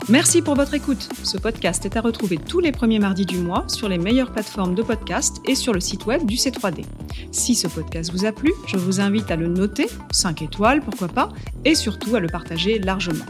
Merci 0.10 0.42
pour 0.42 0.56
votre 0.56 0.74
écoute. 0.74 1.10
Ce 1.24 1.38
podcast 1.38 1.84
est 1.84 1.98
à 1.98 2.02
retrouver 2.02 2.38
tous 2.38 2.62
les 2.62 2.72
premiers 2.72 2.98
mardis 2.98 3.26
du 3.26 3.40
mois 3.40 3.66
sur 3.68 3.90
les 3.90 3.98
meilleures 3.98 4.32
plateformes 4.32 4.74
de 4.74 4.82
podcast 4.82 5.36
et 5.44 5.54
sur 5.54 5.74
le 5.74 5.82
site 5.82 6.06
web 6.06 6.26
du 6.26 6.36
C3D. 6.36 6.86
Si 7.34 7.56
ce 7.56 7.68
podcast 7.68 8.14
vous 8.14 8.24
a 8.24 8.32
plu, 8.32 8.54
je 8.68 8.78
vous 8.78 9.02
invite 9.02 9.30
à 9.32 9.36
le 9.36 9.48
noter, 9.48 9.88
5 10.12 10.44
étoiles 10.44 10.80
pourquoi 10.80 11.10
pas, 11.10 11.28
et 11.66 11.76
surtout 11.76 12.16
à 12.16 12.22
le 12.22 12.30
partager 12.30 12.80
largement. 12.80 13.26